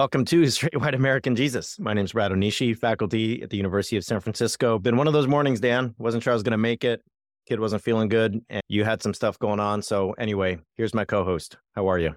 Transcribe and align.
Welcome 0.00 0.24
to 0.24 0.46
Straight 0.50 0.80
White 0.80 0.94
American 0.94 1.36
Jesus. 1.36 1.78
My 1.78 1.92
name 1.92 2.06
is 2.06 2.12
Brad 2.12 2.32
Onishi, 2.32 2.74
faculty 2.74 3.42
at 3.42 3.50
the 3.50 3.58
University 3.58 3.98
of 3.98 4.04
San 4.04 4.18
Francisco. 4.18 4.78
Been 4.78 4.96
one 4.96 5.06
of 5.06 5.12
those 5.12 5.26
mornings, 5.26 5.60
Dan. 5.60 5.94
Wasn't 5.98 6.22
sure 6.22 6.32
I 6.32 6.34
was 6.34 6.42
going 6.42 6.52
to 6.52 6.56
make 6.56 6.84
it. 6.84 7.02
Kid 7.46 7.60
wasn't 7.60 7.82
feeling 7.82 8.08
good, 8.08 8.40
and 8.48 8.62
you 8.66 8.82
had 8.82 9.02
some 9.02 9.12
stuff 9.12 9.38
going 9.38 9.60
on. 9.60 9.82
So 9.82 10.12
anyway, 10.12 10.58
here's 10.78 10.94
my 10.94 11.04
co-host. 11.04 11.58
How 11.76 11.86
are 11.86 11.98
you? 11.98 12.14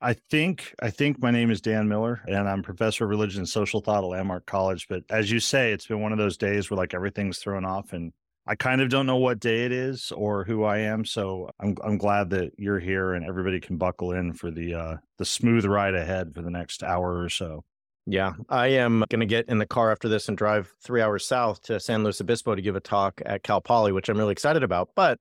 I 0.00 0.14
think 0.14 0.74
I 0.80 0.88
think 0.88 1.20
my 1.20 1.30
name 1.30 1.50
is 1.50 1.60
Dan 1.60 1.90
Miller, 1.90 2.22
and 2.26 2.48
I'm 2.48 2.62
professor 2.62 3.04
of 3.04 3.10
religion 3.10 3.40
and 3.40 3.48
social 3.50 3.82
thought 3.82 4.02
at 4.02 4.06
Landmark 4.06 4.46
College. 4.46 4.86
But 4.88 5.02
as 5.10 5.30
you 5.30 5.40
say, 5.40 5.72
it's 5.72 5.86
been 5.86 6.00
one 6.00 6.12
of 6.12 6.18
those 6.18 6.38
days 6.38 6.70
where 6.70 6.78
like 6.78 6.94
everything's 6.94 7.36
thrown 7.36 7.66
off, 7.66 7.92
and 7.92 8.14
I 8.46 8.54
kind 8.54 8.80
of 8.80 8.88
don't 8.88 9.06
know 9.06 9.16
what 9.16 9.38
day 9.38 9.64
it 9.64 9.72
is 9.72 10.12
or 10.12 10.44
who 10.44 10.64
I 10.64 10.78
am. 10.78 11.04
So 11.04 11.50
I'm 11.60 11.76
I'm 11.84 11.98
glad 11.98 12.30
that 12.30 12.52
you're 12.56 12.80
here 12.80 13.14
and 13.14 13.24
everybody 13.24 13.60
can 13.60 13.76
buckle 13.76 14.12
in 14.12 14.32
for 14.32 14.50
the 14.50 14.74
uh 14.74 14.96
the 15.18 15.24
smooth 15.24 15.64
ride 15.64 15.94
ahead 15.94 16.34
for 16.34 16.42
the 16.42 16.50
next 16.50 16.82
hour 16.82 17.20
or 17.20 17.28
so. 17.28 17.64
Yeah, 18.06 18.32
I 18.48 18.68
am 18.68 19.04
going 19.08 19.20
to 19.20 19.26
get 19.26 19.48
in 19.48 19.58
the 19.58 19.66
car 19.66 19.92
after 19.92 20.08
this 20.08 20.26
and 20.26 20.36
drive 20.36 20.72
three 20.82 21.02
hours 21.02 21.26
south 21.26 21.62
to 21.64 21.78
San 21.78 22.02
Luis 22.02 22.20
Obispo 22.20 22.54
to 22.54 22.62
give 22.62 22.74
a 22.74 22.80
talk 22.80 23.20
at 23.24 23.42
Cal 23.42 23.60
Poly, 23.60 23.92
which 23.92 24.08
I'm 24.08 24.18
really 24.18 24.32
excited 24.32 24.62
about. 24.62 24.88
But 24.96 25.18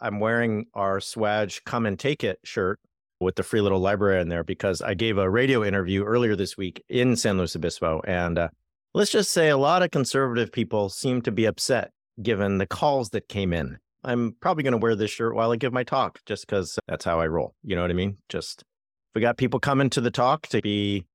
I'm 0.00 0.20
wearing 0.20 0.66
our 0.74 1.00
Swag 1.00 1.54
Come 1.64 1.86
and 1.86 1.98
Take 1.98 2.22
It 2.22 2.38
shirt 2.44 2.78
with 3.20 3.36
the 3.36 3.42
free 3.42 3.62
little 3.62 3.80
library 3.80 4.20
in 4.20 4.28
there 4.28 4.44
because 4.44 4.82
I 4.82 4.94
gave 4.94 5.18
a 5.18 5.30
radio 5.30 5.64
interview 5.64 6.04
earlier 6.04 6.36
this 6.36 6.56
week 6.56 6.84
in 6.88 7.16
San 7.16 7.38
Luis 7.38 7.56
Obispo. 7.56 8.02
And 8.06 8.38
uh, 8.38 8.48
let's 8.92 9.10
just 9.10 9.32
say 9.32 9.48
a 9.48 9.56
lot 9.56 9.82
of 9.82 9.90
conservative 9.90 10.52
people 10.52 10.90
seem 10.90 11.22
to 11.22 11.32
be 11.32 11.46
upset 11.46 11.90
given 12.22 12.58
the 12.58 12.66
calls 12.66 13.10
that 13.10 13.28
came 13.28 13.52
in. 13.52 13.78
I'm 14.04 14.36
probably 14.40 14.62
going 14.62 14.72
to 14.72 14.78
wear 14.78 14.94
this 14.94 15.10
shirt 15.10 15.34
while 15.34 15.50
I 15.50 15.56
give 15.56 15.72
my 15.72 15.82
talk 15.82 16.20
just 16.26 16.46
because 16.46 16.78
that's 16.86 17.04
how 17.04 17.20
I 17.20 17.26
roll. 17.26 17.54
You 17.62 17.74
know 17.74 17.82
what 17.82 17.90
I 17.90 17.94
mean? 17.94 18.18
Just 18.28 18.60
if 18.60 19.14
we 19.14 19.20
got 19.22 19.38
people 19.38 19.60
coming 19.60 19.90
to 19.90 20.00
the 20.00 20.10
talk 20.10 20.46
to 20.48 20.60
be, 20.60 21.06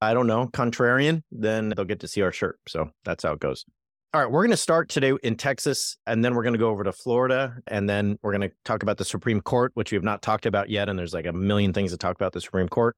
I 0.00 0.12
don't 0.12 0.26
know, 0.26 0.48
contrarian, 0.48 1.22
then 1.32 1.70
they'll 1.70 1.86
get 1.86 2.00
to 2.00 2.08
see 2.08 2.20
our 2.20 2.32
shirt. 2.32 2.58
So 2.68 2.90
that's 3.04 3.24
how 3.24 3.32
it 3.32 3.40
goes. 3.40 3.64
All 4.12 4.20
right, 4.20 4.30
we're 4.30 4.42
going 4.42 4.52
to 4.52 4.56
start 4.56 4.90
today 4.90 5.12
in 5.24 5.34
Texas, 5.34 5.96
and 6.06 6.24
then 6.24 6.36
we're 6.36 6.44
going 6.44 6.52
to 6.52 6.58
go 6.58 6.68
over 6.68 6.84
to 6.84 6.92
Florida, 6.92 7.56
and 7.66 7.90
then 7.90 8.16
we're 8.22 8.30
going 8.30 8.48
to 8.48 8.54
talk 8.64 8.84
about 8.84 8.96
the 8.96 9.04
Supreme 9.04 9.40
Court, 9.40 9.72
which 9.74 9.90
we 9.90 9.96
have 9.96 10.04
not 10.04 10.22
talked 10.22 10.46
about 10.46 10.70
yet. 10.70 10.88
And 10.88 10.96
there's 10.96 11.14
like 11.14 11.26
a 11.26 11.32
million 11.32 11.72
things 11.72 11.90
to 11.90 11.96
talk 11.96 12.14
about 12.14 12.32
the 12.32 12.40
Supreme 12.40 12.68
Court. 12.68 12.96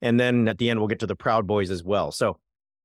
And 0.00 0.18
then 0.18 0.48
at 0.48 0.56
the 0.56 0.70
end, 0.70 0.80
we'll 0.80 0.88
get 0.88 1.00
to 1.00 1.06
the 1.06 1.16
Proud 1.16 1.46
Boys 1.46 1.70
as 1.70 1.84
well. 1.84 2.10
So, 2.10 2.38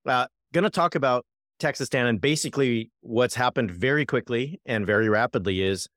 uh, 0.06 0.28
going 0.52 0.66
to 0.66 0.70
talk 0.70 0.96
about 0.96 1.26
Texas, 1.62 1.88
Dan, 1.90 2.08
and 2.08 2.20
basically 2.20 2.92
what's 3.02 3.36
happened 3.36 3.72
very 3.72 4.06
quickly 4.06 4.60
and 4.66 4.86
very 4.86 5.08
rapidly 5.08 5.62
is 5.62 5.88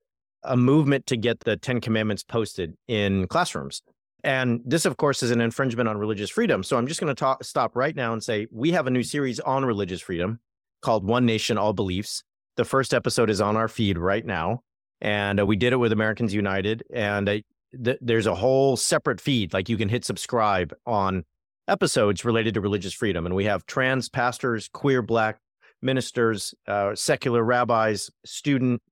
a 0.44 0.56
movement 0.56 1.06
to 1.06 1.16
get 1.16 1.40
the 1.40 1.56
Ten 1.56 1.80
Commandments 1.80 2.22
posted 2.22 2.74
in 2.86 3.26
classrooms. 3.28 3.82
And 4.22 4.60
this, 4.64 4.84
of 4.84 4.96
course, 4.96 5.22
is 5.22 5.30
an 5.30 5.40
infringement 5.40 5.88
on 5.88 5.98
religious 5.98 6.30
freedom. 6.30 6.62
So 6.62 6.76
I'm 6.76 6.86
just 6.86 7.00
going 7.00 7.14
to 7.14 7.18
talk, 7.18 7.42
stop 7.44 7.76
right 7.76 7.96
now 7.96 8.12
and 8.12 8.22
say 8.22 8.46
we 8.50 8.72
have 8.72 8.86
a 8.86 8.90
new 8.90 9.02
series 9.02 9.40
on 9.40 9.64
religious 9.64 10.00
freedom 10.00 10.38
called 10.82 11.04
One 11.04 11.26
Nation, 11.26 11.58
All 11.58 11.72
Beliefs. 11.72 12.22
The 12.56 12.64
first 12.64 12.94
episode 12.94 13.30
is 13.30 13.40
on 13.40 13.56
our 13.56 13.68
feed 13.68 13.98
right 13.98 14.24
now. 14.24 14.60
And 15.00 15.40
uh, 15.40 15.46
we 15.46 15.56
did 15.56 15.72
it 15.72 15.76
with 15.76 15.92
Americans 15.92 16.32
United. 16.32 16.84
And 16.92 17.28
uh, 17.28 17.38
th- 17.82 17.98
there's 18.00 18.26
a 18.26 18.34
whole 18.34 18.76
separate 18.76 19.20
feed, 19.20 19.52
like 19.52 19.68
you 19.68 19.76
can 19.76 19.88
hit 19.88 20.04
subscribe 20.04 20.74
on 20.86 21.24
episodes 21.68 22.24
related 22.24 22.54
to 22.54 22.60
religious 22.60 22.92
freedom. 22.92 23.26
And 23.26 23.34
we 23.34 23.44
have 23.44 23.66
trans 23.66 24.08
pastors, 24.08 24.68
queer, 24.72 25.02
black 25.02 25.38
ministers, 25.84 26.54
uh, 26.66 26.94
secular 26.94 27.42
rabbis, 27.42 28.10
student 28.24 28.82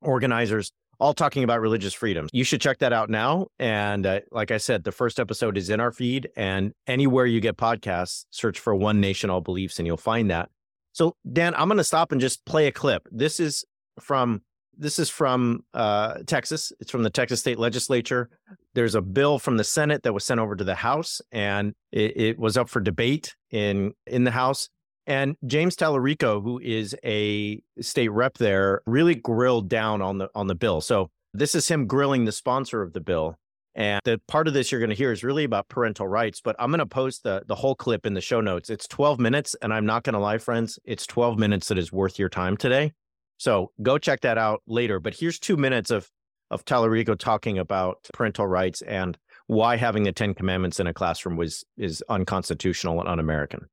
organizers, 0.00 0.72
all 1.00 1.14
talking 1.14 1.44
about 1.44 1.60
religious 1.60 1.94
freedom. 1.94 2.28
You 2.32 2.44
should 2.44 2.60
check 2.60 2.78
that 2.78 2.92
out 2.92 3.10
now. 3.10 3.48
And 3.58 4.06
uh, 4.06 4.20
like 4.30 4.50
I 4.50 4.58
said, 4.58 4.84
the 4.84 4.92
first 4.92 5.20
episode 5.20 5.56
is 5.56 5.70
in 5.70 5.80
our 5.80 5.92
feed. 5.92 6.28
And 6.36 6.72
anywhere 6.86 7.26
you 7.26 7.40
get 7.40 7.56
podcasts, 7.56 8.24
search 8.30 8.58
for 8.58 8.74
One 8.74 9.00
Nation, 9.00 9.30
All 9.30 9.40
Beliefs, 9.40 9.78
and 9.78 9.86
you'll 9.86 9.96
find 9.96 10.30
that. 10.30 10.50
So, 10.92 11.14
Dan, 11.30 11.54
I'm 11.54 11.68
going 11.68 11.78
to 11.78 11.84
stop 11.84 12.10
and 12.12 12.20
just 12.20 12.44
play 12.44 12.66
a 12.66 12.72
clip. 12.72 13.06
This 13.12 13.38
is 13.38 13.64
from 14.00 14.42
this 14.80 15.00
is 15.00 15.10
from 15.10 15.64
uh, 15.74 16.18
Texas. 16.26 16.72
It's 16.80 16.90
from 16.90 17.02
the 17.02 17.10
Texas 17.10 17.40
State 17.40 17.58
Legislature. 17.58 18.30
There's 18.74 18.94
a 18.94 19.02
bill 19.02 19.40
from 19.40 19.56
the 19.56 19.64
Senate 19.64 20.04
that 20.04 20.12
was 20.12 20.24
sent 20.24 20.38
over 20.38 20.54
to 20.54 20.62
the 20.62 20.76
House, 20.76 21.20
and 21.32 21.74
it, 21.90 22.16
it 22.16 22.38
was 22.38 22.56
up 22.56 22.68
for 22.68 22.80
debate 22.80 23.34
in 23.50 23.92
in 24.06 24.24
the 24.24 24.30
House. 24.30 24.68
And 25.08 25.36
James 25.46 25.74
Talarico, 25.74 26.42
who 26.42 26.60
is 26.62 26.94
a 27.02 27.62
state 27.80 28.10
rep 28.10 28.36
there, 28.36 28.82
really 28.86 29.14
grilled 29.14 29.70
down 29.70 30.02
on 30.02 30.18
the 30.18 30.28
on 30.34 30.48
the 30.48 30.54
bill. 30.54 30.82
So 30.82 31.10
this 31.32 31.54
is 31.54 31.66
him 31.66 31.86
grilling 31.86 32.26
the 32.26 32.32
sponsor 32.32 32.82
of 32.82 32.92
the 32.92 33.00
bill. 33.00 33.36
And 33.74 34.02
the 34.04 34.20
part 34.28 34.48
of 34.48 34.54
this 34.54 34.70
you're 34.70 34.80
going 34.80 34.90
to 34.90 34.96
hear 34.96 35.10
is 35.10 35.24
really 35.24 35.44
about 35.44 35.68
parental 35.68 36.06
rights, 36.06 36.42
but 36.42 36.56
I'm 36.58 36.70
going 36.70 36.80
to 36.80 36.86
post 36.86 37.22
the 37.22 37.42
the 37.46 37.54
whole 37.54 37.74
clip 37.74 38.04
in 38.04 38.12
the 38.12 38.20
show 38.20 38.42
notes. 38.42 38.68
It's 38.68 38.86
12 38.86 39.18
minutes 39.18 39.56
and 39.62 39.72
I'm 39.72 39.86
not 39.86 40.02
going 40.02 40.12
to 40.12 40.18
lie 40.18 40.36
friends, 40.36 40.78
it's 40.84 41.06
12 41.06 41.38
minutes 41.38 41.68
that 41.68 41.78
is 41.78 41.90
worth 41.90 42.18
your 42.18 42.28
time 42.28 42.58
today. 42.58 42.92
So 43.38 43.72
go 43.80 43.96
check 43.96 44.20
that 44.20 44.36
out 44.36 44.62
later, 44.66 45.00
but 45.00 45.14
here's 45.14 45.38
2 45.38 45.56
minutes 45.56 45.90
of 45.90 46.10
of 46.50 46.66
Talarico 46.66 47.18
talking 47.18 47.58
about 47.58 48.06
parental 48.12 48.46
rights 48.46 48.82
and 48.82 49.16
why 49.46 49.76
having 49.76 50.02
the 50.02 50.12
10 50.12 50.34
commandments 50.34 50.80
in 50.80 50.86
a 50.86 50.92
classroom 50.92 51.36
was 51.38 51.64
is 51.78 52.04
unconstitutional 52.10 53.00
and 53.00 53.08
un-American. 53.08 53.68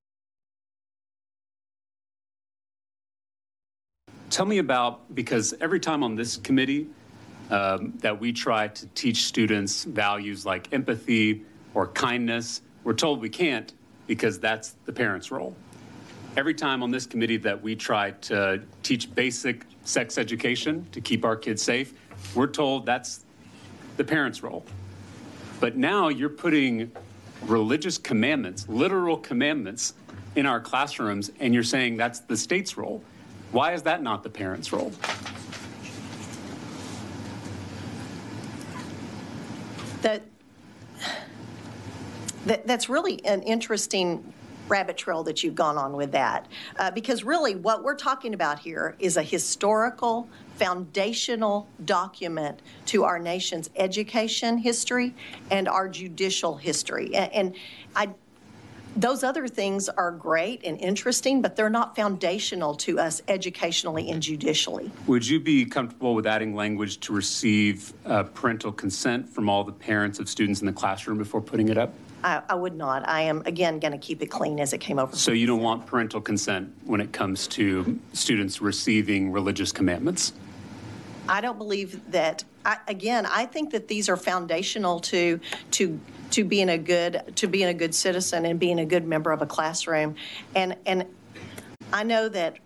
Tell 4.35 4.45
me 4.45 4.57
about, 4.57 5.15
because 5.15 5.53
every 5.61 5.79
time 5.79 6.03
on 6.03 6.17
this 6.17 6.35
committee 6.35 6.87
um, 7.49 7.93
that 7.99 8.19
we 8.19 8.33
try 8.33 8.67
to 8.67 8.85
teach 8.87 9.23
students 9.23 9.85
values 9.85 10.45
like 10.45 10.73
empathy 10.73 11.45
or 11.73 11.87
kindness, 11.87 12.61
we're 12.83 12.95
told 12.95 13.21
we 13.21 13.29
can't 13.29 13.71
because 14.07 14.37
that's 14.37 14.71
the 14.83 14.91
parent's 14.91 15.31
role. 15.31 15.55
Every 16.35 16.53
time 16.53 16.83
on 16.83 16.91
this 16.91 17.05
committee 17.05 17.37
that 17.37 17.63
we 17.63 17.77
try 17.77 18.11
to 18.11 18.61
teach 18.83 19.15
basic 19.15 19.65
sex 19.85 20.17
education 20.17 20.85
to 20.91 20.99
keep 20.99 21.23
our 21.23 21.37
kids 21.37 21.63
safe, 21.63 21.93
we're 22.35 22.47
told 22.47 22.85
that's 22.85 23.23
the 23.95 24.03
parent's 24.03 24.43
role. 24.43 24.65
But 25.61 25.77
now 25.77 26.09
you're 26.09 26.27
putting 26.27 26.91
religious 27.43 27.97
commandments, 27.97 28.67
literal 28.67 29.15
commandments, 29.15 29.93
in 30.35 30.45
our 30.45 30.59
classrooms, 30.59 31.31
and 31.39 31.53
you're 31.53 31.63
saying 31.63 31.95
that's 31.95 32.19
the 32.19 32.35
state's 32.35 32.75
role. 32.75 33.01
Why 33.51 33.73
is 33.73 33.83
that 33.83 34.01
not 34.03 34.23
the 34.23 34.29
parent's 34.29 34.71
role? 34.73 34.91
That, 40.01 40.23
that 42.45 42.67
that's 42.67 42.89
really 42.89 43.23
an 43.25 43.41
interesting 43.43 44.33
rabbit 44.67 44.97
trail 44.97 45.23
that 45.23 45.43
you've 45.43 45.55
gone 45.55 45.77
on 45.77 45.93
with 45.93 46.11
that. 46.11 46.47
Uh, 46.77 46.91
because 46.91 47.23
really, 47.23 47.55
what 47.55 47.83
we're 47.83 47.95
talking 47.95 48.33
about 48.33 48.59
here 48.59 48.95
is 48.99 49.17
a 49.17 49.23
historical, 49.23 50.27
foundational 50.55 51.67
document 51.85 52.61
to 52.87 53.03
our 53.03 53.19
nation's 53.19 53.69
education 53.75 54.57
history 54.57 55.13
and 55.51 55.67
our 55.67 55.87
judicial 55.87 56.55
history. 56.55 57.13
And, 57.15 57.33
and 57.33 57.55
I 57.95 58.09
those 58.95 59.23
other 59.23 59.47
things 59.47 59.89
are 59.89 60.11
great 60.11 60.61
and 60.63 60.79
interesting, 60.79 61.41
but 61.41 61.55
they're 61.55 61.69
not 61.69 61.95
foundational 61.95 62.73
to 62.75 62.99
us 62.99 63.21
educationally 63.27 64.09
and 64.09 64.21
judicially. 64.21 64.89
Would 65.07 65.27
you 65.27 65.39
be 65.39 65.65
comfortable 65.65 66.15
with 66.15 66.25
adding 66.25 66.55
language 66.55 66.99
to 67.01 67.13
receive 67.13 67.93
uh, 68.05 68.23
parental 68.23 68.71
consent 68.71 69.27
from 69.29 69.49
all 69.49 69.63
the 69.63 69.73
parents 69.73 70.19
of 70.19 70.29
students 70.29 70.61
in 70.61 70.65
the 70.65 70.73
classroom 70.73 71.17
before 71.17 71.41
putting 71.41 71.69
it 71.69 71.77
up? 71.77 71.93
I, 72.23 72.41
I 72.49 72.55
would 72.55 72.75
not. 72.75 73.07
I 73.07 73.21
am, 73.21 73.43
again, 73.45 73.79
going 73.79 73.91
to 73.91 73.97
keep 73.97 74.21
it 74.21 74.27
clean 74.27 74.59
as 74.59 74.73
it 74.73 74.79
came 74.79 74.97
over. 74.97 75.15
So 75.15 75.31
you 75.31 75.45
don't 75.45 75.61
want 75.61 75.85
parental 75.85 76.21
consent 76.21 76.73
when 76.85 77.01
it 77.01 77.11
comes 77.11 77.47
to 77.49 77.99
students 78.13 78.61
receiving 78.61 79.31
religious 79.31 79.71
commandments? 79.71 80.33
I 81.27 81.41
don't 81.41 81.57
believe 81.57 81.99
that. 82.11 82.43
I, 82.65 82.77
again, 82.87 83.25
I 83.25 83.45
think 83.45 83.71
that 83.71 83.87
these 83.87 84.09
are 84.09 84.17
foundational 84.17 84.99
to 85.01 85.39
to 85.71 85.99
to 86.31 86.43
being 86.43 86.69
a 86.69 86.77
good 86.77 87.33
to 87.35 87.47
being 87.47 87.67
a 87.67 87.73
good 87.73 87.93
citizen 87.93 88.45
and 88.45 88.59
being 88.59 88.79
a 88.79 88.85
good 88.85 89.05
member 89.05 89.31
of 89.31 89.41
a 89.41 89.45
classroom, 89.45 90.15
and 90.55 90.75
and 90.85 91.05
I 91.93 92.03
know 92.03 92.29
that 92.29 92.57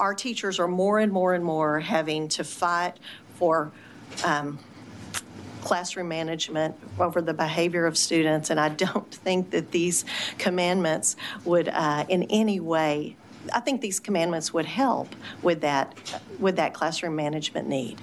our 0.00 0.14
teachers 0.14 0.58
are 0.58 0.68
more 0.68 0.98
and 0.98 1.12
more 1.12 1.34
and 1.34 1.44
more 1.44 1.80
having 1.80 2.28
to 2.28 2.44
fight 2.44 2.94
for. 3.34 3.72
Um, 4.24 4.58
classroom 5.60 6.08
management, 6.08 6.74
over 6.98 7.20
the 7.20 7.34
behavior 7.34 7.84
of 7.84 7.98
students, 7.98 8.48
and 8.48 8.58
I 8.58 8.70
don't 8.70 9.12
think 9.14 9.50
that 9.50 9.70
these 9.70 10.04
commandments 10.38 11.14
would 11.44 11.68
uh, 11.68 12.06
in 12.08 12.22
any 12.24 12.58
way, 12.58 13.16
I 13.52 13.60
think 13.60 13.80
these 13.80 14.00
commandments 14.00 14.52
would 14.54 14.66
help 14.66 15.14
with 15.42 15.60
that, 15.62 15.94
with 16.38 16.56
that 16.56 16.74
classroom 16.74 17.16
management 17.16 17.68
need. 17.68 17.98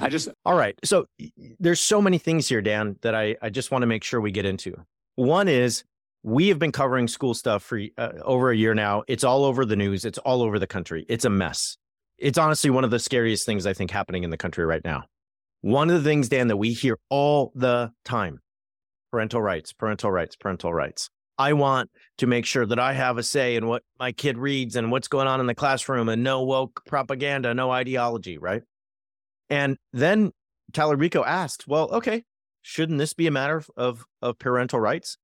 I 0.00 0.08
just, 0.08 0.28
All 0.44 0.54
right. 0.54 0.78
So 0.84 1.06
there's 1.58 1.80
so 1.80 2.00
many 2.00 2.18
things 2.18 2.48
here, 2.48 2.62
Dan, 2.62 2.96
that 3.02 3.14
I, 3.14 3.36
I 3.42 3.50
just 3.50 3.70
want 3.70 3.82
to 3.82 3.86
make 3.86 4.04
sure 4.04 4.20
we 4.20 4.32
get 4.32 4.46
into. 4.46 4.74
One 5.16 5.48
is 5.48 5.84
we 6.22 6.48
have 6.48 6.58
been 6.58 6.72
covering 6.72 7.08
school 7.08 7.34
stuff 7.34 7.62
for 7.62 7.80
uh, 7.96 8.12
over 8.22 8.50
a 8.50 8.56
year 8.56 8.74
now. 8.74 9.02
It's 9.08 9.24
all 9.24 9.44
over 9.44 9.64
the 9.64 9.76
news, 9.76 10.04
it's 10.04 10.18
all 10.18 10.42
over 10.42 10.58
the 10.58 10.66
country. 10.66 11.06
It's 11.08 11.24
a 11.24 11.30
mess. 11.30 11.76
It's 12.18 12.38
honestly 12.38 12.70
one 12.70 12.84
of 12.84 12.90
the 12.90 12.98
scariest 12.98 13.46
things 13.46 13.66
I 13.66 13.72
think 13.72 13.90
happening 13.90 14.24
in 14.24 14.30
the 14.30 14.36
country 14.36 14.64
right 14.64 14.84
now. 14.84 15.04
One 15.62 15.90
of 15.90 16.02
the 16.02 16.08
things, 16.08 16.28
Dan, 16.28 16.48
that 16.48 16.56
we 16.56 16.72
hear 16.72 16.98
all 17.08 17.52
the 17.54 17.92
time 18.04 18.40
parental 19.10 19.42
rights, 19.42 19.72
parental 19.72 20.10
rights, 20.10 20.36
parental 20.36 20.72
rights. 20.72 21.10
I 21.36 21.54
want 21.54 21.90
to 22.18 22.26
make 22.26 22.44
sure 22.44 22.66
that 22.66 22.78
I 22.78 22.92
have 22.92 23.16
a 23.18 23.22
say 23.22 23.56
in 23.56 23.66
what 23.66 23.82
my 23.98 24.12
kid 24.12 24.36
reads 24.36 24.76
and 24.76 24.90
what's 24.90 25.08
going 25.08 25.26
on 25.26 25.40
in 25.40 25.46
the 25.46 25.54
classroom 25.54 26.08
and 26.08 26.22
no 26.22 26.42
woke 26.42 26.82
propaganda, 26.86 27.54
no 27.54 27.70
ideology, 27.70 28.36
right? 28.36 28.62
And 29.50 29.76
then 29.92 30.32
Talarico 30.72 31.26
asked, 31.26 31.66
well, 31.66 31.90
okay, 31.90 32.22
shouldn't 32.62 32.98
this 32.98 33.12
be 33.12 33.26
a 33.26 33.30
matter 33.30 33.56
of, 33.56 33.70
of, 33.76 34.04
of 34.22 34.38
parental 34.38 34.80
rights? 34.80 35.18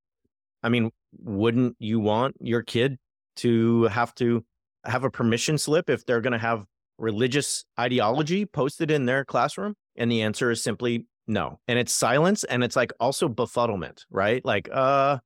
I 0.63 0.69
mean, 0.69 0.91
wouldn't 1.19 1.77
you 1.79 2.01
want 2.01 2.37
your 2.41 2.63
kid 2.63 2.99
to 3.37 3.85
have 3.85 4.15
to 4.17 4.45
have 4.85 5.05
a 5.05 5.11
permission 5.11 5.59
slip 5.59 5.89
if 5.89 6.05
they're 6.05 6.21
going 6.21 6.33
to 6.33 6.39
have 6.39 6.65
religious 6.99 7.65
ideology 7.79 8.47
posted 8.47 8.91
in 8.91 9.07
their 9.07 9.25
classroom? 9.25 9.75
And 9.97 10.11
the 10.11 10.23
answer 10.23 10.51
is 10.51 10.63
simply 10.63 11.07
no. 11.27 11.61
And 11.69 11.79
it's 11.79 11.93
silence 11.93 12.45
and 12.45 12.65
it's 12.65 12.77
like 12.77 12.93
also 13.01 13.29
befuddlement, 13.29 14.05
right? 14.11 14.45
Like, 14.45 14.69
uh, 14.73 15.19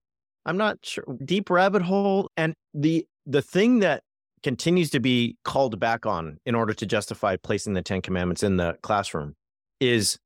I'm 0.45 0.57
not 0.57 0.79
sure. 0.83 1.05
Deep 1.25 1.51
rabbit 1.51 1.83
hole. 1.83 2.31
And 2.37 2.55
the 2.75 3.07
the 3.27 3.43
thing 3.43 3.81
that 3.81 4.03
continues 4.43 4.91
to 4.91 5.01
be 5.01 5.37
called 5.45 5.79
back 5.79 6.07
on 6.07 6.39
in 6.47 6.55
order 6.55 6.73
to 6.73 6.87
justify 6.87 7.37
placing 7.37 7.75
the 7.75 7.83
Ten 7.83 8.03
Commandments 8.03 8.43
in 8.43 8.57
the 8.57 8.77
classroom 8.83 9.35
is 9.81 10.19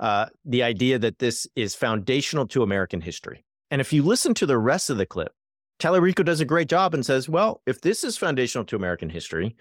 uh, 0.00 0.26
the 0.44 0.62
idea 0.62 0.98
that 0.98 1.18
this 1.18 1.46
is 1.56 1.74
foundational 1.74 2.46
to 2.48 2.62
American 2.62 3.00
history. 3.00 3.44
And 3.70 3.80
if 3.80 3.92
you 3.92 4.02
listen 4.02 4.34
to 4.34 4.46
the 4.46 4.58
rest 4.58 4.90
of 4.90 4.98
the 4.98 5.06
clip, 5.06 5.32
Talarico 5.78 6.24
does 6.24 6.40
a 6.40 6.44
great 6.44 6.68
job 6.68 6.94
and 6.94 7.04
says, 7.04 7.28
well, 7.28 7.60
if 7.66 7.80
this 7.80 8.04
is 8.04 8.16
foundational 8.16 8.64
to 8.66 8.76
American 8.76 9.10
history, 9.10 9.56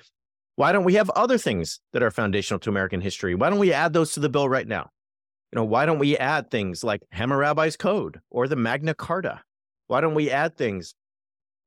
why 0.55 0.71
don't 0.71 0.83
we 0.83 0.95
have 0.95 1.09
other 1.11 1.37
things 1.37 1.79
that 1.93 2.03
are 2.03 2.11
foundational 2.11 2.59
to 2.59 2.69
American 2.69 3.01
history? 3.01 3.35
Why 3.35 3.49
don't 3.49 3.59
we 3.59 3.73
add 3.73 3.93
those 3.93 4.13
to 4.13 4.19
the 4.19 4.29
bill 4.29 4.49
right 4.49 4.67
now? 4.67 4.89
You 5.51 5.57
know, 5.57 5.65
why 5.65 5.85
don't 5.85 5.99
we 5.99 6.17
add 6.17 6.51
things 6.51 6.83
like 6.83 7.01
Hammurabi's 7.13 7.75
Code 7.75 8.19
or 8.29 8.47
the 8.47 8.55
Magna 8.55 8.93
Carta? 8.93 9.41
Why 9.87 10.01
don't 10.01 10.13
we 10.13 10.29
add 10.29 10.57
things 10.57 10.93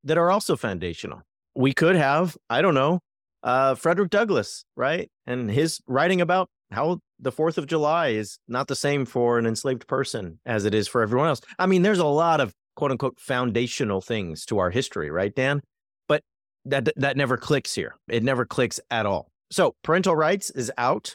that 0.05 0.19
are 0.19 0.31
also 0.31 0.56
foundational? 0.56 1.23
We 1.55 1.73
could 1.73 1.97
have, 1.97 2.37
I 2.51 2.62
don't 2.62 2.75
know, 2.75 3.01
uh, 3.43 3.75
Frederick 3.75 4.11
Douglass, 4.11 4.65
right? 4.77 5.11
And 5.27 5.51
his 5.51 5.81
writing 5.87 6.21
about 6.21 6.49
how 6.71 6.99
the 7.21 7.31
4th 7.33 7.59
of 7.59 7.67
July 7.67 8.09
is 8.09 8.39
not 8.49 8.69
the 8.69 8.75
same 8.75 9.05
for 9.05 9.39
an 9.39 9.47
enslaved 9.47 9.87
person 9.87 10.41
as 10.45 10.65
it 10.65 10.75
is 10.75 10.89
for 10.89 11.03
everyone 11.03 11.29
else. 11.29 11.41
I 11.59 11.67
mean, 11.67 11.83
there's 11.83 11.99
a 11.99 12.06
lot 12.06 12.41
of 12.41 12.53
quote 12.77 12.91
unquote 12.91 13.21
foundational 13.21 14.01
things 14.01 14.45
to 14.47 14.59
our 14.59 14.71
history, 14.71 15.11
right, 15.11 15.35
Dan? 15.35 15.61
But 16.09 16.23
that 16.65 16.89
that 16.97 17.17
never 17.17 17.37
clicks 17.37 17.75
here. 17.75 17.95
It 18.09 18.23
never 18.23 18.45
clicks 18.45 18.81
at 18.91 19.06
all. 19.06 19.29
So, 19.51 19.75
parental 19.85 20.17
rights 20.17 20.51
is 20.51 20.73
out. 20.77 21.15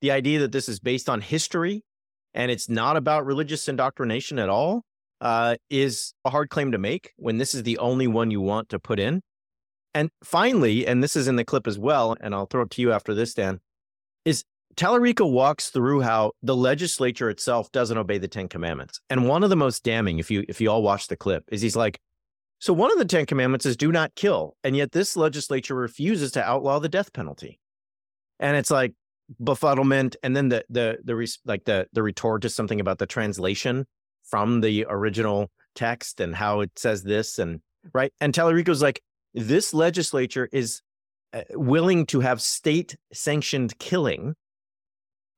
The 0.00 0.10
idea 0.10 0.40
that 0.40 0.52
this 0.52 0.68
is 0.68 0.80
based 0.80 1.08
on 1.08 1.20
history 1.20 1.82
and 2.34 2.50
it's 2.50 2.68
not 2.68 2.96
about 2.96 3.24
religious 3.24 3.68
indoctrination 3.68 4.38
at 4.38 4.48
all 4.48 4.82
uh, 5.20 5.56
is 5.70 6.12
a 6.24 6.30
hard 6.30 6.50
claim 6.50 6.72
to 6.72 6.78
make 6.78 7.12
when 7.16 7.38
this 7.38 7.54
is 7.54 7.62
the 7.62 7.78
only 7.78 8.06
one 8.06 8.30
you 8.30 8.40
want 8.40 8.68
to 8.70 8.78
put 8.78 8.98
in. 8.98 9.22
And 9.96 10.10
finally, 10.22 10.86
and 10.86 11.02
this 11.02 11.16
is 11.16 11.26
in 11.26 11.36
the 11.36 11.44
clip 11.44 11.66
as 11.66 11.78
well, 11.78 12.18
and 12.20 12.34
I'll 12.34 12.44
throw 12.44 12.64
it 12.64 12.70
to 12.72 12.82
you 12.82 12.92
after 12.92 13.14
this, 13.14 13.32
Dan, 13.32 13.60
is 14.26 14.44
Talarico 14.76 15.28
walks 15.28 15.70
through 15.70 16.02
how 16.02 16.32
the 16.42 16.54
legislature 16.54 17.30
itself 17.30 17.72
doesn't 17.72 17.96
obey 17.96 18.18
the 18.18 18.28
Ten 18.28 18.46
Commandments. 18.46 19.00
And 19.08 19.26
one 19.26 19.42
of 19.42 19.48
the 19.48 19.56
most 19.56 19.84
damning, 19.84 20.18
if 20.18 20.30
you 20.30 20.44
if 20.50 20.60
you 20.60 20.70
all 20.70 20.82
watch 20.82 21.08
the 21.08 21.16
clip, 21.16 21.44
is 21.50 21.62
he's 21.62 21.76
like, 21.76 21.98
so 22.58 22.74
one 22.74 22.92
of 22.92 22.98
the 22.98 23.06
Ten 23.06 23.24
Commandments 23.24 23.64
is 23.64 23.74
do 23.74 23.90
not 23.90 24.14
kill, 24.16 24.54
and 24.62 24.76
yet 24.76 24.92
this 24.92 25.16
legislature 25.16 25.74
refuses 25.74 26.30
to 26.32 26.44
outlaw 26.44 26.78
the 26.78 26.90
death 26.90 27.14
penalty. 27.14 27.58
And 28.38 28.54
it's 28.54 28.70
like 28.70 28.92
befuddlement, 29.42 30.14
and 30.22 30.36
then 30.36 30.50
the 30.50 30.62
the 30.68 30.98
the 31.04 31.36
like 31.46 31.64
the 31.64 31.86
the 31.94 32.02
retort 32.02 32.44
is 32.44 32.54
something 32.54 32.80
about 32.80 32.98
the 32.98 33.06
translation 33.06 33.86
from 34.24 34.60
the 34.60 34.84
original 34.90 35.50
text 35.74 36.20
and 36.20 36.36
how 36.36 36.60
it 36.60 36.78
says 36.78 37.02
this 37.02 37.38
and 37.38 37.62
right. 37.94 38.12
And 38.20 38.34
Talarico's 38.34 38.82
like, 38.82 39.00
this 39.36 39.74
legislature 39.74 40.48
is 40.50 40.80
uh, 41.34 41.42
willing 41.50 42.06
to 42.06 42.20
have 42.20 42.40
state 42.40 42.96
sanctioned 43.12 43.78
killing 43.78 44.34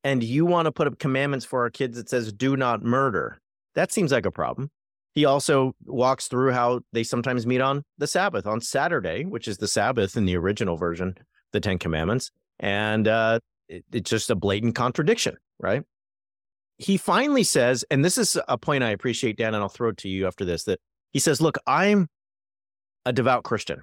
and 0.04 0.22
you 0.22 0.46
want 0.46 0.66
to 0.66 0.72
put 0.72 0.86
up 0.86 0.98
commandments 1.00 1.44
for 1.44 1.62
our 1.62 1.70
kids 1.70 1.96
that 1.96 2.08
says 2.08 2.32
do 2.32 2.56
not 2.56 2.82
murder 2.82 3.38
that 3.74 3.92
seems 3.92 4.10
like 4.10 4.26
a 4.26 4.30
problem. 4.30 4.70
He 5.14 5.24
also 5.24 5.72
walks 5.84 6.26
through 6.26 6.52
how 6.52 6.80
they 6.92 7.02
sometimes 7.02 7.46
meet 7.46 7.60
on 7.60 7.82
the 7.98 8.06
sabbath 8.06 8.46
on 8.46 8.60
saturday 8.60 9.24
which 9.24 9.48
is 9.48 9.58
the 9.58 9.66
sabbath 9.66 10.16
in 10.16 10.26
the 10.26 10.36
original 10.36 10.76
version 10.76 11.16
the 11.52 11.60
ten 11.60 11.78
commandments 11.78 12.30
and 12.60 13.08
uh, 13.08 13.40
it, 13.68 13.84
it's 13.92 14.08
just 14.08 14.30
a 14.30 14.36
blatant 14.36 14.76
contradiction 14.76 15.36
right? 15.58 15.82
He 16.76 16.96
finally 16.96 17.42
says 17.42 17.84
and 17.90 18.04
this 18.04 18.16
is 18.16 18.38
a 18.46 18.56
point 18.56 18.84
i 18.84 18.90
appreciate 18.90 19.36
dan 19.36 19.54
and 19.54 19.62
i'll 19.62 19.68
throw 19.68 19.88
it 19.88 19.96
to 19.96 20.08
you 20.08 20.28
after 20.28 20.44
this 20.44 20.62
that 20.64 20.78
he 21.10 21.18
says 21.18 21.40
look 21.40 21.58
i'm 21.66 22.06
a 23.08 23.12
devout 23.12 23.42
christian 23.42 23.82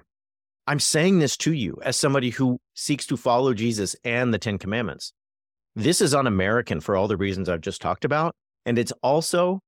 I'm 0.66 0.80
saying 0.80 1.20
this 1.20 1.36
to 1.38 1.52
you 1.52 1.78
as 1.82 1.96
somebody 1.96 2.30
who 2.30 2.58
seeks 2.74 3.06
to 3.06 3.16
follow 3.16 3.54
Jesus 3.54 3.94
and 4.04 4.34
the 4.34 4.38
Ten 4.38 4.58
Commandments. 4.58 5.12
This 5.76 6.00
is 6.00 6.14
un 6.14 6.26
American 6.26 6.80
for 6.80 6.96
all 6.96 7.06
the 7.06 7.16
reasons 7.16 7.48
I've 7.48 7.60
just 7.60 7.80
talked 7.80 8.04
about. 8.04 8.34
And 8.64 8.78
it's 8.78 8.92
also 9.02 9.60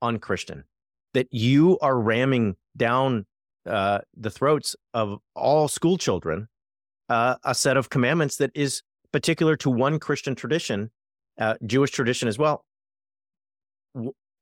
un-Christian 0.00 0.64
that 1.12 1.28
you 1.30 1.78
are 1.80 1.98
ramming 1.98 2.56
down 2.76 3.26
uh, 3.66 4.00
the 4.16 4.30
throats 4.30 4.74
of 4.94 5.18
all 5.34 5.68
school 5.68 5.98
children 5.98 6.48
uh, 7.08 7.36
a 7.44 7.54
set 7.54 7.76
of 7.76 7.90
commandments 7.90 8.36
that 8.36 8.50
is 8.54 8.82
particular 9.12 9.56
to 9.56 9.70
one 9.70 9.98
Christian 9.98 10.34
tradition, 10.34 10.90
uh, 11.38 11.54
Jewish 11.64 11.90
tradition 11.90 12.26
as 12.26 12.38
well. 12.38 12.64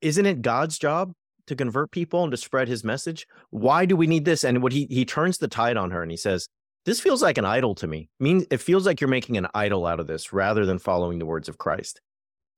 Isn't 0.00 0.26
it 0.26 0.42
God's 0.42 0.78
job 0.78 1.12
to 1.46 1.56
convert 1.56 1.90
people 1.90 2.22
and 2.22 2.30
to 2.30 2.36
spread 2.36 2.68
his 2.68 2.84
message. 2.84 3.26
Why 3.50 3.86
do 3.86 3.96
we 3.96 4.06
need 4.06 4.24
this? 4.24 4.44
And 4.44 4.62
what 4.62 4.72
he 4.72 4.86
he 4.90 5.04
turns 5.04 5.38
the 5.38 5.48
tide 5.48 5.76
on 5.76 5.90
her 5.90 6.02
and 6.02 6.10
he 6.10 6.16
says, 6.16 6.48
"This 6.84 7.00
feels 7.00 7.22
like 7.22 7.38
an 7.38 7.44
idol 7.44 7.74
to 7.76 7.86
me. 7.86 8.08
I 8.20 8.24
mean, 8.24 8.46
it 8.50 8.58
feels 8.58 8.86
like 8.86 9.00
you're 9.00 9.08
making 9.08 9.36
an 9.36 9.48
idol 9.54 9.86
out 9.86 10.00
of 10.00 10.06
this 10.06 10.32
rather 10.32 10.66
than 10.66 10.78
following 10.78 11.18
the 11.18 11.26
words 11.26 11.48
of 11.48 11.58
Christ." 11.58 12.00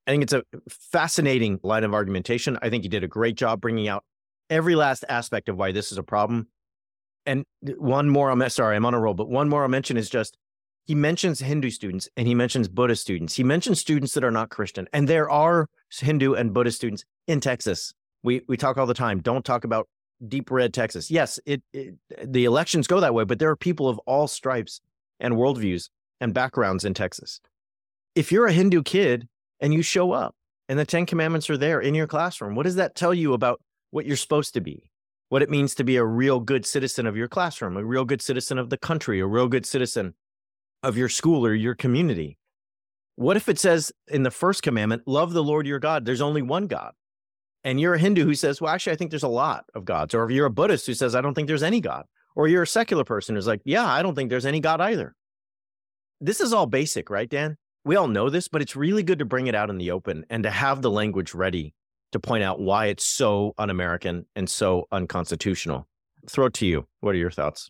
I 0.07 0.11
think 0.11 0.23
it's 0.23 0.33
a 0.33 0.43
fascinating 0.69 1.59
line 1.63 1.83
of 1.83 1.93
argumentation. 1.93 2.57
I 2.61 2.69
think 2.69 2.83
he 2.83 2.89
did 2.89 3.03
a 3.03 3.09
great 3.09 3.35
job 3.35 3.59
bringing 3.59 3.89
out 3.89 4.05
every 4.49 4.75
last 4.75 5.03
aspect 5.09 5.49
of 5.49 5.57
why 5.57 5.73
this 5.73 5.91
is 5.91 5.97
a 5.97 6.03
problem. 6.03 6.47
And 7.25 7.43
one 7.77 8.09
more, 8.09 8.31
I'm 8.31 8.49
sorry, 8.49 8.77
I'm 8.77 8.85
on 8.85 8.93
a 8.93 8.99
roll, 8.99 9.13
but 9.13 9.27
one 9.27 9.49
more 9.49 9.63
I'll 9.63 9.67
mention 9.67 9.97
is 9.97 10.09
just 10.09 10.37
he 10.85 10.95
mentions 10.95 11.39
Hindu 11.39 11.69
students 11.69 12.07
and 12.15 12.25
he 12.25 12.33
mentions 12.33 12.69
Buddhist 12.69 13.01
students. 13.01 13.35
He 13.35 13.43
mentions 13.43 13.81
students 13.81 14.13
that 14.13 14.23
are 14.23 14.31
not 14.31 14.49
Christian, 14.49 14.87
and 14.93 15.09
there 15.09 15.29
are 15.29 15.67
Hindu 15.91 16.33
and 16.33 16.53
Buddhist 16.53 16.77
students 16.77 17.03
in 17.27 17.41
Texas 17.41 17.93
we 18.23 18.41
we 18.47 18.57
talk 18.57 18.77
all 18.77 18.85
the 18.85 18.93
time. 18.93 19.19
Don't 19.19 19.45
talk 19.45 19.63
about 19.63 19.87
deep 20.27 20.49
red 20.49 20.73
Texas. 20.73 21.11
Yes, 21.11 21.39
it, 21.45 21.61
it 21.73 21.95
the 22.23 22.45
elections 22.45 22.87
go 22.87 22.99
that 22.99 23.13
way, 23.13 23.23
but 23.23 23.39
there 23.39 23.49
are 23.49 23.55
people 23.55 23.87
of 23.87 23.99
all 23.99 24.27
stripes 24.27 24.81
and 25.19 25.35
worldviews 25.35 25.89
and 26.19 26.33
backgrounds 26.33 26.85
in 26.85 26.93
Texas. 26.93 27.39
If 28.15 28.31
you're 28.31 28.47
a 28.47 28.53
Hindu 28.53 28.83
kid 28.83 29.27
and 29.59 29.73
you 29.73 29.81
show 29.81 30.11
up 30.11 30.35
and 30.67 30.77
the 30.79 30.85
Ten 30.85 31.05
Commandments 31.05 31.49
are 31.49 31.57
there 31.57 31.79
in 31.79 31.95
your 31.95 32.07
classroom, 32.07 32.55
what 32.55 32.63
does 32.63 32.75
that 32.75 32.95
tell 32.95 33.13
you 33.13 33.33
about 33.33 33.61
what 33.91 34.05
you're 34.05 34.17
supposed 34.17 34.53
to 34.55 34.61
be? 34.61 34.89
What 35.29 35.41
it 35.41 35.49
means 35.49 35.75
to 35.75 35.83
be 35.83 35.97
a 35.97 36.05
real 36.05 36.39
good 36.39 36.65
citizen 36.65 37.05
of 37.05 37.17
your 37.17 37.27
classroom, 37.27 37.75
a 37.77 37.83
real 37.83 38.05
good 38.05 38.21
citizen 38.21 38.57
of 38.57 38.69
the 38.69 38.77
country, 38.77 39.19
a 39.19 39.27
real 39.27 39.47
good 39.47 39.65
citizen 39.65 40.15
of 40.83 40.97
your 40.97 41.09
school 41.09 41.45
or 41.45 41.53
your 41.53 41.75
community. 41.75 42.37
What 43.15 43.35
if 43.35 43.49
it 43.49 43.59
says 43.59 43.91
in 44.07 44.23
the 44.23 44.31
first 44.31 44.63
commandment, 44.63 45.03
love 45.05 45.33
the 45.33 45.43
Lord 45.43 45.67
your 45.67 45.79
God? 45.79 46.05
There's 46.05 46.21
only 46.21 46.41
one 46.41 46.67
God 46.67 46.93
and 47.63 47.79
you're 47.79 47.95
a 47.95 47.99
Hindu 47.99 48.23
who 48.23 48.35
says, 48.35 48.61
well, 48.61 48.73
actually, 48.73 48.93
I 48.93 48.95
think 48.95 49.11
there's 49.11 49.23
a 49.23 49.27
lot 49.27 49.65
of 49.73 49.85
gods. 49.85 50.13
Or 50.13 50.25
if 50.25 50.31
you're 50.31 50.45
a 50.45 50.51
Buddhist 50.51 50.85
who 50.85 50.93
says, 50.93 51.15
I 51.15 51.21
don't 51.21 51.33
think 51.33 51.47
there's 51.47 51.63
any 51.63 51.81
God. 51.81 52.05
Or 52.35 52.47
you're 52.47 52.63
a 52.63 52.67
secular 52.67 53.03
person 53.03 53.35
who's 53.35 53.47
like, 53.47 53.61
yeah, 53.65 53.85
I 53.85 54.03
don't 54.03 54.15
think 54.15 54.29
there's 54.29 54.45
any 54.45 54.59
God 54.59 54.79
either. 54.79 55.15
This 56.21 56.39
is 56.39 56.53
all 56.53 56.65
basic, 56.65 57.09
right, 57.09 57.29
Dan? 57.29 57.57
We 57.83 57.95
all 57.95 58.07
know 58.07 58.29
this, 58.29 58.47
but 58.47 58.61
it's 58.61 58.75
really 58.75 59.03
good 59.03 59.19
to 59.19 59.25
bring 59.25 59.47
it 59.47 59.55
out 59.55 59.69
in 59.69 59.77
the 59.77 59.91
open 59.91 60.25
and 60.29 60.43
to 60.43 60.49
have 60.49 60.81
the 60.81 60.91
language 60.91 61.33
ready 61.33 61.73
to 62.11 62.19
point 62.19 62.43
out 62.43 62.59
why 62.59 62.87
it's 62.87 63.05
so 63.05 63.53
un 63.57 63.69
American 63.69 64.25
and 64.35 64.49
so 64.49 64.87
unconstitutional. 64.91 65.87
Throw 66.29 66.47
it 66.47 66.53
to 66.55 66.65
you. 66.65 66.87
What 66.99 67.15
are 67.15 67.17
your 67.17 67.31
thoughts? 67.31 67.69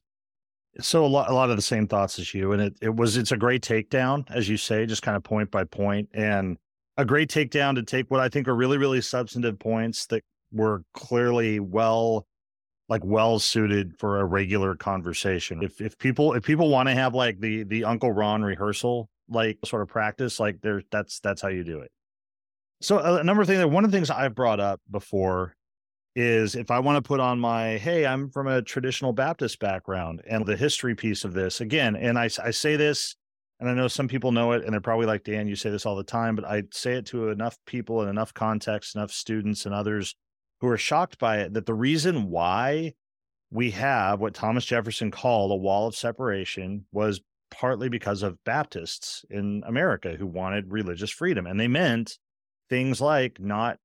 So 0.79 1.05
a 1.05 1.07
lot, 1.07 1.29
a 1.29 1.33
lot 1.33 1.49
of 1.49 1.55
the 1.55 1.61
same 1.61 1.87
thoughts 1.87 2.19
as 2.19 2.33
you, 2.33 2.51
and 2.51 2.61
it, 2.61 2.77
it 2.81 2.95
was 2.95 3.17
it's 3.17 3.31
a 3.31 3.37
great 3.37 3.63
takedown, 3.63 4.25
as 4.29 4.47
you 4.47 4.57
say, 4.57 4.85
just 4.85 5.01
kind 5.01 5.17
of 5.17 5.23
point 5.23 5.49
by 5.49 5.63
point. 5.63 6.09
And 6.13 6.57
a 6.97 7.05
great 7.05 7.29
takedown 7.29 7.75
to 7.75 7.83
take 7.83 8.09
what 8.09 8.19
I 8.19 8.29
think 8.29 8.47
are 8.47 8.55
really, 8.55 8.77
really 8.77 9.01
substantive 9.01 9.59
points 9.59 10.07
that 10.07 10.23
were 10.51 10.83
clearly 10.93 11.59
well 11.59 12.25
like 12.89 13.03
well 13.03 13.37
suited 13.37 13.97
for 13.99 14.19
a 14.19 14.25
regular 14.25 14.75
conversation. 14.75 15.61
If 15.61 15.81
if 15.81 15.97
people 15.97 16.33
if 16.33 16.43
people 16.43 16.69
want 16.69 16.87
to 16.89 16.95
have 16.95 17.13
like 17.13 17.39
the 17.39 17.63
the 17.63 17.83
Uncle 17.83 18.11
Ron 18.11 18.43
rehearsal 18.43 19.09
like 19.29 19.57
sort 19.65 19.81
of 19.81 19.89
practice, 19.89 20.39
like 20.39 20.61
there 20.61 20.81
that's 20.91 21.19
that's 21.19 21.41
how 21.41 21.49
you 21.49 21.63
do 21.63 21.79
it. 21.79 21.91
So 22.81 22.99
a 22.99 23.23
number 23.23 23.41
of 23.41 23.47
things. 23.47 23.65
One 23.65 23.83
of 23.83 23.91
the 23.91 23.97
things 23.97 24.09
I've 24.09 24.35
brought 24.35 24.59
up 24.59 24.79
before 24.89 25.53
is 26.15 26.55
if 26.55 26.71
I 26.71 26.79
want 26.79 27.03
to 27.03 27.07
put 27.07 27.19
on 27.19 27.39
my 27.39 27.77
hey, 27.77 28.05
I'm 28.05 28.29
from 28.29 28.47
a 28.47 28.61
traditional 28.61 29.13
Baptist 29.13 29.59
background 29.59 30.21
and 30.27 30.45
the 30.45 30.55
history 30.55 30.95
piece 30.95 31.25
of 31.25 31.33
this 31.33 31.59
again, 31.61 31.95
and 31.95 32.17
I 32.17 32.29
I 32.43 32.51
say 32.51 32.75
this. 32.75 33.15
And 33.59 33.69
I 33.69 33.73
know 33.73 33.87
some 33.87 34.07
people 34.07 34.31
know 34.31 34.51
it, 34.51 34.63
and 34.63 34.71
they're 34.71 34.81
probably 34.81 35.07
like, 35.07 35.23
Dan, 35.23 35.47
you 35.47 35.55
say 35.55 35.71
this 35.71 35.85
all 35.85 35.95
the 35.95 36.03
time, 36.03 36.35
but 36.35 36.45
I 36.45 36.63
say 36.71 36.93
it 36.93 37.07
to 37.07 37.29
enough 37.29 37.57
people 37.65 38.03
in 38.03 38.09
enough 38.09 38.33
context, 38.33 38.95
enough 38.95 39.11
students 39.11 39.65
and 39.65 39.73
others 39.73 40.15
who 40.61 40.67
are 40.67 40.77
shocked 40.77 41.17
by 41.17 41.37
it 41.37 41.53
that 41.53 41.65
the 41.65 41.73
reason 41.73 42.29
why 42.29 42.93
we 43.49 43.71
have 43.71 44.19
what 44.19 44.33
Thomas 44.33 44.65
Jefferson 44.65 45.11
called 45.11 45.51
a 45.51 45.55
wall 45.55 45.87
of 45.87 45.95
separation 45.95 46.85
was 46.91 47.21
partly 47.49 47.89
because 47.89 48.23
of 48.23 48.43
Baptists 48.43 49.23
in 49.29 49.63
America 49.65 50.15
who 50.17 50.27
wanted 50.27 50.71
religious 50.71 51.09
freedom. 51.11 51.47
And 51.47 51.59
they 51.59 51.67
meant 51.67 52.17
things 52.69 52.99
like 52.99 53.39
not 53.39 53.77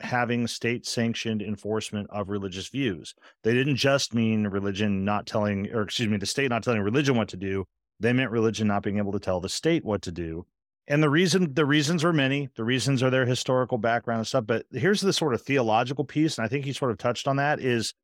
having 0.00 0.46
state 0.46 0.86
sanctioned 0.86 1.42
enforcement 1.42 2.08
of 2.10 2.28
religious 2.28 2.68
views. 2.68 3.14
They 3.42 3.54
didn't 3.54 3.76
just 3.76 4.14
mean 4.14 4.46
religion 4.46 5.04
not 5.04 5.26
telling, 5.26 5.68
or 5.72 5.82
excuse 5.82 6.08
me, 6.08 6.16
the 6.16 6.26
state 6.26 6.50
not 6.50 6.62
telling 6.62 6.80
religion 6.80 7.16
what 7.16 7.28
to 7.28 7.36
do. 7.36 7.64
They 8.00 8.12
meant 8.12 8.30
religion 8.30 8.68
not 8.68 8.82
being 8.82 8.98
able 8.98 9.12
to 9.12 9.18
tell 9.18 9.40
the 9.40 9.48
state 9.48 9.84
what 9.84 10.02
to 10.02 10.12
do. 10.12 10.46
And 10.86 11.02
the 11.02 11.10
reason 11.10 11.52
the 11.52 11.66
reasons 11.66 12.04
are 12.04 12.12
many. 12.12 12.48
The 12.56 12.64
reasons 12.64 13.02
are 13.02 13.10
their 13.10 13.26
historical 13.26 13.78
background 13.78 14.20
and 14.20 14.26
stuff 14.26 14.46
but 14.46 14.66
here's 14.72 15.00
the 15.00 15.12
sort 15.12 15.34
of 15.34 15.42
theological 15.42 16.04
piece 16.04 16.38
and 16.38 16.44
i 16.44 16.48
think 16.48 16.64
he 16.64 16.72
sort 16.72 16.90
of 16.90 16.98
touched 16.98 17.28
on 17.28 17.36
that 17.36 17.60
is 17.60 17.94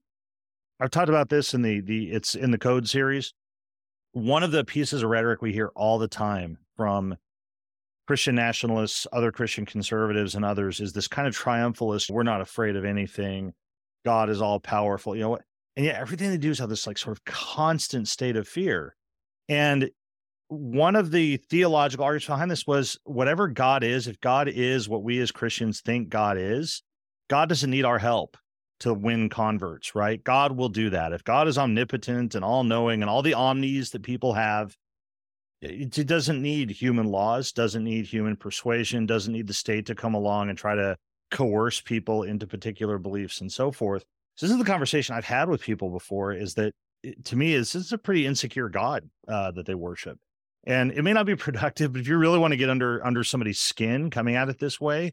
i've 0.80 0.90
talked 0.90 1.08
about 1.08 1.30
this 1.30 1.54
in 1.54 1.62
the 1.62 1.80
the 1.80 2.10
it's 2.12 2.34
in 2.34 2.50
the 2.50 2.58
code 2.58 2.88
series. 2.88 3.32
One 4.12 4.44
of 4.44 4.52
the 4.52 4.64
pieces 4.64 5.02
of 5.02 5.10
rhetoric 5.10 5.42
we 5.42 5.52
hear 5.52 5.72
all 5.74 5.98
the 5.98 6.08
time 6.08 6.58
from 6.76 7.16
christian 8.06 8.34
nationalists 8.34 9.06
other 9.12 9.32
christian 9.32 9.64
conservatives 9.64 10.34
and 10.34 10.44
others 10.44 10.78
is 10.78 10.92
this 10.92 11.08
kind 11.08 11.26
of 11.26 11.36
triumphalist 11.36 12.10
we're 12.10 12.22
not 12.22 12.40
afraid 12.40 12.76
of 12.76 12.84
anything. 12.84 13.54
God 14.04 14.28
is 14.28 14.42
all 14.42 14.60
powerful 14.60 15.16
you 15.16 15.22
know 15.22 15.30
what? 15.30 15.42
And 15.76 15.86
yet 15.86 15.96
everything 15.96 16.28
they 16.30 16.36
do 16.36 16.50
is 16.50 16.58
have 16.58 16.68
this 16.68 16.86
like 16.86 16.98
sort 16.98 17.16
of 17.16 17.24
constant 17.24 18.08
state 18.08 18.36
of 18.36 18.46
fear 18.46 18.94
and 19.48 19.90
one 20.48 20.94
of 20.96 21.10
the 21.10 21.36
theological 21.36 22.04
arguments 22.04 22.26
behind 22.26 22.50
this 22.50 22.66
was 22.66 22.98
whatever 23.04 23.48
God 23.48 23.82
is, 23.82 24.06
if 24.06 24.20
God 24.20 24.48
is 24.48 24.88
what 24.88 25.02
we 25.02 25.18
as 25.20 25.32
Christians 25.32 25.80
think 25.80 26.08
God 26.08 26.36
is, 26.38 26.82
God 27.28 27.48
doesn't 27.48 27.70
need 27.70 27.84
our 27.84 27.98
help 27.98 28.36
to 28.80 28.92
win 28.92 29.28
converts, 29.28 29.94
right? 29.94 30.22
God 30.22 30.52
will 30.52 30.68
do 30.68 30.90
that. 30.90 31.12
If 31.12 31.24
God 31.24 31.48
is 31.48 31.58
omnipotent 31.58 32.34
and 32.34 32.44
all 32.44 32.64
knowing 32.64 33.02
and 33.02 33.10
all 33.10 33.22
the 33.22 33.34
omnis 33.34 33.90
that 33.90 34.02
people 34.02 34.34
have, 34.34 34.76
it 35.62 36.06
doesn't 36.06 36.42
need 36.42 36.70
human 36.70 37.06
laws, 37.06 37.52
doesn't 37.52 37.84
need 37.84 38.06
human 38.06 38.36
persuasion, 38.36 39.06
doesn't 39.06 39.32
need 39.32 39.46
the 39.46 39.54
state 39.54 39.86
to 39.86 39.94
come 39.94 40.14
along 40.14 40.50
and 40.50 40.58
try 40.58 40.74
to 40.74 40.96
coerce 41.30 41.80
people 41.80 42.24
into 42.24 42.46
particular 42.46 42.98
beliefs 42.98 43.40
and 43.40 43.50
so 43.50 43.72
forth. 43.72 44.04
So 44.36 44.46
this 44.46 44.52
is 44.52 44.58
the 44.58 44.64
conversation 44.64 45.14
I've 45.14 45.24
had 45.24 45.48
with 45.48 45.62
people 45.62 45.88
before 45.88 46.34
is 46.34 46.54
that 46.54 46.72
to 47.24 47.36
me 47.36 47.54
is 47.54 47.72
this 47.72 47.86
is 47.86 47.92
a 47.92 47.98
pretty 47.98 48.26
insecure 48.26 48.68
God 48.68 49.08
uh, 49.28 49.50
that 49.52 49.66
they 49.66 49.74
worship. 49.74 50.18
And 50.66 50.92
it 50.92 51.02
may 51.02 51.12
not 51.12 51.26
be 51.26 51.36
productive 51.36 51.92
but 51.92 52.00
if 52.00 52.08
you 52.08 52.16
really 52.16 52.38
want 52.38 52.52
to 52.52 52.56
get 52.56 52.70
under 52.70 53.04
under 53.04 53.24
somebody's 53.24 53.60
skin 53.60 54.10
coming 54.10 54.36
at 54.36 54.48
it 54.48 54.58
this 54.58 54.80
way 54.80 55.12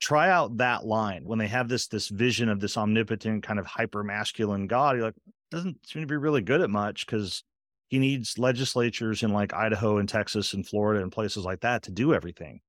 try 0.00 0.30
out 0.30 0.56
that 0.56 0.84
line 0.84 1.24
when 1.24 1.38
they 1.38 1.46
have 1.46 1.68
this 1.68 1.86
this 1.86 2.08
vision 2.08 2.48
of 2.48 2.58
this 2.60 2.76
omnipotent 2.76 3.42
kind 3.42 3.58
of 3.58 3.66
hyper 3.66 4.02
masculine 4.02 4.66
god 4.66 4.96
you're 4.96 5.04
like 5.04 5.14
doesn't 5.50 5.86
seem 5.86 6.02
to 6.02 6.06
be 6.06 6.16
really 6.16 6.40
good 6.40 6.60
at 6.60 6.70
much 6.70 7.06
because 7.06 7.44
he 7.88 7.98
needs 7.98 8.38
legislatures 8.38 9.22
in 9.22 9.32
like 9.32 9.52
idaho 9.52 9.98
and 9.98 10.08
texas 10.08 10.54
and 10.54 10.66
florida 10.66 11.02
and 11.02 11.12
places 11.12 11.44
like 11.44 11.60
that 11.60 11.82
to 11.82 11.90
do 11.90 12.14
everything. 12.14 12.60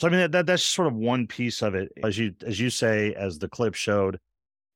So 0.00 0.08
i 0.08 0.10
mean 0.10 0.20
that, 0.20 0.32
that 0.32 0.46
that's 0.46 0.62
sort 0.62 0.88
of 0.88 0.94
one 0.94 1.26
piece 1.26 1.62
of 1.62 1.74
it 1.74 1.90
as 2.02 2.18
you 2.18 2.34
as 2.44 2.60
you 2.60 2.70
say 2.70 3.14
as 3.14 3.38
the 3.38 3.48
clip 3.48 3.74
showed 3.74 4.18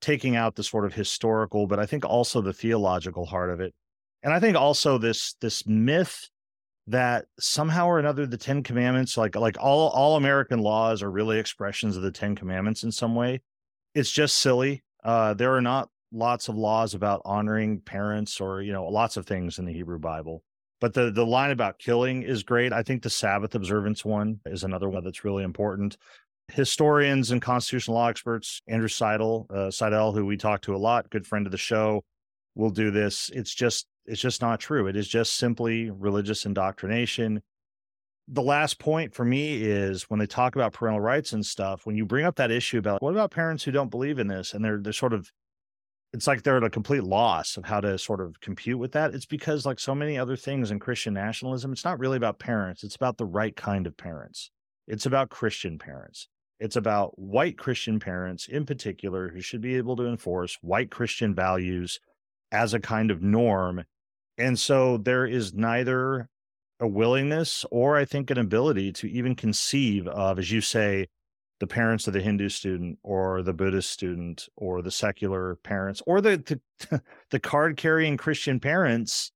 taking 0.00 0.36
out 0.36 0.54
the 0.54 0.62
sort 0.62 0.84
of 0.84 0.94
historical 0.94 1.66
but 1.66 1.78
i 1.78 1.86
think 1.86 2.04
also 2.04 2.40
the 2.40 2.52
theological 2.52 3.26
heart 3.26 3.50
of 3.50 3.60
it. 3.60 3.74
And 4.22 4.32
i 4.32 4.40
think 4.40 4.56
also 4.56 4.98
this 4.98 5.34
this 5.40 5.66
myth 5.66 6.28
that 6.86 7.26
somehow 7.38 7.86
or 7.86 7.98
another 7.98 8.26
the 8.26 8.38
10 8.38 8.62
commandments 8.62 9.16
like 9.16 9.36
like 9.36 9.56
all 9.60 9.88
all 9.90 10.16
american 10.16 10.60
laws 10.60 11.02
are 11.02 11.10
really 11.10 11.38
expressions 11.38 11.96
of 11.96 12.02
the 12.02 12.10
10 12.10 12.34
commandments 12.34 12.82
in 12.82 12.90
some 12.90 13.14
way. 13.14 13.40
It's 13.94 14.10
just 14.10 14.38
silly. 14.38 14.82
Uh 15.04 15.34
there 15.34 15.54
are 15.54 15.62
not 15.62 15.88
lots 16.12 16.48
of 16.48 16.56
laws 16.56 16.94
about 16.94 17.20
honoring 17.24 17.80
parents 17.80 18.40
or 18.40 18.62
you 18.62 18.72
know 18.72 18.86
lots 18.86 19.16
of 19.16 19.26
things 19.26 19.58
in 19.58 19.66
the 19.66 19.72
hebrew 19.72 19.98
bible. 19.98 20.42
But 20.80 20.94
the 20.94 21.10
the 21.10 21.26
line 21.26 21.50
about 21.50 21.78
killing 21.78 22.22
is 22.22 22.42
great. 22.42 22.72
I 22.72 22.82
think 22.82 23.02
the 23.02 23.10
sabbath 23.10 23.54
observance 23.54 24.04
one 24.04 24.40
is 24.46 24.64
another 24.64 24.88
one 24.88 25.04
that's 25.04 25.24
really 25.24 25.44
important 25.44 25.96
historians 26.52 27.30
and 27.30 27.42
constitutional 27.42 27.96
law 27.96 28.08
experts 28.08 28.62
andrew 28.68 28.88
seidel 28.88 29.46
uh, 29.54 29.70
seidel 29.70 30.12
who 30.12 30.24
we 30.24 30.36
talk 30.36 30.62
to 30.62 30.74
a 30.74 30.78
lot 30.78 31.10
good 31.10 31.26
friend 31.26 31.46
of 31.46 31.52
the 31.52 31.58
show 31.58 32.02
will 32.54 32.70
do 32.70 32.90
this 32.90 33.30
it's 33.34 33.54
just 33.54 33.86
it's 34.08 34.20
just 34.20 34.40
not 34.40 34.58
true. 34.58 34.86
It 34.86 34.96
is 34.96 35.06
just 35.06 35.34
simply 35.36 35.90
religious 35.90 36.46
indoctrination. 36.46 37.42
The 38.26 38.42
last 38.42 38.78
point 38.78 39.14
for 39.14 39.24
me 39.24 39.62
is 39.62 40.04
when 40.04 40.18
they 40.18 40.26
talk 40.26 40.56
about 40.56 40.72
parental 40.72 41.00
rights 41.00 41.32
and 41.32 41.44
stuff, 41.44 41.86
when 41.86 41.96
you 41.96 42.04
bring 42.04 42.24
up 42.24 42.36
that 42.36 42.50
issue 42.50 42.78
about 42.78 43.02
what 43.02 43.12
about 43.12 43.30
parents 43.30 43.64
who 43.64 43.70
don't 43.70 43.90
believe 43.90 44.18
in 44.18 44.26
this 44.26 44.54
and 44.54 44.64
they're 44.64 44.78
they're 44.78 44.92
sort 44.92 45.12
of 45.12 45.30
it's 46.14 46.26
like 46.26 46.42
they're 46.42 46.56
at 46.56 46.64
a 46.64 46.70
complete 46.70 47.04
loss 47.04 47.58
of 47.58 47.66
how 47.66 47.80
to 47.80 47.98
sort 47.98 48.22
of 48.22 48.40
compute 48.40 48.78
with 48.78 48.92
that. 48.92 49.14
It's 49.14 49.26
because 49.26 49.66
like 49.66 49.78
so 49.78 49.94
many 49.94 50.18
other 50.18 50.36
things 50.36 50.70
in 50.70 50.78
Christian 50.78 51.12
nationalism, 51.12 51.72
it's 51.72 51.84
not 51.84 51.98
really 51.98 52.16
about 52.16 52.38
parents. 52.38 52.82
It's 52.82 52.96
about 52.96 53.18
the 53.18 53.26
right 53.26 53.54
kind 53.54 53.86
of 53.86 53.94
parents. 53.94 54.50
It's 54.86 55.04
about 55.04 55.28
Christian 55.28 55.78
parents. 55.78 56.28
It's 56.60 56.76
about 56.76 57.18
white 57.18 57.56
Christian 57.56 58.00
parents 58.00 58.48
in 58.48 58.66
particular 58.66 59.28
who 59.28 59.40
should 59.40 59.60
be 59.60 59.76
able 59.76 59.96
to 59.96 60.06
enforce 60.06 60.58
white 60.60 60.90
Christian 60.90 61.34
values 61.34 62.00
as 62.50 62.74
a 62.74 62.80
kind 62.80 63.10
of 63.10 63.22
norm 63.22 63.84
and 64.38 64.56
so 64.56 64.96
there 64.96 65.26
is 65.26 65.52
neither 65.52 66.28
a 66.78 66.86
willingness 66.86 67.66
or 67.72 67.96
I 67.96 68.04
think 68.04 68.30
an 68.30 68.38
ability 68.38 68.92
to 68.92 69.10
even 69.10 69.34
conceive 69.34 70.06
of, 70.06 70.38
as 70.38 70.52
you 70.52 70.60
say, 70.60 71.08
the 71.58 71.66
parents 71.66 72.06
of 72.06 72.12
the 72.12 72.20
Hindu 72.20 72.48
student 72.48 73.00
or 73.02 73.42
the 73.42 73.52
Buddhist 73.52 73.90
student 73.90 74.48
or 74.56 74.80
the 74.80 74.92
secular 74.92 75.56
parents 75.56 76.00
or 76.06 76.20
the 76.20 76.60
the, 76.88 77.02
the 77.32 77.40
card 77.40 77.76
carrying 77.76 78.16
Christian 78.16 78.60
parents 78.60 79.32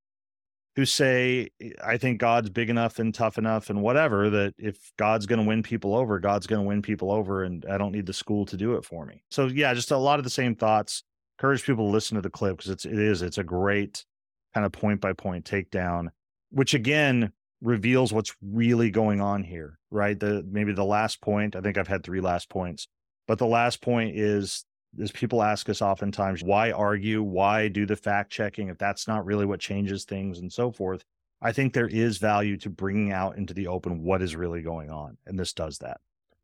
who 0.75 0.85
say, 0.85 1.49
I 1.83 1.97
think 1.97 2.19
God's 2.19 2.49
big 2.49 2.69
enough 2.69 2.97
and 2.97 3.13
tough 3.13 3.37
enough 3.37 3.69
and 3.69 3.81
whatever 3.81 4.29
that 4.31 4.55
if 4.57 4.91
God's 4.97 5.25
going 5.25 5.39
to 5.39 5.47
win 5.47 5.61
people 5.61 5.95
over, 5.95 6.19
God's 6.19 6.47
going 6.47 6.61
to 6.61 6.67
win 6.67 6.81
people 6.81 7.11
over 7.11 7.43
and 7.43 7.65
I 7.69 7.77
don't 7.77 7.91
need 7.91 8.07
the 8.07 8.13
school 8.13 8.45
to 8.47 8.57
do 8.57 8.73
it 8.73 8.85
for 8.85 9.05
me. 9.05 9.23
So 9.29 9.47
yeah, 9.47 9.73
just 9.73 9.91
a 9.91 9.97
lot 9.97 10.19
of 10.19 10.23
the 10.23 10.31
same 10.31 10.55
thoughts. 10.55 11.03
Encourage 11.37 11.63
people 11.63 11.85
to 11.85 11.91
listen 11.91 12.15
to 12.15 12.21
the 12.21 12.29
clip 12.29 12.57
because 12.57 12.71
it's 12.71 12.85
it 12.85 12.97
is 12.97 13.21
it's 13.21 13.37
a 13.37 13.43
great 13.43 14.05
kind 14.53 14.65
of 14.65 14.71
point 14.71 15.01
by 15.01 15.13
point 15.13 15.45
takedown, 15.45 16.07
which 16.51 16.73
again 16.73 17.31
reveals 17.61 18.11
what's 18.13 18.35
really 18.41 18.91
going 18.91 19.21
on 19.21 19.43
here, 19.43 19.79
right? 19.89 20.19
The 20.19 20.45
maybe 20.49 20.73
the 20.73 20.85
last 20.85 21.21
point, 21.21 21.55
I 21.55 21.61
think 21.61 21.77
I've 21.77 21.87
had 21.87 22.03
three 22.03 22.21
last 22.21 22.49
points, 22.49 22.87
but 23.27 23.37
the 23.37 23.47
last 23.47 23.81
point 23.81 24.17
is 24.17 24.65
is 24.97 25.11
people 25.11 25.41
ask 25.41 25.69
us 25.69 25.81
oftentimes, 25.81 26.43
why 26.43 26.71
argue? 26.71 27.23
Why 27.23 27.67
do 27.67 27.85
the 27.85 27.95
fact 27.95 28.31
checking 28.31 28.69
if 28.69 28.77
that's 28.77 29.07
not 29.07 29.25
really 29.25 29.45
what 29.45 29.59
changes 29.59 30.05
things 30.05 30.39
and 30.39 30.51
so 30.51 30.71
forth? 30.71 31.03
I 31.41 31.51
think 31.51 31.73
there 31.73 31.87
is 31.87 32.17
value 32.17 32.57
to 32.57 32.69
bringing 32.69 33.11
out 33.11 33.37
into 33.37 33.53
the 33.53 33.67
open 33.67 34.03
what 34.03 34.21
is 34.21 34.35
really 34.35 34.61
going 34.61 34.89
on. 34.89 35.17
And 35.25 35.37
this 35.37 35.53
does 35.53 35.77
that. 35.79 35.99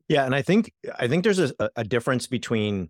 Yeah. 0.08 0.25
And 0.25 0.36
I 0.36 0.41
think, 0.41 0.74
I 0.98 1.08
think 1.08 1.24
there's 1.24 1.39
a, 1.39 1.53
a 1.75 1.84
difference 1.84 2.27
between 2.27 2.89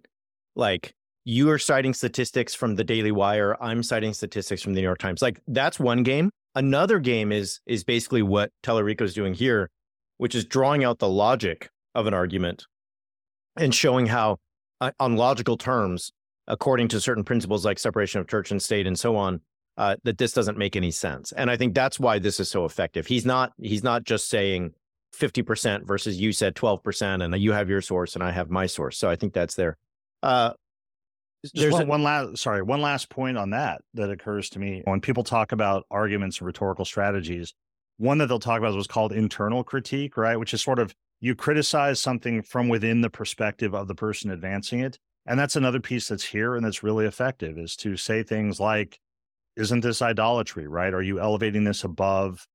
like 0.56 0.94
you 1.26 1.50
are 1.52 1.60
citing 1.60 1.94
statistics 1.94 2.56
from 2.56 2.76
the 2.76 2.84
Daily 2.84 3.12
Wire. 3.12 3.62
I'm 3.62 3.84
citing 3.84 4.14
statistics 4.14 4.62
from 4.62 4.74
the 4.74 4.82
New 4.82 4.88
York 4.88 5.00
Times. 5.00 5.22
Like 5.22 5.40
that's 5.48 5.80
one 5.80 6.04
game. 6.04 6.32
Another 6.56 6.98
game 6.98 7.32
is 7.32 7.60
is 7.68 7.84
basically 7.84 8.24
what 8.24 8.52
Talarico 8.64 9.02
is 9.02 9.14
doing 9.14 9.34
here, 9.34 9.70
which 10.18 10.34
is 10.34 10.46
drawing 10.46 10.84
out 10.84 10.98
the 10.98 11.08
logic 11.10 11.70
of 11.94 12.08
an 12.08 12.14
argument 12.14 12.66
and 13.56 13.76
showing 13.76 14.08
how, 14.08 14.38
uh, 14.82 14.92
on 15.00 15.16
logical 15.16 15.58
terms, 15.58 16.12
according 16.48 16.88
to 16.90 17.02
certain 17.02 17.24
principles 17.24 17.66
like 17.66 17.80
separation 17.80 18.20
of 18.22 18.28
church 18.28 18.52
and 18.52 18.62
state 18.62 18.88
and 18.88 18.98
so 18.98 19.16
on, 19.16 19.42
uh, 19.78 19.96
that 20.04 20.18
this 20.18 20.34
doesn't 20.34 20.58
make 20.58 20.76
any 20.76 20.92
sense. 20.92 21.32
And 21.32 21.50
I 21.50 21.58
think 21.58 21.74
that's 21.74 22.00
why 22.00 22.20
this 22.20 22.40
is 22.40 22.50
so 22.50 22.66
effective. 22.66 23.08
He's 23.08 23.26
not 23.26 23.54
he's 23.62 23.84
not 23.84 24.04
just 24.04 24.30
saying 24.30 24.74
50% 25.18 25.88
versus 25.88 26.20
you 26.20 26.32
said 26.32 26.56
12% 26.56 27.24
and 27.24 27.42
you 27.42 27.52
have 27.52 27.70
your 27.70 27.82
source 27.82 28.16
and 28.16 28.24
I 28.24 28.32
have 28.32 28.50
my 28.50 28.68
source. 28.68 28.98
So 28.98 29.10
I 29.10 29.16
think 29.16 29.34
that's 29.34 29.56
there. 29.56 29.78
Uh, 30.22 30.52
there's 31.54 31.74
one, 31.74 31.84
a, 31.84 31.86
one 31.86 32.04
last 32.04 32.38
sorry 32.38 32.62
one 32.62 32.82
last 32.82 33.10
point 33.10 33.38
on 33.38 33.52
that 33.52 33.82
that 33.94 34.10
occurs 34.10 34.50
to 34.50 34.60
me 34.60 34.82
when 34.86 35.00
people 35.00 35.24
talk 35.24 35.52
about 35.52 35.86
arguments 35.90 36.40
and 36.40 36.48
rhetorical 36.48 36.84
strategies 36.84 37.54
one 37.98 38.18
that 38.18 38.28
they'll 38.28 38.40
talk 38.40 38.60
about 38.60 38.74
was 38.76 38.88
called 38.88 39.14
internal 39.14 39.64
critique 39.64 40.18
right 40.18 40.38
which 40.38 40.54
is 40.54 40.62
sort 40.62 40.80
of 40.80 40.94
you 41.22 41.36
criticize 41.36 42.02
something 42.02 42.42
from 42.42 42.70
within 42.70 43.02
the 43.02 43.10
perspective 43.10 43.74
of 43.74 43.88
the 43.88 43.96
person 43.96 44.32
advancing 44.32 44.80
it. 44.80 44.98
And 45.26 45.40
that's 45.40 45.56
another 45.56 45.80
piece 45.80 46.08
that's 46.08 46.24
here 46.24 46.56
and 46.56 46.66
that's 46.66 46.84
really 46.84 47.06
effective 47.06 47.58
is 47.58 47.76
to 47.78 47.98
say 47.98 48.24
things 48.24 48.60
like, 48.60 49.00
isn't 49.56 49.82
this 49.82 50.02
idolatry, 50.02 50.68
right? 50.68 50.94
Are 50.94 51.02
you 51.02 51.20
elevating 51.20 51.64
this 51.64 51.84
above 51.84 52.48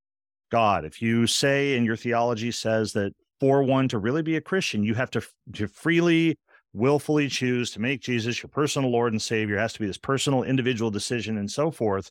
God? 0.51 0.85
If 0.85 1.03
you 1.03 1.27
say 1.27 1.77
and 1.77 1.85
your 1.85 1.97
theology 1.97 2.51
says 2.51 2.93
that 2.95 3.13
for 3.39 3.63
one 3.63 3.89
to 3.89 3.99
really 3.99 4.23
be 4.23 4.37
a 4.37 4.41
Christian, 4.41 4.83
you 4.83 4.95
have 4.95 5.11
to, 5.11 5.23
to 5.55 5.69
freely, 5.69 6.39
willfully 6.73 7.29
choose 7.29 7.71
to 7.73 7.81
make 7.81 8.01
Jesus 8.01 8.43
your 8.43 8.49
personal 8.49 8.91
Lord 8.91 9.13
and 9.13 9.21
Savior, 9.21 9.57
it 9.57 9.61
has 9.61 9.75
to 9.75 9.81
be 9.81 9.87
this 9.87 9.99
personal, 9.99 10.43
individual 10.43 10.91
decision 10.91 11.37
and 11.37 11.51
so 11.51 11.71
forth. 11.71 12.11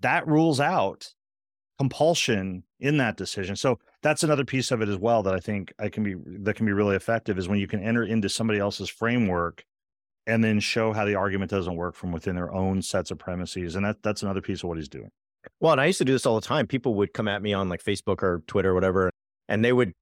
That 0.00 0.26
rules 0.28 0.60
out 0.60 1.08
compulsion 1.78 2.64
in 2.80 2.96
that 2.98 3.16
decision. 3.16 3.56
So 3.56 3.78
that's 4.02 4.22
another 4.22 4.44
piece 4.44 4.70
of 4.70 4.82
it 4.82 4.88
as 4.88 4.98
well 4.98 5.22
that 5.22 5.34
I 5.34 5.40
think 5.40 5.72
I 5.78 5.88
can 5.88 6.02
be 6.02 6.14
that 6.42 6.54
can 6.54 6.66
be 6.66 6.72
really 6.72 6.96
effective 6.96 7.38
is 7.38 7.48
when 7.48 7.58
you 7.58 7.66
can 7.66 7.82
enter 7.82 8.04
into 8.04 8.28
somebody 8.28 8.58
else's 8.58 8.88
framework 8.88 9.64
and 10.26 10.44
then 10.44 10.60
show 10.60 10.92
how 10.92 11.04
the 11.04 11.14
argument 11.14 11.50
doesn't 11.50 11.74
work 11.74 11.94
from 11.94 12.12
within 12.12 12.36
their 12.36 12.52
own 12.52 12.82
sets 12.82 13.10
of 13.10 13.18
premises. 13.18 13.76
And 13.76 13.84
that 13.84 14.02
that's 14.02 14.22
another 14.22 14.42
piece 14.42 14.62
of 14.62 14.68
what 14.68 14.78
he's 14.78 14.88
doing. 14.88 15.10
Well, 15.60 15.72
and 15.72 15.80
I 15.80 15.86
used 15.86 15.98
to 15.98 16.04
do 16.04 16.12
this 16.12 16.26
all 16.26 16.34
the 16.34 16.46
time. 16.46 16.66
People 16.66 16.94
would 16.94 17.14
come 17.14 17.28
at 17.28 17.42
me 17.42 17.52
on 17.52 17.68
like 17.68 17.82
Facebook 17.82 18.22
or 18.22 18.42
Twitter 18.46 18.70
or 18.70 18.74
whatever, 18.74 19.10
and 19.48 19.64
they 19.64 19.72
would 19.72 19.92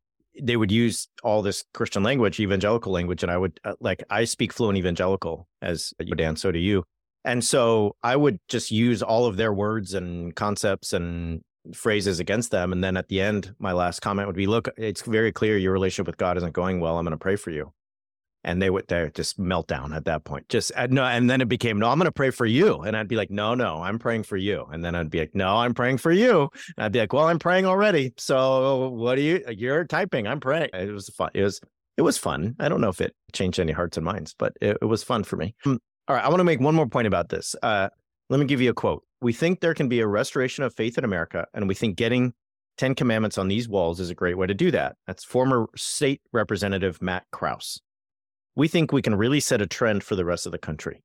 they 0.42 0.56
would 0.56 0.73
use 0.73 1.09
all 1.23 1.42
this 1.42 1.64
Christian 1.73 2.02
language, 2.02 2.40
evangelical 2.40 2.92
language, 2.92 3.23
and 3.23 3.30
I 3.30 3.38
would 3.38 3.61
uh, 3.64 3.75
like 3.80 4.02
I 4.11 4.25
speak 4.25 4.52
fluent 4.52 4.78
evangelical 4.78 5.47
as 5.62 5.95
you, 6.00 6.14
Dan, 6.14 6.37
so 6.37 6.50
do 6.52 6.59
you. 6.59 6.85
And 7.25 7.42
so 7.42 7.97
I 8.02 8.14
would 8.14 8.38
just 8.49 8.71
use 8.71 9.02
all 9.02 9.26
of 9.26 9.37
their 9.37 9.52
words 9.52 9.95
and 9.95 10.35
concepts 10.37 10.92
and 10.92 11.42
phrases 11.75 12.20
against 12.20 12.50
them. 12.50 12.73
And 12.73 12.82
then 12.82 12.96
at 12.96 13.08
the 13.08 13.20
end, 13.20 13.54
my 13.58 13.73
last 13.73 14.00
comment 14.00 14.26
would 14.26 14.37
be, 14.37 14.46
look, 14.46 14.68
it's 14.76 15.02
very 15.02 15.32
clear 15.32 15.56
your 15.56 15.73
relationship 15.73 16.06
with 16.06 16.16
God 16.16 16.37
isn't 16.37 16.52
going 16.52 16.80
well. 16.80 16.99
I'm 16.99 17.04
going 17.04 17.12
to 17.12 17.18
pray 17.18 17.37
for 17.37 17.50
you. 17.50 17.73
And 18.44 18.62
they 18.62 18.70
would 18.70 18.87
they 18.87 19.11
just 19.12 19.40
melt 19.40 19.66
down 19.66 19.92
at 19.92 20.04
that 20.04 20.23
point. 20.23 20.49
Just 20.49 20.70
uh, 20.76 20.87
no, 20.88 21.02
and 21.02 21.28
then 21.28 21.40
it 21.40 21.49
became 21.49 21.80
no. 21.80 21.88
I'm 21.88 21.99
going 21.99 22.04
to 22.04 22.12
pray 22.12 22.30
for 22.30 22.46
you, 22.46 22.76
and 22.82 22.96
I'd 22.96 23.08
be 23.08 23.16
like, 23.16 23.28
no, 23.28 23.56
no, 23.56 23.82
I'm 23.82 23.99
praying 23.99 24.23
for 24.23 24.37
you. 24.37 24.64
And 24.70 24.85
then 24.85 24.94
I'd 24.94 25.11
be 25.11 25.18
like, 25.18 25.35
no, 25.35 25.56
I'm 25.56 25.75
praying 25.75 25.99
for 25.99 26.12
you. 26.12 26.49
And 26.76 26.85
I'd 26.85 26.92
be 26.92 27.00
like, 27.00 27.12
well, 27.12 27.26
I'm 27.26 27.40
praying 27.40 27.66
already. 27.66 28.12
So 28.18 28.90
what 28.90 29.16
do 29.16 29.23
you? 29.23 29.42
You're 29.49 29.85
typing. 29.85 30.28
I'm 30.28 30.38
praying. 30.38 30.70
It 30.75 30.92
was 30.92 31.08
fun. 31.08 31.30
It 31.35 31.42
was 31.42 31.61
it 31.96 32.02
was 32.02 32.18
fun. 32.18 32.54
I 32.61 32.68
don't 32.68 32.80
know 32.80 32.88
if 32.88 33.00
it 33.00 33.16
changed 33.32 33.58
any 33.58 33.73
hearts 33.73 33.96
and 33.96 34.06
minds, 34.06 34.35
but 34.38 34.52
it, 34.61 34.78
it 34.80 34.85
was 34.85 35.02
fun 35.02 35.25
for 35.25 35.37
me. 35.37 35.56
Hmm. 35.64 35.76
All 36.08 36.14
right, 36.14 36.25
I 36.25 36.28
want 36.28 36.38
to 36.38 36.44
make 36.44 36.61
one 36.61 36.75
more 36.75 36.87
point 36.87 37.08
about 37.08 37.28
this. 37.30 37.56
Uh, 37.62 37.88
let 38.30 38.38
me 38.38 38.46
give 38.46 38.61
you 38.61 38.70
a 38.70 38.75
quote. 38.75 39.02
We 39.20 39.32
think 39.32 39.61
there 39.61 39.75
can 39.75 39.88
be 39.88 40.00
a 40.00 40.06
restoration 40.06 40.64
of 40.64 40.75
faith 40.75 40.99
in 40.99 41.04
America, 41.04 41.46
and 41.54 41.68
we 41.68 41.75
think 41.75 41.96
getting 41.96 42.35
10 42.78 42.94
commandments 42.94 43.38
on 43.38 43.49
these 43.49 43.68
walls 43.68 44.00
is 44.00 44.11
a 44.11 44.14
great 44.14 44.37
way 44.37 44.46
to 44.46 44.54
do 44.54 44.70
that. 44.70 44.96
That's 45.06 45.25
former 45.25 45.66
state 45.76 46.20
representative 46.32 47.00
Matt 47.00 47.25
Krause. 47.32 47.80
We 48.54 48.68
think 48.68 48.92
we 48.92 49.02
can 49.02 49.14
really 49.14 49.40
set 49.40 49.62
a 49.62 49.66
trend 49.66 50.04
for 50.04 50.16
the 50.16 50.25
rest 50.25 50.46
of 50.46 50.52
the 50.52 50.58
country. 50.58 51.02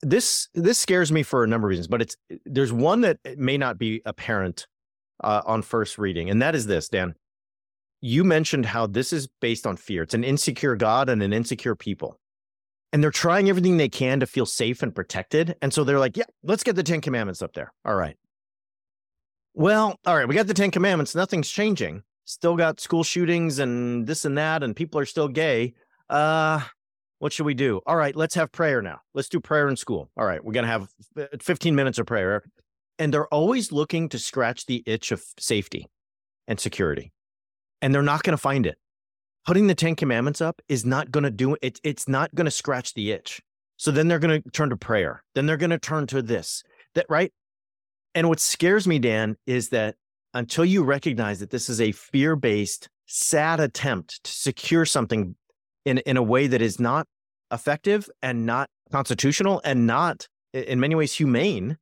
This 0.00 0.48
this 0.54 0.78
scares 0.78 1.10
me 1.10 1.24
for 1.24 1.42
a 1.42 1.48
number 1.48 1.66
of 1.66 1.70
reasons, 1.70 1.88
but 1.88 2.02
it's 2.02 2.16
there's 2.44 2.72
one 2.72 3.00
that 3.00 3.18
may 3.36 3.58
not 3.58 3.78
be 3.78 4.00
apparent 4.04 4.68
uh, 5.22 5.42
on 5.44 5.62
first 5.62 5.98
reading, 5.98 6.30
and 6.30 6.40
that 6.40 6.54
is 6.54 6.66
this, 6.66 6.88
Dan. 6.88 7.14
You 8.00 8.22
mentioned 8.22 8.66
how 8.66 8.86
this 8.86 9.12
is 9.12 9.28
based 9.40 9.66
on 9.66 9.76
fear. 9.76 10.04
It's 10.04 10.14
an 10.14 10.22
insecure 10.22 10.76
God 10.76 11.08
and 11.08 11.20
an 11.20 11.32
insecure 11.32 11.74
people 11.74 12.16
and 12.92 13.02
they're 13.02 13.10
trying 13.10 13.48
everything 13.48 13.76
they 13.76 13.88
can 13.88 14.20
to 14.20 14.26
feel 14.26 14.46
safe 14.46 14.82
and 14.82 14.94
protected. 14.94 15.56
And 15.60 15.72
so 15.72 15.84
they're 15.84 15.98
like, 15.98 16.16
yeah, 16.16 16.24
let's 16.42 16.62
get 16.62 16.76
the 16.76 16.82
10 16.82 17.00
commandments 17.00 17.42
up 17.42 17.52
there. 17.52 17.72
All 17.84 17.94
right. 17.94 18.16
Well, 19.54 19.98
all 20.06 20.16
right, 20.16 20.28
we 20.28 20.34
got 20.34 20.46
the 20.46 20.54
10 20.54 20.70
commandments. 20.70 21.14
Nothing's 21.14 21.50
changing. 21.50 22.02
Still 22.24 22.56
got 22.56 22.80
school 22.80 23.02
shootings 23.02 23.58
and 23.58 24.06
this 24.06 24.24
and 24.24 24.38
that, 24.38 24.62
and 24.62 24.76
people 24.76 25.00
are 25.00 25.06
still 25.06 25.28
gay. 25.28 25.74
Uh, 26.08 26.60
what 27.18 27.32
should 27.32 27.46
we 27.46 27.54
do? 27.54 27.80
All 27.86 27.96
right, 27.96 28.14
let's 28.14 28.34
have 28.36 28.52
prayer 28.52 28.80
now. 28.80 29.00
Let's 29.14 29.28
do 29.28 29.40
prayer 29.40 29.68
in 29.68 29.76
school. 29.76 30.10
All 30.16 30.24
right, 30.24 30.42
we're 30.44 30.52
going 30.52 30.64
to 30.64 30.70
have 30.70 30.88
uh, 31.18 31.26
15 31.40 31.74
minutes 31.74 31.98
of 31.98 32.06
prayer. 32.06 32.44
And 33.00 33.12
they're 33.12 33.32
always 33.32 33.72
looking 33.72 34.08
to 34.10 34.18
scratch 34.18 34.66
the 34.66 34.82
itch 34.86 35.12
of 35.12 35.22
safety 35.38 35.86
and 36.46 36.58
security. 36.60 37.12
And 37.80 37.94
they're 37.94 38.02
not 38.02 38.22
going 38.22 38.36
to 38.36 38.40
find 38.40 38.66
it 38.66 38.78
putting 39.48 39.66
the 39.66 39.74
10 39.74 39.96
commandments 39.96 40.42
up 40.42 40.60
is 40.68 40.84
not 40.84 41.10
going 41.10 41.24
to 41.24 41.30
do 41.30 41.56
it 41.62 41.80
it's 41.82 42.06
not 42.06 42.34
going 42.34 42.44
to 42.44 42.50
scratch 42.50 42.92
the 42.92 43.12
itch. 43.12 43.40
So 43.78 43.90
then 43.90 44.06
they're 44.06 44.18
going 44.18 44.42
to 44.42 44.50
turn 44.50 44.68
to 44.68 44.76
prayer 44.76 45.24
then 45.34 45.46
they're 45.46 45.56
going 45.56 45.70
to 45.70 45.78
turn 45.78 46.06
to 46.08 46.20
this 46.20 46.62
that 46.94 47.06
right? 47.08 47.32
And 48.14 48.28
what 48.28 48.40
scares 48.40 48.86
me 48.86 48.98
dan 48.98 49.38
is 49.46 49.70
that 49.70 49.94
until 50.34 50.66
you 50.66 50.84
recognize 50.84 51.40
that 51.40 51.48
this 51.48 51.70
is 51.70 51.80
a 51.80 51.92
fear-based 51.92 52.90
sad 53.06 53.58
attempt 53.58 54.22
to 54.24 54.30
secure 54.30 54.84
something 54.84 55.34
in 55.86 55.96
in 55.96 56.18
a 56.18 56.22
way 56.22 56.46
that 56.46 56.60
is 56.60 56.78
not 56.78 57.06
effective 57.50 58.10
and 58.20 58.44
not 58.44 58.68
constitutional 58.92 59.62
and 59.64 59.86
not 59.86 60.28
in 60.52 60.78
many 60.78 60.94
ways 60.94 61.14
humane 61.14 61.78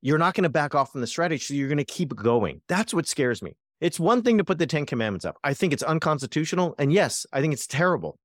you're 0.00 0.18
not 0.18 0.34
going 0.34 0.42
to 0.42 0.50
back 0.50 0.74
off 0.74 0.90
from 0.90 1.02
the 1.02 1.06
strategy 1.06 1.38
so 1.38 1.54
you're 1.54 1.68
going 1.68 1.78
to 1.78 1.84
keep 1.84 2.16
going. 2.16 2.62
That's 2.66 2.92
what 2.92 3.06
scares 3.06 3.42
me 3.42 3.54
it's 3.82 3.98
one 3.98 4.22
thing 4.22 4.38
to 4.38 4.44
put 4.44 4.58
the 4.58 4.66
10 4.66 4.86
commandments 4.86 5.24
up. 5.24 5.36
I 5.42 5.54
think 5.54 5.72
it's 5.72 5.82
unconstitutional. 5.82 6.76
And 6.78 6.92
yes, 6.92 7.26
I 7.32 7.40
think 7.40 7.52
it's 7.52 7.66
terrible 7.66 8.16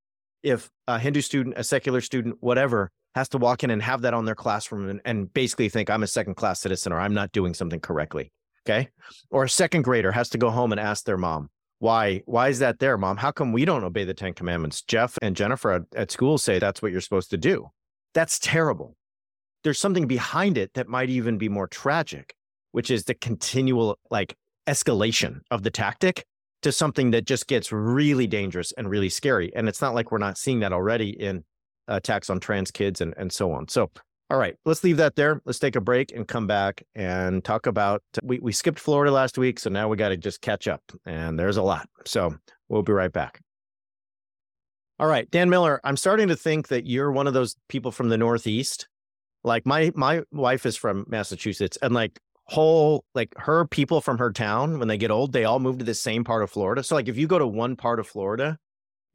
if 0.44 0.70
a 0.86 1.00
Hindu 1.00 1.20
student, 1.20 1.56
a 1.58 1.64
secular 1.64 2.00
student, 2.00 2.36
whatever, 2.38 2.92
has 3.16 3.28
to 3.30 3.38
walk 3.38 3.64
in 3.64 3.70
and 3.70 3.82
have 3.82 4.02
that 4.02 4.14
on 4.14 4.24
their 4.24 4.36
classroom 4.36 4.88
and, 4.88 5.00
and 5.04 5.34
basically 5.34 5.68
think 5.68 5.90
I'm 5.90 6.04
a 6.04 6.06
second 6.06 6.36
class 6.36 6.60
citizen 6.60 6.92
or 6.92 7.00
I'm 7.00 7.12
not 7.12 7.32
doing 7.32 7.54
something 7.54 7.80
correctly. 7.80 8.32
Okay. 8.64 8.88
Or 9.30 9.44
a 9.44 9.48
second 9.48 9.82
grader 9.82 10.12
has 10.12 10.28
to 10.30 10.38
go 10.38 10.50
home 10.50 10.70
and 10.70 10.80
ask 10.80 11.04
their 11.04 11.16
mom, 11.16 11.50
why 11.80 12.22
why 12.26 12.48
is 12.48 12.58
that 12.58 12.80
there 12.80 12.98
mom 12.98 13.16
how 13.16 13.30
come 13.30 13.52
we 13.52 13.64
don't 13.64 13.84
obey 13.84 14.02
the 14.02 14.12
10 14.12 14.34
commandments 14.34 14.82
jeff 14.82 15.16
and 15.22 15.36
jennifer 15.36 15.70
at, 15.70 15.82
at 15.94 16.10
school 16.10 16.36
say 16.36 16.58
that's 16.58 16.82
what 16.82 16.90
you're 16.90 17.00
supposed 17.00 17.30
to 17.30 17.36
do 17.36 17.70
that's 18.14 18.38
terrible 18.40 18.96
there's 19.62 19.78
something 19.78 20.08
behind 20.08 20.58
it 20.58 20.74
that 20.74 20.88
might 20.88 21.08
even 21.08 21.38
be 21.38 21.48
more 21.48 21.68
tragic 21.68 22.34
which 22.72 22.90
is 22.90 23.04
the 23.04 23.14
continual 23.14 23.96
like 24.10 24.34
escalation 24.68 25.40
of 25.50 25.62
the 25.62 25.70
tactic 25.70 26.24
to 26.62 26.72
something 26.72 27.10
that 27.12 27.24
just 27.24 27.46
gets 27.46 27.72
really 27.72 28.26
dangerous 28.26 28.72
and 28.72 28.90
really 28.90 29.08
scary. 29.08 29.50
And 29.54 29.68
it's 29.68 29.80
not 29.80 29.94
like 29.94 30.12
we're 30.12 30.18
not 30.18 30.36
seeing 30.36 30.60
that 30.60 30.72
already 30.72 31.10
in 31.10 31.44
attacks 31.86 32.28
on 32.28 32.40
trans 32.40 32.70
kids 32.70 33.00
and, 33.00 33.14
and 33.16 33.32
so 33.32 33.52
on. 33.52 33.68
So, 33.68 33.90
all 34.30 34.38
right, 34.38 34.56
let's 34.66 34.84
leave 34.84 34.98
that 34.98 35.16
there. 35.16 35.40
Let's 35.44 35.58
take 35.58 35.76
a 35.76 35.80
break 35.80 36.12
and 36.12 36.28
come 36.28 36.46
back 36.46 36.82
and 36.94 37.42
talk 37.42 37.66
about. 37.66 38.02
We, 38.22 38.40
we 38.40 38.52
skipped 38.52 38.78
Florida 38.78 39.10
last 39.10 39.38
week, 39.38 39.58
so 39.58 39.70
now 39.70 39.88
we 39.88 39.96
got 39.96 40.10
to 40.10 40.16
just 40.16 40.42
catch 40.42 40.68
up. 40.68 40.82
And 41.06 41.38
there's 41.38 41.56
a 41.56 41.62
lot. 41.62 41.88
So 42.04 42.34
we'll 42.68 42.82
be 42.82 42.92
right 42.92 43.12
back. 43.12 43.40
All 45.00 45.06
right, 45.06 45.30
Dan 45.30 45.48
Miller, 45.48 45.80
I'm 45.84 45.96
starting 45.96 46.26
to 46.28 46.36
think 46.36 46.68
that 46.68 46.84
you're 46.84 47.12
one 47.12 47.28
of 47.28 47.34
those 47.34 47.56
people 47.68 47.92
from 47.92 48.08
the 48.08 48.18
Northeast. 48.18 48.88
Like 49.44 49.64
my 49.64 49.92
my 49.94 50.22
wife 50.32 50.66
is 50.66 50.76
from 50.76 51.04
Massachusetts, 51.08 51.78
and 51.80 51.94
like 51.94 52.18
whole 52.48 53.04
like 53.14 53.32
her 53.36 53.66
people 53.66 54.00
from 54.00 54.18
her 54.18 54.32
town 54.32 54.78
when 54.78 54.88
they 54.88 54.96
get 54.96 55.10
old 55.10 55.32
they 55.32 55.44
all 55.44 55.60
move 55.60 55.78
to 55.78 55.84
the 55.84 55.94
same 55.94 56.24
part 56.24 56.42
of 56.42 56.50
florida. 56.50 56.82
So 56.82 56.94
like 56.94 57.08
if 57.08 57.18
you 57.18 57.26
go 57.26 57.38
to 57.38 57.46
one 57.46 57.76
part 57.76 58.00
of 58.00 58.06
florida 58.06 58.58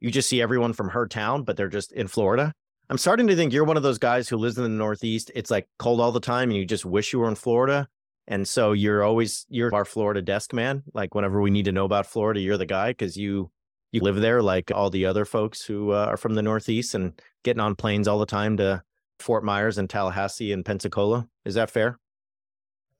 you 0.00 0.10
just 0.10 0.28
see 0.28 0.40
everyone 0.40 0.72
from 0.72 0.90
her 0.90 1.06
town 1.06 1.42
but 1.42 1.56
they're 1.56 1.68
just 1.68 1.92
in 1.92 2.06
florida. 2.06 2.52
I'm 2.88 2.98
starting 2.98 3.26
to 3.26 3.36
think 3.36 3.52
you're 3.52 3.64
one 3.64 3.76
of 3.76 3.82
those 3.82 3.98
guys 3.98 4.28
who 4.28 4.36
lives 4.36 4.58
in 4.58 4.62
the 4.62 4.68
northeast. 4.68 5.32
It's 5.34 5.50
like 5.50 5.66
cold 5.78 6.00
all 6.00 6.12
the 6.12 6.20
time 6.20 6.50
and 6.50 6.56
you 6.56 6.64
just 6.64 6.84
wish 6.84 7.12
you 7.12 7.18
were 7.18 7.28
in 7.28 7.34
florida. 7.34 7.88
And 8.28 8.46
so 8.46 8.72
you're 8.72 9.02
always 9.02 9.46
you're 9.48 9.74
our 9.74 9.84
florida 9.84 10.22
desk 10.22 10.52
man. 10.52 10.84
Like 10.94 11.14
whenever 11.14 11.40
we 11.40 11.50
need 11.50 11.64
to 11.64 11.72
know 11.72 11.86
about 11.86 12.06
florida 12.06 12.40
you're 12.40 12.56
the 12.56 12.66
guy 12.66 12.90
because 12.90 13.16
you 13.16 13.50
you 13.90 14.00
live 14.00 14.16
there 14.16 14.42
like 14.42 14.70
all 14.72 14.90
the 14.90 15.06
other 15.06 15.24
folks 15.24 15.64
who 15.64 15.90
uh, 15.90 16.06
are 16.08 16.16
from 16.16 16.34
the 16.34 16.42
northeast 16.42 16.94
and 16.94 17.20
getting 17.42 17.60
on 17.60 17.74
planes 17.74 18.06
all 18.06 18.20
the 18.20 18.26
time 18.26 18.56
to 18.58 18.82
fort 19.18 19.42
myers 19.42 19.78
and 19.78 19.90
tallahassee 19.90 20.52
and 20.52 20.64
pensacola. 20.64 21.26
Is 21.44 21.54
that 21.54 21.70
fair 21.70 21.98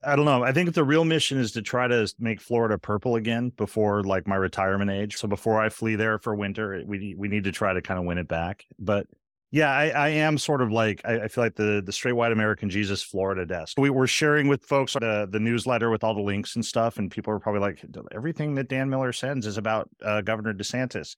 I 0.05 0.15
don't 0.15 0.25
know. 0.25 0.43
I 0.43 0.51
think 0.51 0.73
the 0.73 0.83
real 0.83 1.05
mission 1.05 1.39
is 1.39 1.51
to 1.53 1.61
try 1.61 1.87
to 1.87 2.13
make 2.19 2.39
Florida 2.39 2.77
purple 2.77 3.15
again 3.15 3.49
before 3.49 4.03
like 4.03 4.27
my 4.27 4.35
retirement 4.35 4.91
age. 4.91 5.17
So 5.17 5.27
before 5.27 5.59
I 5.59 5.69
flee 5.69 5.95
there 5.95 6.19
for 6.19 6.35
winter, 6.35 6.83
we 6.85 7.15
we 7.17 7.27
need 7.27 7.45
to 7.45 7.51
try 7.51 7.73
to 7.73 7.81
kind 7.81 7.99
of 7.99 8.05
win 8.05 8.17
it 8.17 8.27
back. 8.27 8.65
But 8.77 9.07
yeah, 9.51 9.71
I, 9.71 9.87
I 9.87 10.09
am 10.09 10.37
sort 10.37 10.61
of 10.61 10.71
like 10.71 11.01
I, 11.05 11.21
I, 11.21 11.27
feel 11.27 11.43
like 11.43 11.55
the 11.55 11.81
the 11.85 11.91
straight 11.91 12.13
white 12.13 12.31
American 12.31 12.69
Jesus 12.69 13.01
Florida 13.01 13.45
desk. 13.45 13.79
We 13.79 13.89
were 13.89 14.07
sharing 14.07 14.47
with 14.47 14.63
folks 14.63 14.93
the 14.93 15.27
the 15.31 15.39
newsletter 15.39 15.89
with 15.89 16.03
all 16.03 16.13
the 16.13 16.21
links 16.21 16.55
and 16.55 16.65
stuff, 16.65 16.97
and 16.97 17.09
people 17.09 17.33
are 17.33 17.39
probably 17.39 17.61
like, 17.61 17.83
everything 18.13 18.55
that 18.55 18.69
Dan 18.69 18.89
Miller 18.89 19.13
sends 19.13 19.47
is 19.47 19.57
about 19.57 19.89
uh, 20.03 20.21
Governor 20.21 20.53
DeSantis, 20.53 21.15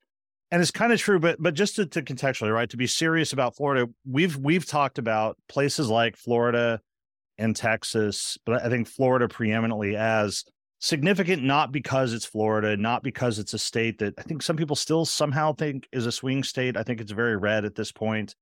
and 0.52 0.62
it's 0.62 0.72
kind 0.72 0.94
of 0.94 1.00
true. 1.00 1.20
But 1.20 1.42
but 1.42 1.56
just 1.56 1.78
to, 1.78 1.86
to 1.88 2.02
contextually, 2.02 2.54
right, 2.54 2.70
to 2.70 2.78
be 2.78 2.88
serious 2.88 3.34
about 3.34 3.56
Florida, 3.56 3.92
we've 4.06 4.38
we've 4.38 4.66
talked 4.66 4.98
about 5.00 5.38
places 5.50 5.90
like 5.90 6.16
Florida 6.16 6.80
and 7.38 7.56
Texas, 7.56 8.38
but 8.46 8.64
I 8.64 8.70
think 8.70 8.88
Florida 8.88 9.28
preeminently 9.28 9.96
as 9.96 10.44
significant, 10.80 11.44
not 11.44 11.72
because 11.72 12.14
it's 12.14 12.26
Florida, 12.26 12.78
not 12.78 13.04
because 13.04 13.40
it's 13.40 13.54
a 13.54 13.60
state 13.60 14.00
that 14.00 14.14
I 14.18 14.24
think 14.24 14.42
some 14.42 14.56
people 14.58 14.76
still 14.76 15.06
somehow 15.06 15.54
think 15.54 15.88
is 15.92 16.06
a 16.06 16.12
swing 16.12 16.44
state. 16.44 16.78
I 16.78 16.84
think 16.84 17.02
it's 17.02 17.12
very 17.12 17.38
red 17.38 17.66
at 17.66 17.76
this 17.76 17.92
point. 17.92 18.36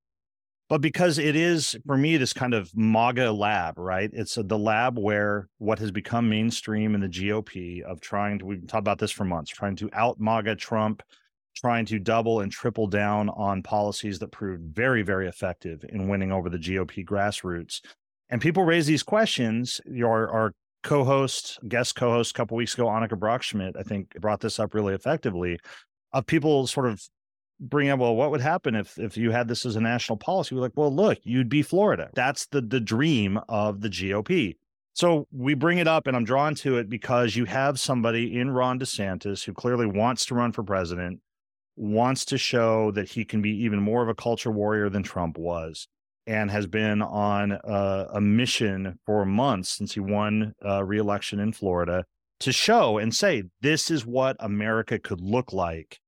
but 0.67 0.81
because 0.81 1.19
it 1.19 1.35
is 1.35 1.77
for 1.85 1.97
me 1.97 2.17
this 2.17 2.33
kind 2.33 2.53
of 2.53 2.71
MAGA 2.75 3.31
lab, 3.31 3.77
right? 3.77 4.09
It's 4.13 4.37
a, 4.37 4.43
the 4.43 4.57
lab 4.57 4.97
where 4.97 5.47
what 5.59 5.79
has 5.79 5.91
become 5.91 6.27
mainstream 6.27 6.95
in 6.95 7.01
the 7.01 7.07
GOP 7.07 7.81
of 7.83 8.01
trying 8.01 8.39
to 8.39 8.45
we've 8.45 8.67
talked 8.67 8.81
about 8.81 8.97
this 8.99 9.11
for 9.11 9.25
months, 9.25 9.51
trying 9.51 9.75
to 9.77 9.89
out 9.93 10.19
MAGA 10.19 10.55
Trump, 10.55 11.03
trying 11.55 11.85
to 11.85 11.99
double 11.99 12.41
and 12.41 12.51
triple 12.51 12.87
down 12.87 13.29
on 13.29 13.61
policies 13.61 14.19
that 14.19 14.31
proved 14.31 14.75
very, 14.75 15.03
very 15.03 15.27
effective 15.27 15.85
in 15.89 16.07
winning 16.07 16.31
over 16.31 16.49
the 16.49 16.57
GOP 16.57 17.05
grassroots. 17.05 17.81
And 18.29 18.41
people 18.41 18.63
raise 18.63 18.87
these 18.87 19.03
questions. 19.03 19.79
Your 19.85 20.29
our 20.31 20.53
co-host, 20.83 21.59
guest 21.67 21.95
co-host 21.95 22.31
a 22.31 22.33
couple 22.33 22.57
weeks 22.57 22.73
ago, 22.73 22.85
Annika 22.85 23.13
Brockschmidt, 23.13 23.75
I 23.77 23.83
think 23.83 24.19
brought 24.21 24.39
this 24.39 24.59
up 24.59 24.73
really 24.73 24.93
effectively. 24.93 25.59
Of 26.13 26.25
people 26.25 26.67
sort 26.67 26.87
of 26.87 27.01
bring 27.59 27.89
up, 27.89 27.99
well, 27.99 28.15
what 28.15 28.31
would 28.31 28.41
happen 28.41 28.75
if 28.75 28.97
if 28.97 29.17
you 29.17 29.31
had 29.31 29.47
this 29.47 29.65
as 29.65 29.75
a 29.75 29.81
national 29.81 30.17
policy? 30.17 30.55
We're 30.55 30.61
like, 30.61 30.75
well, 30.75 30.93
look, 30.93 31.19
you'd 31.23 31.49
be 31.49 31.61
Florida. 31.61 32.09
That's 32.13 32.47
the 32.47 32.61
the 32.61 32.79
dream 32.79 33.39
of 33.49 33.81
the 33.81 33.89
GOP. 33.89 34.55
So 34.93 35.27
we 35.31 35.55
bring 35.55 35.79
it 35.79 35.89
up, 35.89 36.07
and 36.07 36.15
I'm 36.15 36.23
drawn 36.23 36.55
to 36.55 36.77
it 36.77 36.89
because 36.89 37.35
you 37.35 37.43
have 37.45 37.81
somebody 37.81 38.39
in 38.39 38.49
Ron 38.51 38.79
DeSantis 38.79 39.43
who 39.43 39.53
clearly 39.53 39.85
wants 39.85 40.25
to 40.27 40.35
run 40.35 40.53
for 40.53 40.63
president, 40.63 41.19
wants 41.75 42.23
to 42.25 42.37
show 42.37 42.91
that 42.91 43.09
he 43.09 43.25
can 43.25 43.41
be 43.41 43.51
even 43.63 43.81
more 43.81 44.01
of 44.01 44.07
a 44.07 44.15
culture 44.15 44.51
warrior 44.51 44.89
than 44.89 45.03
Trump 45.03 45.37
was, 45.37 45.89
and 46.27 46.49
has 46.49 46.67
been 46.67 47.01
on 47.01 47.51
a, 47.51 48.07
a 48.13 48.21
mission 48.21 48.99
for 49.05 49.25
months 49.25 49.69
since 49.69 49.93
he 49.93 49.99
won 49.99 50.53
uh, 50.65 50.83
re-election 50.83 51.39
in 51.39 51.53
Florida 51.53 52.05
to 52.39 52.51
show 52.51 52.97
and 52.97 53.13
say 53.13 53.43
this 53.61 53.89
is 53.89 54.05
what 54.05 54.35
America 54.39 54.99
could 54.99 55.21
look 55.21 55.53
like 55.53 55.99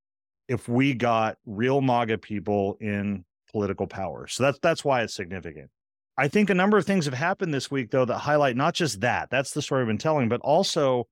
if 0.48 0.68
we 0.68 0.94
got 0.94 1.38
real 1.46 1.82
MAGA 1.82 2.18
people 2.18 2.78
in 2.80 3.24
political 3.52 3.88
power. 3.88 4.28
So 4.28 4.44
that's 4.44 4.60
that's 4.62 4.84
why 4.84 5.02
it's 5.02 5.14
significant. 5.14 5.70
I 6.18 6.28
think 6.28 6.50
a 6.50 6.56
number 6.56 6.78
of 6.78 6.86
things 6.86 7.06
have 7.06 7.14
happened 7.14 7.54
this 7.54 7.70
week 7.70 7.92
though 7.92 8.06
that 8.06 8.18
highlight 8.18 8.56
not 8.56 8.74
just 8.74 9.02
that, 9.02 9.30
that's 9.30 9.52
the 9.52 9.62
story 9.62 9.82
I've 9.82 9.88
been 9.88 9.98
telling, 9.98 10.30
but 10.30 10.42
also 10.42 11.08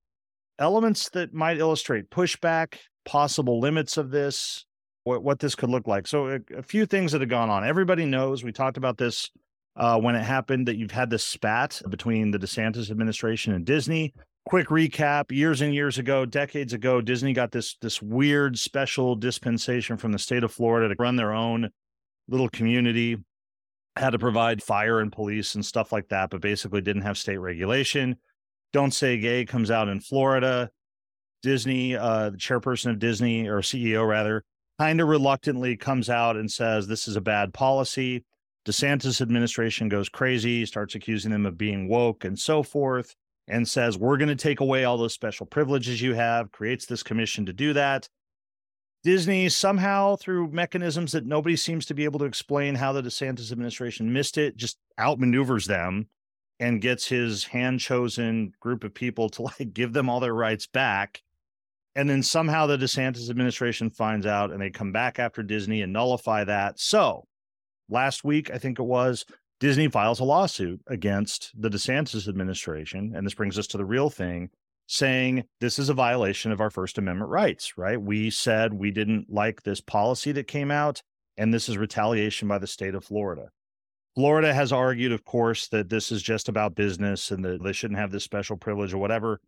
elements 0.57 1.09
that 1.09 1.33
might 1.33 1.57
illustrate 1.57 2.09
pushback, 2.09 2.77
possible 3.05 3.59
limits 3.59 3.97
of 3.97 4.11
this, 4.11 4.65
what, 5.05 5.23
what 5.23 5.39
this 5.39 5.55
could 5.55 5.69
look 5.69 5.87
like. 5.87 6.05
So 6.05 6.27
a, 6.27 6.39
a 6.57 6.61
few 6.61 6.85
things 6.85 7.13
that 7.13 7.21
have 7.21 7.29
gone 7.29 7.49
on. 7.49 7.65
Everybody 7.65 8.05
knows 8.05 8.43
we 8.43 8.51
talked 8.51 8.77
about 8.77 8.97
this 8.97 9.31
uh, 9.77 9.99
when 9.99 10.15
it 10.15 10.23
happened 10.23 10.67
that 10.67 10.77
you've 10.77 10.91
had 10.91 11.09
this 11.09 11.23
spat 11.23 11.81
between 11.89 12.31
the 12.31 12.39
DeSantis 12.39 12.91
administration 12.91 13.53
and 13.53 13.65
Disney 13.65 14.13
quick 14.45 14.67
recap 14.67 15.31
years 15.31 15.61
and 15.61 15.73
years 15.73 15.97
ago 15.97 16.23
decades 16.23 16.71
ago 16.71 17.01
disney 17.01 17.33
got 17.33 17.51
this 17.51 17.77
this 17.81 17.99
weird 17.99 18.57
special 18.57 19.15
dispensation 19.15 19.97
from 19.97 20.11
the 20.11 20.19
state 20.19 20.43
of 20.43 20.51
florida 20.51 20.87
to 20.87 20.95
run 20.99 21.15
their 21.15 21.33
own 21.33 21.67
little 22.27 22.49
community 22.49 23.17
had 23.95 24.11
to 24.11 24.19
provide 24.19 24.61
fire 24.61 24.99
and 24.99 25.11
police 25.11 25.55
and 25.55 25.65
stuff 25.65 25.91
like 25.91 26.07
that 26.09 26.29
but 26.29 26.41
basically 26.41 26.79
didn't 26.79 27.01
have 27.01 27.17
state 27.17 27.37
regulation 27.37 28.15
don't 28.71 28.93
say 28.93 29.17
gay 29.17 29.43
comes 29.45 29.71
out 29.71 29.87
in 29.87 29.99
florida 29.99 30.69
disney 31.41 31.95
uh 31.95 32.29
the 32.29 32.37
chairperson 32.37 32.91
of 32.91 32.99
disney 32.99 33.47
or 33.47 33.61
ceo 33.61 34.07
rather 34.07 34.43
kind 34.79 34.99
of 35.01 35.07
reluctantly 35.07 35.77
comes 35.77 36.09
out 36.09 36.35
and 36.35 36.51
says 36.51 36.87
this 36.87 37.07
is 37.07 37.15
a 37.15 37.21
bad 37.21 37.53
policy 37.53 38.23
desantis 38.67 39.21
administration 39.21 39.87
goes 39.87 40.09
crazy 40.09 40.65
starts 40.65 40.95
accusing 40.95 41.31
them 41.31 41.45
of 41.45 41.57
being 41.57 41.87
woke 41.87 42.25
and 42.25 42.37
so 42.37 42.63
forth 42.63 43.15
and 43.47 43.67
says, 43.67 43.97
We're 43.97 44.17
going 44.17 44.29
to 44.29 44.35
take 44.35 44.59
away 44.59 44.83
all 44.83 44.97
those 44.97 45.13
special 45.13 45.45
privileges 45.45 46.01
you 46.01 46.13
have, 46.13 46.51
creates 46.51 46.85
this 46.85 47.03
commission 47.03 47.45
to 47.45 47.53
do 47.53 47.73
that. 47.73 48.07
Disney 49.03 49.49
somehow, 49.49 50.15
through 50.15 50.49
mechanisms 50.49 51.11
that 51.11 51.27
nobody 51.27 51.55
seems 51.55 51.85
to 51.85 51.93
be 51.93 52.05
able 52.05 52.19
to 52.19 52.25
explain 52.25 52.73
how 52.73 52.91
the 52.91 53.03
DeSantis 53.03 53.51
administration 53.51 54.11
missed 54.11 54.37
it, 54.37 54.57
just 54.57 54.77
outmaneuvers 54.99 55.67
them 55.67 56.07
and 56.59 56.81
gets 56.81 57.05
his 57.05 57.43
hand 57.43 57.79
chosen 57.79 58.51
group 58.59 58.83
of 58.83 58.93
people 58.93 59.29
to 59.29 59.43
like 59.43 59.73
give 59.73 59.93
them 59.93 60.09
all 60.09 60.19
their 60.19 60.33
rights 60.33 60.65
back. 60.65 61.21
And 61.95 62.09
then 62.09 62.21
somehow 62.21 62.65
the 62.65 62.77
DeSantis 62.77 63.29
administration 63.29 63.89
finds 63.89 64.25
out 64.25 64.51
and 64.51 64.61
they 64.61 64.69
come 64.69 64.91
back 64.91 65.17
after 65.17 65.41
Disney 65.41 65.81
and 65.81 65.93
nullify 65.93 66.43
that. 66.43 66.79
So 66.79 67.25
last 67.89 68.23
week, 68.23 68.51
I 68.51 68.57
think 68.57 68.79
it 68.79 68.83
was, 68.83 69.25
Disney 69.61 69.87
files 69.87 70.19
a 70.19 70.25
lawsuit 70.25 70.81
against 70.87 71.53
the 71.57 71.69
DeSantis 71.69 72.27
administration. 72.27 73.13
And 73.15 73.25
this 73.25 73.33
brings 73.33 73.57
us 73.57 73.67
to 73.67 73.77
the 73.77 73.85
real 73.85 74.09
thing 74.09 74.49
saying 74.87 75.43
this 75.61 75.79
is 75.79 75.89
a 75.89 75.93
violation 75.93 76.51
of 76.51 76.61
our 76.61 76.69
First 76.69 76.97
Amendment 76.97 77.31
rights, 77.31 77.77
right? 77.77 77.99
We 77.99 78.29
said 78.29 78.73
we 78.73 78.91
didn't 78.91 79.31
like 79.31 79.63
this 79.63 79.81
policy 79.81 80.31
that 80.33 80.47
came 80.47 80.71
out, 80.71 81.01
and 81.37 81.53
this 81.53 81.69
is 81.69 81.77
retaliation 81.77 82.47
by 82.47 82.59
the 82.59 82.67
state 82.67 82.93
of 82.93 83.05
Florida. 83.05 83.49
Florida 84.15 84.53
has 84.53 84.71
argued, 84.71 85.11
of 85.11 85.25
course, 85.25 85.67
that 85.69 85.89
this 85.89 86.11
is 86.11 86.21
just 86.21 86.47
about 86.47 86.75
business 86.75 87.31
and 87.31 87.43
that 87.43 87.63
they 87.63 87.73
shouldn't 87.73 87.99
have 87.99 88.11
this 88.11 88.23
special 88.23 88.57
privilege 88.57 88.93
or 88.93 88.97
whatever. 88.97 89.41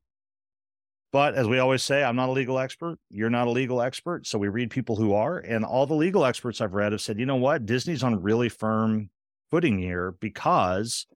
But 1.14 1.36
as 1.36 1.48
we 1.48 1.60
always 1.60 1.84
say, 1.84 2.04
I'm 2.04 2.16
not 2.16 2.30
a 2.30 2.34
legal 2.34 2.60
expert. 2.60 3.00
You're 3.10 3.30
not 3.30 3.48
a 3.48 3.52
legal 3.52 3.82
expert. 3.82 4.28
So 4.28 4.38
we 4.38 4.50
read 4.50 4.70
people 4.70 4.98
who 4.98 5.14
are. 5.14 5.38
And 5.38 5.64
all 5.64 5.86
the 5.86 5.94
legal 5.94 6.26
experts 6.26 6.60
I've 6.60 6.74
read 6.74 6.92
have 6.92 7.02
said, 7.02 7.20
you 7.20 7.26
know 7.26 7.38
what? 7.38 7.66
Disney's 7.66 8.04
on 8.04 8.22
really 8.22 8.50
firm 8.50 9.10
footing 9.50 9.78
here 9.78 10.16
because 10.20 11.08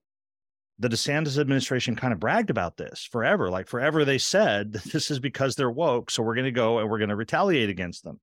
the 0.78 0.88
DeSantis 0.88 1.38
administration 1.38 1.94
kind 1.94 2.12
of 2.12 2.20
bragged 2.20 2.50
about 2.50 2.78
this 2.78 3.06
forever. 3.10 3.50
Like 3.50 3.68
forever, 3.68 4.04
they 4.04 4.18
said 4.18 4.72
this 4.92 5.10
is 5.10 5.20
because 5.20 5.54
they're 5.54 5.70
woke. 5.70 6.10
So 6.10 6.22
we're 6.22 6.34
going 6.34 6.46
to 6.46 6.50
go 6.50 6.78
and 6.78 6.88
we're 6.88 6.98
going 6.98 7.10
to 7.10 7.16
retaliate 7.16 7.68
against 7.68 8.02
them. 8.02 8.18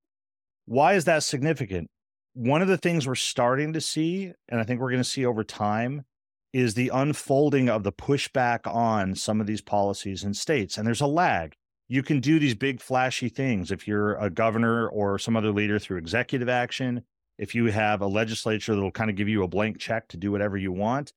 Why 0.66 0.94
is 0.94 1.06
that 1.06 1.24
significant? 1.24 1.90
One 2.34 2.62
of 2.62 2.68
the 2.68 2.78
things 2.78 3.08
we're 3.08 3.16
starting 3.16 3.74
to 3.74 3.82
see, 3.82 4.32
and 4.48 4.60
I 4.60 4.64
think 4.64 4.80
we're 4.80 4.92
going 4.92 5.04
to 5.04 5.10
see 5.10 5.26
over 5.26 5.44
time, 5.44 6.06
is 6.54 6.74
the 6.74 6.90
unfolding 6.90 7.70
of 7.70 7.84
the 7.84 7.92
pushback 7.92 8.66
on 8.66 9.16
some 9.16 9.40
of 9.40 9.48
these 9.48 9.62
policies 9.62 10.24
in 10.24 10.34
states. 10.34 10.78
And 10.78 10.86
there's 10.86 11.02
a 11.02 11.08
lag. 11.08 11.56
You 11.90 12.04
can 12.04 12.20
do 12.20 12.40
these 12.40 12.56
big, 12.56 12.80
flashy 12.80 13.30
things 13.30 13.72
if 13.72 13.88
you're 13.88 14.16
a 14.16 14.30
governor 14.30 14.88
or 14.88 15.20
some 15.20 15.36
other 15.36 15.52
leader 15.52 15.80
through 15.80 15.98
executive 15.98 16.48
action 16.48 17.04
if 17.40 17.56
you 17.56 17.66
have 17.66 18.02
a 18.02 18.08
legislature 18.08 18.76
that'll 18.76 18.92
kind 18.92 19.10
of 19.10 19.16
give 19.16 19.28
you 19.28 19.44
a 19.44 19.48
blank 19.48 19.80
check 19.80 20.08
to 20.10 20.18
do 20.18 20.32
whatever 20.32 20.56
you 20.56 20.72
want. 20.72 21.14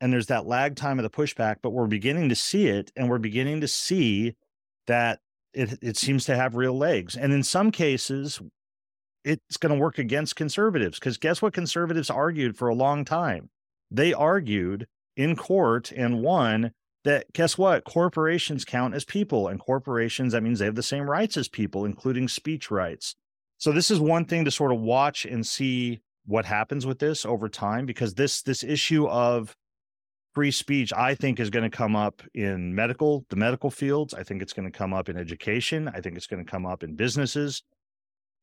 And 0.00 0.12
there's 0.12 0.28
that 0.28 0.46
lag 0.46 0.76
time 0.76 0.98
of 0.98 1.02
the 1.02 1.10
pushback, 1.10 1.56
but 1.62 1.70
we're 1.70 1.86
beginning 1.86 2.28
to 2.30 2.34
see 2.34 2.68
it 2.68 2.90
and 2.96 3.10
we're 3.10 3.18
beginning 3.18 3.60
to 3.60 3.68
see 3.68 4.34
that 4.86 5.20
it, 5.52 5.78
it 5.82 5.96
seems 5.96 6.24
to 6.26 6.36
have 6.36 6.54
real 6.54 6.76
legs. 6.76 7.16
And 7.16 7.32
in 7.32 7.42
some 7.42 7.70
cases, 7.70 8.40
it's 9.24 9.56
going 9.56 9.74
to 9.74 9.80
work 9.80 9.98
against 9.98 10.36
conservatives 10.36 10.98
because 10.98 11.18
guess 11.18 11.42
what 11.42 11.52
conservatives 11.52 12.10
argued 12.10 12.56
for 12.56 12.68
a 12.68 12.74
long 12.74 13.04
time? 13.04 13.50
They 13.90 14.12
argued 14.12 14.86
in 15.16 15.36
court 15.36 15.92
and 15.92 16.22
won 16.22 16.72
that 17.04 17.32
guess 17.32 17.56
what? 17.56 17.84
Corporations 17.84 18.64
count 18.64 18.94
as 18.94 19.04
people, 19.04 19.48
and 19.48 19.60
corporations, 19.60 20.32
that 20.32 20.42
means 20.42 20.58
they 20.58 20.64
have 20.64 20.74
the 20.74 20.82
same 20.82 21.08
rights 21.08 21.36
as 21.36 21.48
people, 21.48 21.84
including 21.84 22.28
speech 22.28 22.70
rights. 22.70 23.14
So 23.58 23.72
this 23.72 23.90
is 23.90 24.00
one 24.00 24.24
thing 24.24 24.44
to 24.44 24.50
sort 24.50 24.72
of 24.72 24.80
watch 24.80 25.24
and 25.24 25.46
see 25.46 26.00
what 26.26 26.44
happens 26.44 26.86
with 26.86 26.98
this 26.98 27.24
over 27.24 27.48
time 27.48 27.86
because 27.86 28.14
this 28.14 28.42
this 28.42 28.64
issue 28.64 29.06
of 29.08 29.54
free 30.34 30.50
speech 30.50 30.92
I 30.92 31.14
think 31.14 31.38
is 31.38 31.50
going 31.50 31.70
to 31.70 31.76
come 31.76 31.94
up 31.94 32.22
in 32.34 32.74
medical 32.74 33.24
the 33.28 33.36
medical 33.36 33.70
fields, 33.70 34.14
I 34.14 34.22
think 34.22 34.42
it's 34.42 34.52
going 34.52 34.70
to 34.70 34.76
come 34.76 34.92
up 34.92 35.08
in 35.08 35.16
education, 35.16 35.88
I 35.88 36.00
think 36.00 36.16
it's 36.16 36.26
going 36.26 36.44
to 36.44 36.50
come 36.50 36.66
up 36.66 36.82
in 36.82 36.96
businesses. 36.96 37.62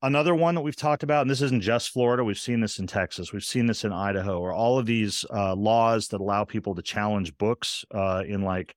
Another 0.04 0.34
one 0.34 0.56
that 0.56 0.62
we've 0.62 0.76
talked 0.76 1.04
about, 1.04 1.22
and 1.22 1.30
this 1.30 1.44
isn't 1.44 1.62
just 1.62 1.92
Florida, 1.92 2.24
we've 2.24 2.40
seen 2.40 2.60
this 2.60 2.80
in 2.80 2.88
Texas, 2.88 3.32
we've 3.32 3.44
seen 3.44 3.68
this 3.68 3.84
in 3.84 3.92
Idaho, 3.92 4.40
or 4.40 4.52
all 4.52 4.80
of 4.80 4.88
these 4.88 5.26
uh, 5.32 5.54
laws 5.54 6.08
that 6.08 6.22
allow 6.22 6.44
people 6.44 6.74
to 6.74 6.82
challenge 6.82 7.38
books 7.38 7.86
uh, 7.94 8.24
in 8.28 8.42
like 8.42 8.74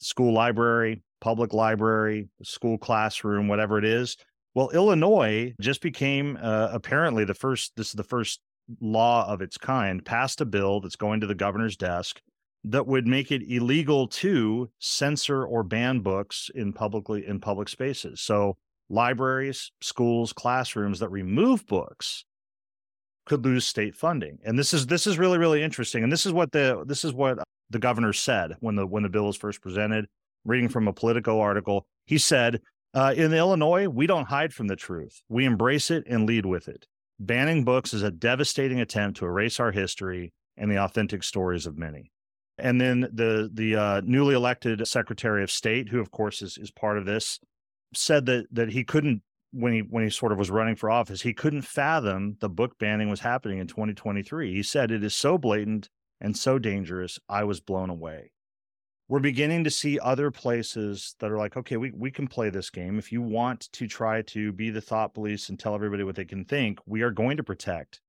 school 0.00 0.32
library, 0.32 1.00
public 1.20 1.52
library, 1.52 2.28
school 2.42 2.76
classroom, 2.76 3.46
whatever 3.46 3.78
it 3.78 3.84
is. 3.84 4.16
Well, 4.54 4.70
Illinois 4.70 5.54
just 5.60 5.80
became 5.80 6.36
uh, 6.42 6.70
apparently 6.72 7.24
the 7.24 7.34
first, 7.34 7.72
this 7.76 7.88
is 7.88 7.94
the 7.94 8.02
first 8.02 8.40
law 8.80 9.28
of 9.28 9.42
its 9.42 9.56
kind, 9.56 10.04
passed 10.04 10.40
a 10.40 10.44
bill 10.44 10.80
that's 10.80 10.96
going 10.96 11.20
to 11.20 11.26
the 11.28 11.36
governor's 11.36 11.76
desk 11.76 12.20
that 12.64 12.86
would 12.86 13.06
make 13.06 13.30
it 13.30 13.42
illegal 13.48 14.08
to 14.08 14.70
censor 14.80 15.44
or 15.44 15.62
ban 15.62 16.00
books 16.00 16.50
in 16.54 16.72
publicly 16.72 17.24
in 17.26 17.38
public 17.38 17.68
spaces. 17.68 18.20
So 18.20 18.56
libraries, 18.88 19.72
schools, 19.80 20.32
classrooms 20.32 21.00
that 21.00 21.08
remove 21.08 21.66
books 21.66 22.24
could 23.26 23.44
lose 23.44 23.66
state 23.66 23.94
funding. 23.94 24.38
And 24.44 24.58
this 24.58 24.74
is 24.74 24.86
this 24.86 25.06
is 25.06 25.18
really 25.18 25.38
really 25.38 25.62
interesting. 25.62 26.02
And 26.02 26.12
this 26.12 26.26
is 26.26 26.32
what 26.32 26.52
the 26.52 26.84
this 26.86 27.04
is 27.04 27.12
what 27.12 27.38
the 27.70 27.78
governor 27.78 28.12
said 28.12 28.56
when 28.60 28.76
the 28.76 28.86
when 28.86 29.02
the 29.02 29.08
bill 29.08 29.26
was 29.26 29.36
first 29.36 29.60
presented. 29.60 30.06
Reading 30.44 30.68
from 30.68 30.88
a 30.88 30.92
Politico 30.92 31.40
article, 31.40 31.86
he 32.04 32.18
said 32.18 32.60
uh, 32.92 33.14
in 33.16 33.32
Illinois, 33.32 33.88
we 33.88 34.06
don't 34.06 34.28
hide 34.28 34.52
from 34.52 34.66
the 34.66 34.76
truth. 34.76 35.22
We 35.30 35.46
embrace 35.46 35.90
it 35.90 36.04
and 36.06 36.26
lead 36.26 36.44
with 36.44 36.68
it. 36.68 36.86
Banning 37.18 37.64
books 37.64 37.94
is 37.94 38.02
a 38.02 38.10
devastating 38.10 38.80
attempt 38.80 39.18
to 39.18 39.24
erase 39.24 39.58
our 39.58 39.72
history 39.72 40.32
and 40.56 40.70
the 40.70 40.76
authentic 40.76 41.22
stories 41.22 41.64
of 41.64 41.78
many. 41.78 42.10
And 42.58 42.80
then 42.80 43.08
the 43.12 43.50
the 43.52 43.76
uh, 43.76 44.00
newly 44.04 44.34
elected 44.34 44.86
Secretary 44.86 45.42
of 45.42 45.50
State, 45.50 45.88
who 45.88 45.98
of 45.98 46.10
course 46.10 46.42
is 46.42 46.58
is 46.58 46.70
part 46.70 46.98
of 46.98 47.06
this, 47.06 47.40
said 47.96 48.26
that 48.26 48.46
that 48.52 48.70
he 48.70 48.84
couldn't 48.84 49.22
when 49.52 49.72
he 49.72 49.80
when 49.80 50.02
he 50.02 50.10
sort 50.10 50.32
of 50.32 50.38
was 50.38 50.50
running 50.50 50.76
for 50.76 50.90
office, 50.90 51.22
he 51.22 51.32
couldn't 51.32 51.62
fathom 51.62 52.36
the 52.40 52.48
book 52.48 52.78
banning 52.78 53.08
was 53.08 53.20
happening 53.20 53.58
in 53.58 53.66
2023. 53.66 54.52
He 54.52 54.62
said 54.62 54.90
it 54.90 55.04
is 55.04 55.14
so 55.14 55.38
blatant 55.38 55.88
and 56.20 56.36
so 56.36 56.58
dangerous. 56.58 57.18
I 57.28 57.44
was 57.44 57.60
blown 57.60 57.90
away. 57.90 58.32
We're 59.06 59.20
beginning 59.20 59.64
to 59.64 59.70
see 59.70 59.98
other 59.98 60.30
places 60.30 61.14
that 61.20 61.30
are 61.30 61.36
like, 61.36 61.58
okay, 61.58 61.76
we, 61.76 61.92
we 61.94 62.10
can 62.10 62.26
play 62.26 62.48
this 62.48 62.70
game. 62.70 62.98
If 62.98 63.12
you 63.12 63.20
want 63.20 63.68
to 63.72 63.86
try 63.86 64.22
to 64.22 64.50
be 64.50 64.70
the 64.70 64.80
thought 64.80 65.12
police 65.12 65.50
and 65.50 65.58
tell 65.58 65.74
everybody 65.74 66.04
what 66.04 66.16
they 66.16 66.24
can 66.24 66.46
think, 66.46 66.78
we 66.86 67.02
are 67.02 67.10
going 67.10 67.36
to 67.36 67.44
protect 67.44 68.00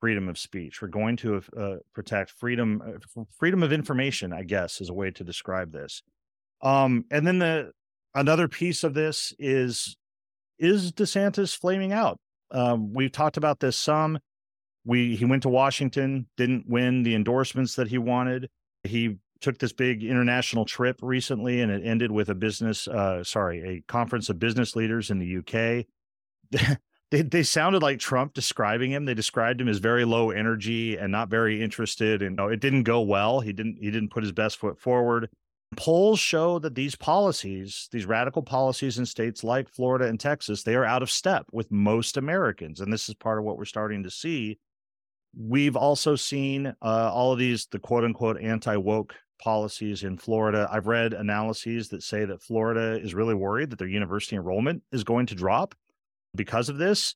freedom 0.00 0.28
of 0.28 0.36
speech. 0.36 0.82
We're 0.82 0.88
going 0.88 1.16
to 1.18 1.40
uh, 1.56 1.76
protect 1.94 2.30
freedom 2.30 2.82
uh, 2.84 3.22
freedom 3.38 3.62
of 3.62 3.72
information, 3.72 4.32
I 4.32 4.42
guess, 4.42 4.80
is 4.80 4.90
a 4.90 4.94
way 4.94 5.10
to 5.12 5.24
describe 5.24 5.72
this. 5.72 6.02
Um, 6.60 7.04
and 7.10 7.26
then 7.26 7.38
the 7.38 7.72
another 8.14 8.48
piece 8.48 8.84
of 8.84 8.94
this 8.94 9.32
is 9.38 9.96
is 10.58 10.92
DeSantis 10.92 11.56
flaming 11.56 11.92
out? 11.92 12.18
Um, 12.50 12.92
we've 12.92 13.12
talked 13.12 13.36
about 13.36 13.60
this 13.60 13.76
some. 13.76 14.18
We 14.84 15.16
he 15.16 15.24
went 15.24 15.42
to 15.42 15.48
Washington, 15.48 16.26
didn't 16.36 16.68
win 16.68 17.02
the 17.02 17.14
endorsements 17.14 17.74
that 17.76 17.88
he 17.88 17.98
wanted. 17.98 18.48
He 18.84 19.16
took 19.40 19.58
this 19.58 19.72
big 19.72 20.04
international 20.04 20.64
trip 20.64 20.98
recently, 21.02 21.60
and 21.60 21.70
it 21.70 21.84
ended 21.84 22.10
with 22.10 22.28
a 22.28 22.34
business, 22.34 22.86
uh, 22.88 23.24
sorry, 23.24 23.62
a 23.62 23.82
conference 23.92 24.28
of 24.28 24.38
business 24.38 24.76
leaders 24.76 25.10
in 25.10 25.18
the 25.18 25.38
UK. 25.38 25.86
they 27.10 27.22
they 27.22 27.42
sounded 27.42 27.82
like 27.82 27.98
Trump 27.98 28.34
describing 28.34 28.90
him. 28.90 29.04
They 29.04 29.14
described 29.14 29.60
him 29.60 29.68
as 29.68 29.78
very 29.78 30.04
low 30.04 30.30
energy 30.30 30.96
and 30.96 31.10
not 31.10 31.28
very 31.28 31.62
interested. 31.62 32.22
And 32.22 32.32
you 32.32 32.36
know, 32.36 32.48
it 32.48 32.60
didn't 32.60 32.84
go 32.84 33.00
well. 33.00 33.40
He 33.40 33.52
didn't 33.52 33.78
he 33.80 33.90
didn't 33.90 34.10
put 34.10 34.22
his 34.22 34.32
best 34.32 34.58
foot 34.58 34.78
forward. 34.78 35.28
Polls 35.76 36.20
show 36.20 36.58
that 36.60 36.74
these 36.74 36.94
policies, 36.94 37.88
these 37.90 38.06
radical 38.06 38.42
policies 38.42 38.98
in 38.98 39.06
states 39.06 39.42
like 39.42 39.68
Florida 39.68 40.06
and 40.06 40.20
Texas, 40.20 40.62
they 40.62 40.74
are 40.74 40.84
out 40.84 41.02
of 41.02 41.10
step 41.10 41.46
with 41.52 41.70
most 41.70 42.16
Americans. 42.16 42.80
And 42.80 42.92
this 42.92 43.08
is 43.08 43.14
part 43.14 43.38
of 43.38 43.44
what 43.44 43.58
we're 43.58 43.64
starting 43.64 44.04
to 44.04 44.10
see. 44.10 44.58
We've 45.36 45.76
also 45.76 46.14
seen 46.14 46.68
uh, 46.80 47.10
all 47.12 47.32
of 47.32 47.38
these, 47.38 47.66
the 47.66 47.80
quote 47.80 48.04
unquote 48.04 48.40
anti 48.40 48.76
woke 48.76 49.16
policies 49.42 50.04
in 50.04 50.16
Florida. 50.16 50.68
I've 50.70 50.86
read 50.86 51.12
analyses 51.12 51.88
that 51.88 52.02
say 52.02 52.24
that 52.24 52.42
Florida 52.42 53.00
is 53.00 53.14
really 53.14 53.34
worried 53.34 53.70
that 53.70 53.78
their 53.78 53.88
university 53.88 54.36
enrollment 54.36 54.82
is 54.92 55.02
going 55.02 55.26
to 55.26 55.34
drop 55.34 55.74
because 56.34 56.68
of 56.68 56.78
this 56.78 57.14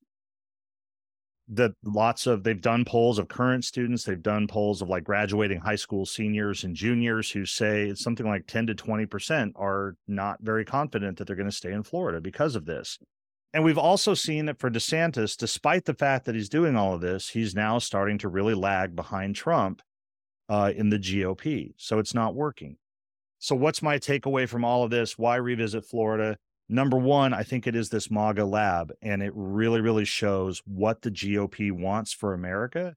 that 1.51 1.73
lots 1.83 2.27
of 2.27 2.45
they've 2.45 2.61
done 2.61 2.85
polls 2.85 3.19
of 3.19 3.29
current 3.29 3.65
students 3.65 4.05
they've 4.05 4.23
done 4.23 4.47
polls 4.47 4.83
of 4.83 4.89
like 4.89 5.05
graduating 5.05 5.59
high 5.59 5.77
school 5.77 6.05
seniors 6.05 6.65
and 6.65 6.77
juniors 6.77 7.31
who 7.31 7.47
say 7.47 7.89
it's 7.89 8.03
something 8.03 8.27
like 8.27 8.47
10 8.47 8.67
to 8.67 8.75
20% 8.75 9.53
are 9.57 9.97
not 10.07 10.39
very 10.43 10.65
confident 10.65 11.17
that 11.17 11.27
they're 11.27 11.37
going 11.37 11.49
to 11.49 11.57
stay 11.57 11.73
in 11.73 11.83
Florida 11.83 12.21
because 12.21 12.55
of 12.55 12.67
this. 12.67 12.99
And 13.55 13.65
we've 13.65 13.79
also 13.79 14.13
seen 14.13 14.45
that 14.47 14.59
for 14.59 14.71
DeSantis 14.71 15.37
despite 15.37 15.87
the 15.87 15.95
fact 15.95 16.27
that 16.27 16.35
he's 16.35 16.51
doing 16.51 16.77
all 16.77 16.95
of 16.95 17.01
this 17.01 17.31
he's 17.31 17.55
now 17.55 17.79
starting 17.79 18.19
to 18.19 18.29
really 18.29 18.55
lag 18.55 18.95
behind 18.95 19.35
Trump 19.35 19.81
uh, 20.51 20.73
in 20.77 20.91
the 20.91 20.99
GOP 20.99 21.73
so 21.79 21.99
it's 21.99 22.15
not 22.15 22.35
working. 22.35 22.77
So 23.39 23.55
what's 23.55 23.83
my 23.83 23.99
takeaway 23.99 24.49
from 24.49 24.65
all 24.65 24.83
of 24.83 24.91
this? 24.91 25.17
Why 25.17 25.37
revisit 25.37 25.87
Florida 25.87 26.37
number 26.69 26.97
one, 26.97 27.33
I 27.33 27.43
think 27.43 27.67
it 27.67 27.75
is 27.75 27.89
this 27.89 28.11
MAGA 28.11 28.45
lab, 28.45 28.93
and 29.03 29.23
it 29.23 29.33
really, 29.35 29.81
really 29.81 30.05
shows 30.05 30.63
what 30.67 31.03
the 31.03 31.11
GOP 31.11 31.73
wants 31.73 32.13
for 32.13 32.35
America. 32.35 32.95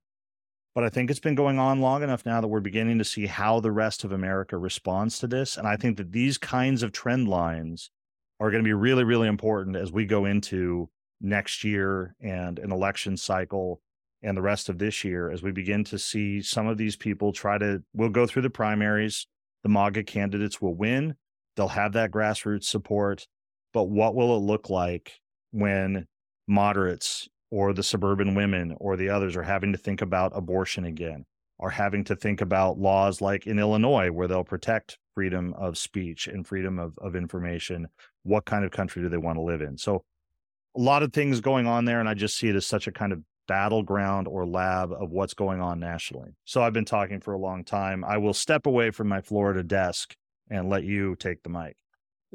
But 0.74 0.84
I 0.86 0.90
think 0.90 1.10
it's 1.10 1.20
been 1.20 1.36
going 1.36 1.60
on 1.60 1.82
long 1.82 2.02
enough 2.02 2.26
now 2.26 2.40
that 2.40 2.48
we're 2.48 2.62
beginning 2.62 2.98
to 3.00 3.04
see 3.04 3.26
how 3.26 3.60
the 3.60 3.72
rest 3.72 4.04
of 4.04 4.12
America 4.12 4.58
responds 4.58 5.20
to 5.20 5.28
this. 5.28 5.58
And 5.58 5.68
I 5.68 5.76
think 5.76 5.98
that 5.98 6.14
these 6.14 6.38
kinds 6.38 6.82
of 6.82 6.94
trend 6.94 7.28
lines 7.28 7.92
are 8.40 8.52
going 8.52 8.64
to 8.64 8.68
be 8.68 8.74
really, 8.74 9.04
really 9.04 9.28
important 9.28 9.76
as 9.76 9.92
we 9.92 10.06
go 10.06 10.26
into 10.26 10.90
next 11.20 11.64
year 11.64 12.16
and 12.22 12.58
an 12.58 12.72
election 12.72 13.18
cycle 13.18 13.82
and 14.24 14.38
the 14.38 14.42
rest 14.42 14.70
of 14.70 14.78
this 14.78 15.04
year 15.04 15.30
as 15.30 15.44
we 15.44 15.52
begin 15.52 15.84
to 15.84 16.00
see 16.00 16.42
some 16.42 16.68
of 16.68 16.78
these 16.78 16.96
people 16.96 17.34
try 17.34 17.58
to, 17.58 17.84
we'll 17.94 18.10
go 18.10 18.26
through 18.26 18.44
the 18.44 18.50
primaries. 18.50 19.28
The 19.64 19.70
MAGA 19.70 20.04
candidates 20.04 20.62
will 20.62 20.74
win. 20.74 21.16
They'll 21.56 21.68
have 21.68 21.94
that 21.94 22.12
grassroots 22.12 22.64
support 22.64 23.28
but 23.74 23.86
what 23.86 24.16
will 24.16 24.36
it 24.36 24.42
look 24.42 24.70
like 24.70 25.20
when 25.52 26.08
moderates 26.48 27.28
or 27.50 27.74
the 27.74 27.84
suburban 27.84 28.36
women 28.36 28.76
or 28.80 28.96
the 28.96 29.10
others 29.10 29.36
are 29.36 29.44
having 29.44 29.72
to 29.72 29.78
think 29.78 30.02
about 30.02 30.32
abortion 30.36 30.86
again 30.86 31.26
are 31.60 31.70
having 31.70 32.04
to 32.04 32.16
think 32.16 32.42
about 32.42 32.80
laws 32.80 33.22
like 33.22 33.46
in 33.46 33.60
illinois 33.60 34.10
where 34.10 34.28
they'll 34.28 34.44
protect 34.44 34.98
freedom 35.14 35.54
of 35.58 35.78
speech 35.78 36.28
and 36.28 36.46
freedom 36.46 36.80
of, 36.80 36.94
of 37.00 37.16
information? 37.16 37.88
What 38.24 38.46
kind 38.46 38.66
of 38.66 38.72
country 38.72 39.02
do 39.02 39.10
they 39.10 39.18
want 39.18 39.38
to 39.38 39.42
live 39.42 39.62
in? 39.62 39.78
So 39.78 40.04
a 40.76 40.80
lot 40.80 41.04
of 41.04 41.14
things 41.14 41.42
going 41.42 41.68
on 41.68 41.86
there 41.86 42.00
and 42.00 42.08
i 42.08 42.14
just 42.14 42.38
see 42.38 42.48
it 42.48 42.56
as 42.56 42.66
such 42.66 42.88
a 42.88 42.92
kind 42.92 43.12
of 43.12 43.20
battleground 43.48 44.28
or 44.28 44.46
lab 44.46 44.94
of 44.94 45.12
what's 45.12 45.34
going 45.34 45.60
on 45.60 45.80
nationally. 45.80 46.32
So 46.46 46.62
i've 46.62 46.74
been 46.74 46.86
talking 46.86 47.20
for 47.20 47.34
a 47.34 47.40
long 47.40 47.64
time. 47.64 48.04
I 48.06 48.18
will 48.18 48.34
step 48.34 48.66
away 48.66 48.92
from 48.92 49.10
my 49.10 49.22
florida 49.22 49.64
desk 49.64 50.16
and 50.50 50.70
let 50.70 50.84
you 50.84 51.16
take 51.16 51.44
the 51.44 51.50
mic. 51.50 51.76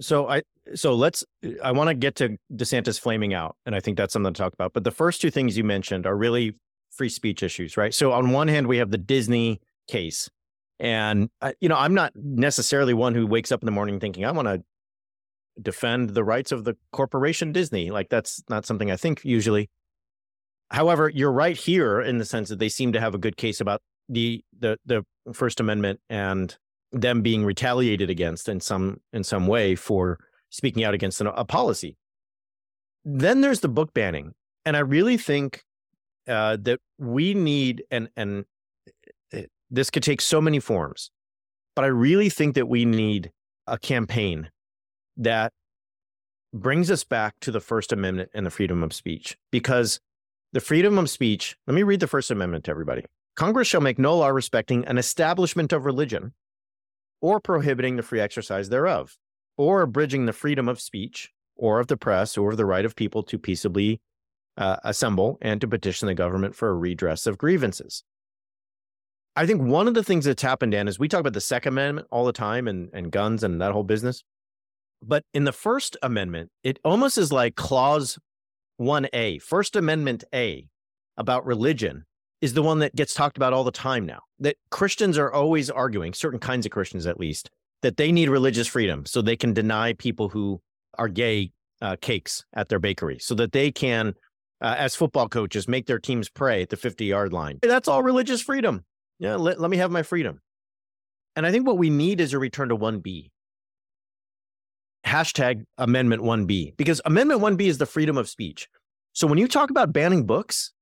So 0.00 0.28
I 0.28 0.42
so 0.74 0.94
let's 0.94 1.24
I 1.62 1.72
want 1.72 1.88
to 1.88 1.94
get 1.94 2.16
to 2.16 2.36
DeSantis 2.52 3.00
flaming 3.00 3.34
out, 3.34 3.56
and 3.66 3.74
I 3.74 3.80
think 3.80 3.96
that's 3.96 4.12
something 4.12 4.32
to 4.32 4.38
talk 4.38 4.52
about. 4.52 4.72
But 4.72 4.84
the 4.84 4.90
first 4.90 5.20
two 5.20 5.30
things 5.30 5.56
you 5.56 5.64
mentioned 5.64 6.06
are 6.06 6.16
really 6.16 6.56
free 6.90 7.08
speech 7.08 7.42
issues, 7.42 7.76
right? 7.76 7.94
So 7.94 8.12
on 8.12 8.30
one 8.30 8.48
hand, 8.48 8.66
we 8.66 8.78
have 8.78 8.90
the 8.90 8.98
Disney 8.98 9.60
case, 9.88 10.28
and 10.80 11.30
uh, 11.40 11.52
you 11.60 11.68
know 11.68 11.76
I'm 11.76 11.94
not 11.94 12.12
necessarily 12.16 12.94
one 12.94 13.14
who 13.14 13.26
wakes 13.26 13.52
up 13.52 13.62
in 13.62 13.66
the 13.66 13.72
morning 13.72 14.00
thinking 14.00 14.24
I 14.24 14.32
want 14.32 14.48
to 14.48 14.62
defend 15.60 16.10
the 16.10 16.24
rights 16.24 16.52
of 16.52 16.64
the 16.64 16.76
corporation 16.92 17.52
Disney. 17.52 17.90
Like 17.90 18.08
that's 18.08 18.42
not 18.48 18.66
something 18.66 18.90
I 18.90 18.96
think 18.96 19.24
usually. 19.24 19.70
However, 20.70 21.08
you're 21.08 21.32
right 21.32 21.56
here 21.56 22.00
in 22.00 22.18
the 22.18 22.24
sense 22.24 22.48
that 22.48 22.58
they 22.58 22.68
seem 22.68 22.92
to 22.92 23.00
have 23.00 23.14
a 23.14 23.18
good 23.18 23.36
case 23.36 23.60
about 23.60 23.82
the 24.08 24.42
the 24.58 24.78
the 24.84 25.04
First 25.32 25.60
Amendment 25.60 26.00
and 26.08 26.56
them 26.92 27.22
being 27.22 27.44
retaliated 27.44 28.10
against 28.10 28.48
in 28.48 28.60
some 28.60 29.00
in 29.12 29.24
some 29.24 29.46
way 29.46 29.74
for 29.74 30.18
speaking 30.56 30.84
out 30.84 30.94
against 30.94 31.20
an, 31.20 31.28
a 31.28 31.44
policy. 31.44 31.96
Then 33.04 33.40
there's 33.40 33.60
the 33.60 33.68
book 33.68 33.92
banning, 33.94 34.32
and 34.64 34.76
I 34.76 34.80
really 34.80 35.16
think 35.16 35.62
uh, 36.26 36.56
that 36.62 36.80
we 36.98 37.34
need 37.34 37.84
and 37.90 38.08
and 38.16 38.44
uh, 39.32 39.42
this 39.70 39.90
could 39.90 40.02
take 40.02 40.20
so 40.20 40.40
many 40.40 40.58
forms, 40.58 41.10
but 41.76 41.84
I 41.84 41.88
really 41.88 42.28
think 42.28 42.54
that 42.54 42.68
we 42.68 42.84
need 42.84 43.30
a 43.66 43.78
campaign 43.78 44.50
that 45.16 45.52
brings 46.52 46.90
us 46.90 47.04
back 47.04 47.34
to 47.40 47.50
the 47.50 47.60
First 47.60 47.92
Amendment 47.92 48.30
and 48.34 48.46
the 48.46 48.50
freedom 48.50 48.82
of 48.82 48.92
speech 48.92 49.36
because 49.52 50.00
the 50.52 50.60
freedom 50.60 50.98
of 50.98 51.10
speech. 51.10 51.56
Let 51.66 51.74
me 51.74 51.82
read 51.82 52.00
the 52.00 52.06
First 52.06 52.30
Amendment 52.30 52.64
to 52.64 52.70
everybody. 52.70 53.04
Congress 53.36 53.68
shall 53.68 53.82
make 53.82 53.98
no 53.98 54.16
law 54.16 54.28
respecting 54.28 54.84
an 54.86 54.96
establishment 54.96 55.72
of 55.72 55.84
religion 55.84 56.32
or 57.20 57.40
prohibiting 57.40 57.96
the 57.96 58.02
free 58.02 58.20
exercise 58.20 58.68
thereof, 58.68 59.16
or 59.56 59.82
abridging 59.82 60.26
the 60.26 60.32
freedom 60.32 60.68
of 60.68 60.80
speech, 60.80 61.32
or 61.56 61.80
of 61.80 61.86
the 61.86 61.96
press, 61.96 62.36
or 62.36 62.50
of 62.50 62.56
the 62.56 62.66
right 62.66 62.84
of 62.84 62.96
people 62.96 63.22
to 63.24 63.38
peaceably 63.38 64.00
uh, 64.56 64.76
assemble 64.84 65.38
and 65.40 65.60
to 65.60 65.68
petition 65.68 66.06
the 66.06 66.14
government 66.14 66.54
for 66.54 66.68
a 66.68 66.74
redress 66.74 67.26
of 67.26 67.38
grievances. 67.38 68.02
I 69.34 69.46
think 69.46 69.62
one 69.62 69.86
of 69.86 69.94
the 69.94 70.02
things 70.02 70.24
that's 70.24 70.42
happened, 70.42 70.72
Dan, 70.72 70.88
is 70.88 70.98
we 70.98 71.08
talk 71.08 71.20
about 71.20 71.34
the 71.34 71.40
Second 71.40 71.74
Amendment 71.74 72.08
all 72.10 72.24
the 72.24 72.32
time 72.32 72.66
and, 72.66 72.88
and 72.94 73.12
guns 73.12 73.44
and 73.44 73.60
that 73.60 73.72
whole 73.72 73.84
business. 73.84 74.24
But 75.02 75.24
in 75.34 75.44
the 75.44 75.52
First 75.52 75.96
Amendment, 76.02 76.50
it 76.64 76.78
almost 76.84 77.18
is 77.18 77.30
like 77.30 77.54
Clause 77.54 78.18
1A, 78.80 79.42
First 79.42 79.76
Amendment 79.76 80.24
A 80.34 80.68
about 81.18 81.44
religion 81.44 82.04
is 82.40 82.54
the 82.54 82.62
one 82.62 82.78
that 82.78 82.94
gets 82.94 83.14
talked 83.14 83.36
about 83.36 83.52
all 83.52 83.64
the 83.64 83.70
time 83.70 84.06
now. 84.06 84.20
That 84.38 84.56
Christians 84.70 85.18
are 85.18 85.32
always 85.32 85.70
arguing, 85.70 86.14
certain 86.14 86.40
kinds 86.40 86.66
of 86.66 86.72
Christians 86.72 87.06
at 87.06 87.20
least, 87.20 87.50
that 87.82 87.96
they 87.96 88.12
need 88.12 88.28
religious 88.28 88.66
freedom 88.66 89.06
so 89.06 89.22
they 89.22 89.36
can 89.36 89.52
deny 89.52 89.92
people 89.92 90.28
who 90.28 90.60
are 90.98 91.08
gay 91.08 91.52
uh, 91.82 91.96
cakes 92.00 92.44
at 92.54 92.68
their 92.68 92.78
bakery, 92.78 93.18
so 93.18 93.34
that 93.34 93.52
they 93.52 93.70
can, 93.70 94.14
uh, 94.60 94.74
as 94.78 94.94
football 94.96 95.28
coaches, 95.28 95.68
make 95.68 95.86
their 95.86 95.98
teams 95.98 96.28
pray 96.28 96.62
at 96.62 96.70
the 96.70 96.76
50 96.76 97.04
yard 97.04 97.32
line. 97.32 97.58
That's 97.62 97.88
all 97.88 98.02
religious 98.02 98.40
freedom. 98.40 98.84
Yeah, 99.18 99.36
let, 99.36 99.60
let 99.60 99.70
me 99.70 99.76
have 99.76 99.90
my 99.90 100.02
freedom. 100.02 100.40
And 101.34 101.46
I 101.46 101.50
think 101.52 101.66
what 101.66 101.78
we 101.78 101.90
need 101.90 102.20
is 102.20 102.32
a 102.32 102.38
return 102.38 102.70
to 102.70 102.76
1B. 102.76 103.30
Hashtag 105.06 105.64
Amendment 105.78 106.22
1B, 106.22 106.76
because 106.76 107.00
Amendment 107.04 107.40
1B 107.40 107.62
is 107.62 107.78
the 107.78 107.86
freedom 107.86 108.16
of 108.16 108.28
speech. 108.28 108.68
So 109.12 109.26
when 109.26 109.38
you 109.38 109.46
talk 109.46 109.70
about 109.70 109.92
banning 109.92 110.26
books, 110.26 110.72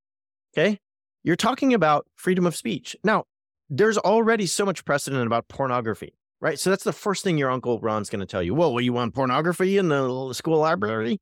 okay, 0.57 0.79
you're 1.25 1.37
talking 1.37 1.75
about 1.75 2.07
freedom 2.17 2.47
of 2.47 2.57
speech. 2.57 2.97
Now, 3.05 3.25
there's 3.69 3.99
already 3.99 4.47
so 4.47 4.65
much 4.65 4.85
precedent 4.85 5.27
about 5.27 5.49
pornography, 5.49 6.15
right? 6.41 6.59
So 6.59 6.71
that's 6.71 6.85
the 6.85 6.93
first 6.93 7.25
thing 7.25 7.39
your 7.39 7.51
uncle 7.51 7.79
Ron's 7.81 8.11
going 8.11 8.21
to 8.21 8.27
tell 8.27 8.43
you. 8.43 8.55
Well, 8.55 8.81
you 8.81 8.93
want 8.93 9.15
pornography 9.15 9.79
in 9.79 9.89
the 9.89 10.33
school 10.33 10.59
library? 10.59 11.21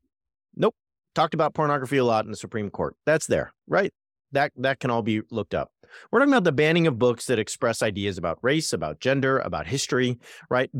Nope. 0.56 0.74
Talked 1.14 1.34
about 1.34 1.54
pornography 1.54 1.98
a 1.98 2.04
lot 2.04 2.24
in 2.24 2.30
the 2.30 2.36
Supreme 2.36 2.70
Court. 2.70 2.96
That's 3.04 3.26
there, 3.26 3.52
right? 3.66 3.92
That 4.32 4.52
that 4.56 4.80
can 4.80 4.90
all 4.90 5.02
be 5.02 5.20
looked 5.30 5.54
up. 5.54 5.70
We're 6.10 6.20
talking 6.20 6.32
about 6.32 6.44
the 6.44 6.52
banning 6.52 6.86
of 6.86 6.98
books 6.98 7.26
that 7.26 7.38
express 7.38 7.82
ideas 7.82 8.16
about 8.16 8.38
race, 8.40 8.72
about 8.72 8.98
gender, 8.98 9.38
about 9.38 9.66
history, 9.66 10.18
right? 10.48 10.70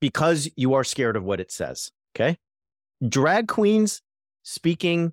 Because 0.00 0.50
you 0.56 0.74
are 0.74 0.82
scared 0.82 1.16
of 1.16 1.22
what 1.22 1.40
it 1.40 1.52
says. 1.52 1.92
Okay. 2.14 2.38
Drag 3.08 3.46
queens 3.46 4.02
speaking 4.42 5.12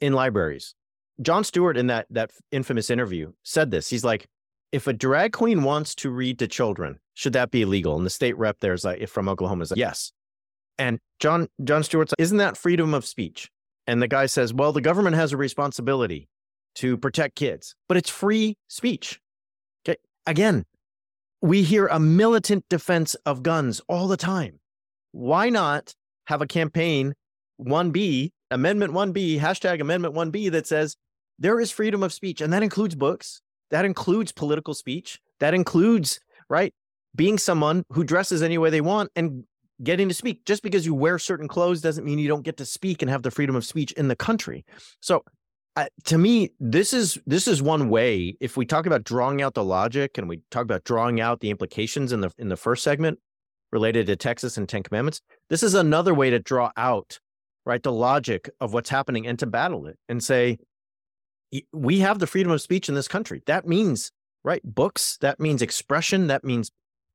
in 0.00 0.12
libraries. 0.12 0.74
Jon 1.20 1.44
Stewart, 1.44 1.76
in 1.76 1.88
that 1.88 2.06
that 2.10 2.30
infamous 2.52 2.90
interview, 2.90 3.32
said 3.42 3.70
this. 3.70 3.88
He's 3.88 4.04
like, 4.04 4.26
if 4.74 4.88
a 4.88 4.92
drag 4.92 5.32
queen 5.32 5.62
wants 5.62 5.94
to 5.94 6.10
read 6.10 6.40
to 6.40 6.48
children, 6.48 6.98
should 7.14 7.32
that 7.34 7.52
be 7.52 7.62
illegal? 7.62 7.96
And 7.96 8.04
the 8.04 8.10
state 8.10 8.36
rep 8.36 8.56
there's 8.60 8.84
like 8.84 9.08
from 9.08 9.28
Oklahoma 9.28 9.62
is 9.62 9.70
like, 9.70 9.78
yes. 9.78 10.10
And 10.78 10.98
John 11.20 11.46
Jon 11.62 11.84
Stewart's 11.84 12.10
like, 12.10 12.24
isn't 12.24 12.38
that 12.38 12.56
freedom 12.56 12.92
of 12.92 13.06
speech? 13.06 13.48
And 13.86 14.02
the 14.02 14.08
guy 14.08 14.26
says, 14.26 14.52
well, 14.52 14.72
the 14.72 14.80
government 14.80 15.14
has 15.14 15.32
a 15.32 15.36
responsibility 15.36 16.28
to 16.76 16.96
protect 16.96 17.36
kids, 17.36 17.76
but 17.86 17.96
it's 17.96 18.10
free 18.10 18.56
speech. 18.66 19.20
Okay. 19.86 19.96
Again, 20.26 20.64
we 21.40 21.62
hear 21.62 21.86
a 21.86 22.00
militant 22.00 22.64
defense 22.68 23.14
of 23.26 23.44
guns 23.44 23.80
all 23.88 24.08
the 24.08 24.16
time. 24.16 24.58
Why 25.12 25.50
not 25.50 25.94
have 26.26 26.42
a 26.42 26.48
campaign 26.48 27.14
1B, 27.60 28.30
Amendment 28.50 28.92
1B, 28.92 29.38
hashtag 29.38 29.80
Amendment 29.80 30.16
1B 30.16 30.50
that 30.50 30.66
says 30.66 30.96
there 31.38 31.60
is 31.60 31.70
freedom 31.70 32.02
of 32.02 32.12
speech, 32.12 32.40
and 32.40 32.52
that 32.52 32.64
includes 32.64 32.96
books, 32.96 33.40
that 33.74 33.84
includes 33.84 34.30
political 34.30 34.72
speech, 34.72 35.18
that 35.40 35.52
includes, 35.52 36.20
right, 36.48 36.72
being 37.16 37.38
someone 37.38 37.82
who 37.90 38.04
dresses 38.04 38.40
any 38.40 38.56
way 38.56 38.70
they 38.70 38.80
want 38.80 39.10
and 39.16 39.42
getting 39.82 40.08
to 40.08 40.14
speak. 40.14 40.44
Just 40.44 40.62
because 40.62 40.86
you 40.86 40.94
wear 40.94 41.18
certain 41.18 41.48
clothes 41.48 41.80
doesn't 41.80 42.04
mean 42.04 42.20
you 42.20 42.28
don't 42.28 42.44
get 42.44 42.56
to 42.58 42.64
speak 42.64 43.02
and 43.02 43.10
have 43.10 43.24
the 43.24 43.32
freedom 43.32 43.56
of 43.56 43.64
speech 43.64 43.90
in 43.94 44.06
the 44.06 44.14
country. 44.14 44.64
So, 45.00 45.24
uh, 45.74 45.86
to 46.04 46.18
me, 46.18 46.52
this 46.60 46.92
is 46.92 47.18
this 47.26 47.48
is 47.48 47.60
one 47.62 47.88
way. 47.88 48.36
If 48.40 48.56
we 48.56 48.64
talk 48.64 48.86
about 48.86 49.02
drawing 49.02 49.42
out 49.42 49.54
the 49.54 49.64
logic 49.64 50.18
and 50.18 50.28
we 50.28 50.40
talk 50.52 50.62
about 50.62 50.84
drawing 50.84 51.20
out 51.20 51.40
the 51.40 51.50
implications 51.50 52.12
in 52.12 52.20
the 52.20 52.30
in 52.38 52.50
the 52.50 52.56
first 52.56 52.84
segment 52.84 53.18
related 53.72 54.06
to 54.06 54.14
Texas 54.14 54.56
and 54.56 54.68
Ten 54.68 54.84
Commandments, 54.84 55.20
this 55.50 55.64
is 55.64 55.74
another 55.74 56.14
way 56.14 56.30
to 56.30 56.38
draw 56.38 56.70
out 56.76 57.18
right 57.66 57.82
the 57.82 57.90
logic 57.90 58.48
of 58.60 58.72
what's 58.72 58.90
happening 58.90 59.26
and 59.26 59.36
to 59.40 59.46
battle 59.46 59.88
it 59.88 59.98
and 60.08 60.22
say 60.22 60.58
we 61.72 62.00
have 62.00 62.18
the 62.18 62.26
freedom 62.26 62.52
of 62.52 62.60
speech 62.60 62.88
in 62.88 62.94
this 62.94 63.08
country. 63.08 63.42
That 63.46 63.66
means 63.66 64.10
right 64.44 64.62
books. 64.64 65.16
That 65.20 65.40
means 65.40 65.62
expression. 65.62 66.26
That 66.28 66.44
means 66.44 66.70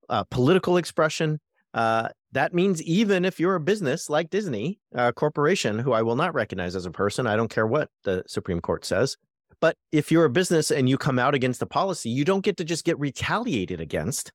uh, 0.09 0.23
political 0.25 0.77
expression. 0.77 1.39
Uh, 1.73 2.09
that 2.31 2.53
means 2.53 2.81
even 2.83 3.25
if 3.25 3.39
you're 3.39 3.55
a 3.55 3.59
business 3.59 4.09
like 4.09 4.29
Disney, 4.29 4.79
a 4.93 5.13
corporation 5.13 5.79
who 5.79 5.93
I 5.93 6.01
will 6.01 6.15
not 6.15 6.33
recognize 6.33 6.75
as 6.75 6.85
a 6.85 6.91
person, 6.91 7.27
I 7.27 7.35
don't 7.35 7.49
care 7.49 7.67
what 7.67 7.89
the 8.03 8.23
Supreme 8.27 8.59
Court 8.59 8.85
says. 8.85 9.17
But 9.61 9.75
if 9.91 10.11
you're 10.11 10.25
a 10.25 10.29
business 10.29 10.71
and 10.71 10.87
you 10.87 10.97
come 10.97 11.19
out 11.19 11.35
against 11.35 11.59
the 11.59 11.65
policy, 11.65 12.09
you 12.09 12.23
don't 12.23 12.43
get 12.43 12.57
to 12.57 12.63
just 12.63 12.85
get 12.85 12.99
retaliated 12.99 13.81
against 13.81 14.31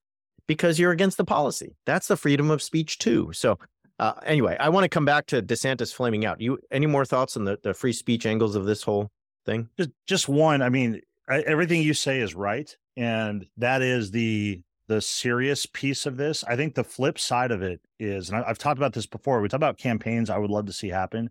because 0.46 0.78
you're 0.78 0.92
against 0.92 1.16
the 1.16 1.24
policy. 1.24 1.76
That's 1.86 2.08
the 2.08 2.16
freedom 2.16 2.50
of 2.50 2.62
speech 2.62 2.98
too. 2.98 3.30
So 3.32 3.58
uh, 3.98 4.14
anyway, 4.26 4.56
I 4.60 4.68
want 4.68 4.84
to 4.84 4.88
come 4.88 5.04
back 5.04 5.26
to 5.26 5.40
DeSantis 5.40 5.94
flaming 5.94 6.24
out. 6.24 6.40
You 6.40 6.58
any 6.70 6.86
more 6.86 7.04
thoughts 7.04 7.36
on 7.36 7.44
the, 7.44 7.58
the 7.62 7.74
free 7.74 7.92
speech 7.92 8.26
angles 8.26 8.54
of 8.54 8.64
this 8.66 8.82
whole 8.82 9.10
thing? 9.44 9.68
Just 9.76 9.90
just 10.07 10.28
one. 10.28 10.62
I 10.62 10.68
mean, 10.68 11.00
I, 11.28 11.40
everything 11.40 11.83
you 11.83 11.94
say 11.94 12.20
is 12.20 12.35
right, 12.35 12.74
and 12.96 13.46
that 13.57 13.83
is 13.83 14.11
the 14.11 14.62
the 14.87 15.00
serious 15.00 15.66
piece 15.66 16.07
of 16.07 16.16
this. 16.16 16.44
I 16.44 16.57
think 16.57 16.74
the 16.74 16.85
flip 16.85 17.18
side 17.18 17.50
of 17.50 17.62
it 17.62 17.80
is, 17.98 18.28
and 18.28 18.38
I, 18.38 18.48
I've 18.48 18.59
talked 18.59 18.78
about 18.78 18.92
this 18.92 19.07
before. 19.07 19.40
We 19.40 19.48
talk 19.48 19.59
about 19.59 19.78
campaigns. 19.78 20.30
I 20.30 20.38
would 20.38 20.50
love 20.50 20.66
to 20.66 20.72
see 20.72 20.88
happen. 20.88 21.30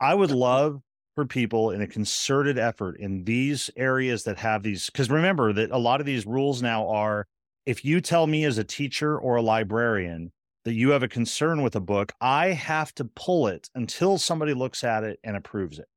I 0.00 0.14
would 0.14 0.30
love 0.30 0.80
for 1.14 1.26
people 1.26 1.70
in 1.70 1.82
a 1.82 1.86
concerted 1.86 2.58
effort 2.58 2.96
in 2.98 3.24
these 3.24 3.68
areas 3.76 4.24
that 4.24 4.38
have 4.38 4.62
these 4.62 4.88
because 4.88 5.10
remember 5.10 5.52
that 5.52 5.70
a 5.70 5.78
lot 5.78 6.00
of 6.00 6.06
these 6.06 6.26
rules 6.26 6.62
now 6.62 6.88
are 6.88 7.26
if 7.66 7.84
you 7.84 8.00
tell 8.00 8.26
me 8.26 8.44
as 8.44 8.58
a 8.58 8.64
teacher 8.64 9.18
or 9.18 9.36
a 9.36 9.42
librarian 9.42 10.32
that 10.64 10.74
you 10.74 10.90
have 10.90 11.02
a 11.02 11.08
concern 11.08 11.62
with 11.62 11.74
a 11.76 11.80
book, 11.80 12.12
I 12.20 12.48
have 12.48 12.94
to 12.96 13.04
pull 13.04 13.46
it 13.46 13.70
until 13.74 14.18
somebody 14.18 14.54
looks 14.54 14.84
at 14.84 15.04
it 15.04 15.18
and 15.24 15.36
approves 15.36 15.78
it. 15.78 15.88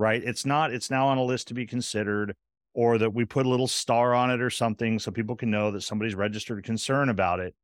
Right? 0.00 0.24
It's 0.24 0.46
not, 0.46 0.72
it's 0.72 0.90
now 0.90 1.08
on 1.08 1.18
a 1.18 1.22
list 1.22 1.48
to 1.48 1.54
be 1.54 1.66
considered, 1.66 2.34
or 2.72 2.96
that 2.96 3.12
we 3.12 3.26
put 3.26 3.44
a 3.44 3.48
little 3.50 3.68
star 3.68 4.14
on 4.14 4.30
it 4.30 4.40
or 4.40 4.48
something 4.48 4.98
so 4.98 5.10
people 5.10 5.36
can 5.36 5.50
know 5.50 5.70
that 5.72 5.82
somebody's 5.82 6.14
registered 6.14 6.58
a 6.58 6.62
concern 6.62 7.10
about 7.10 7.38
it. 7.38 7.54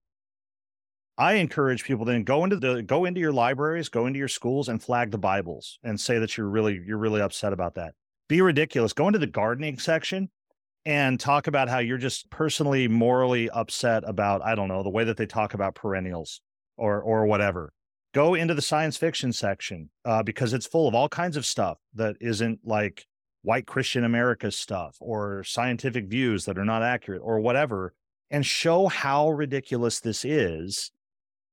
I 1.16 1.34
encourage 1.34 1.84
people 1.84 2.04
then 2.04 2.24
go 2.24 2.44
into 2.44 2.56
the 2.56 2.82
go 2.82 3.06
into 3.06 3.20
your 3.22 3.32
libraries, 3.32 3.88
go 3.88 4.04
into 4.04 4.18
your 4.18 4.28
schools 4.28 4.68
and 4.68 4.82
flag 4.82 5.12
the 5.12 5.18
Bibles 5.18 5.78
and 5.82 5.98
say 5.98 6.18
that 6.18 6.36
you're 6.36 6.50
really 6.50 6.78
you're 6.86 6.98
really 6.98 7.22
upset 7.22 7.54
about 7.54 7.76
that. 7.76 7.94
Be 8.28 8.42
ridiculous. 8.42 8.92
Go 8.92 9.06
into 9.06 9.18
the 9.18 9.26
gardening 9.26 9.78
section 9.78 10.28
and 10.84 11.18
talk 11.18 11.46
about 11.46 11.70
how 11.70 11.78
you're 11.78 11.96
just 11.96 12.28
personally 12.28 12.86
morally 12.86 13.48
upset 13.48 14.04
about 14.06 14.42
I 14.42 14.54
don't 14.54 14.68
know 14.68 14.82
the 14.82 14.90
way 14.90 15.04
that 15.04 15.16
they 15.16 15.24
talk 15.24 15.54
about 15.54 15.74
perennials 15.74 16.42
or 16.76 17.00
or 17.00 17.24
whatever. 17.24 17.72
Go 18.16 18.32
into 18.32 18.54
the 18.54 18.62
science 18.62 18.96
fiction 18.96 19.30
section 19.30 19.90
uh, 20.06 20.22
because 20.22 20.54
it's 20.54 20.66
full 20.66 20.88
of 20.88 20.94
all 20.94 21.06
kinds 21.06 21.36
of 21.36 21.44
stuff 21.44 21.76
that 21.96 22.16
isn't 22.18 22.60
like 22.64 23.04
white 23.42 23.66
Christian 23.66 24.04
America 24.04 24.50
stuff 24.50 24.96
or 25.00 25.44
scientific 25.44 26.06
views 26.06 26.46
that 26.46 26.56
are 26.56 26.64
not 26.64 26.82
accurate 26.82 27.20
or 27.22 27.40
whatever, 27.40 27.92
and 28.30 28.46
show 28.46 28.86
how 28.86 29.28
ridiculous 29.28 30.00
this 30.00 30.24
is 30.24 30.92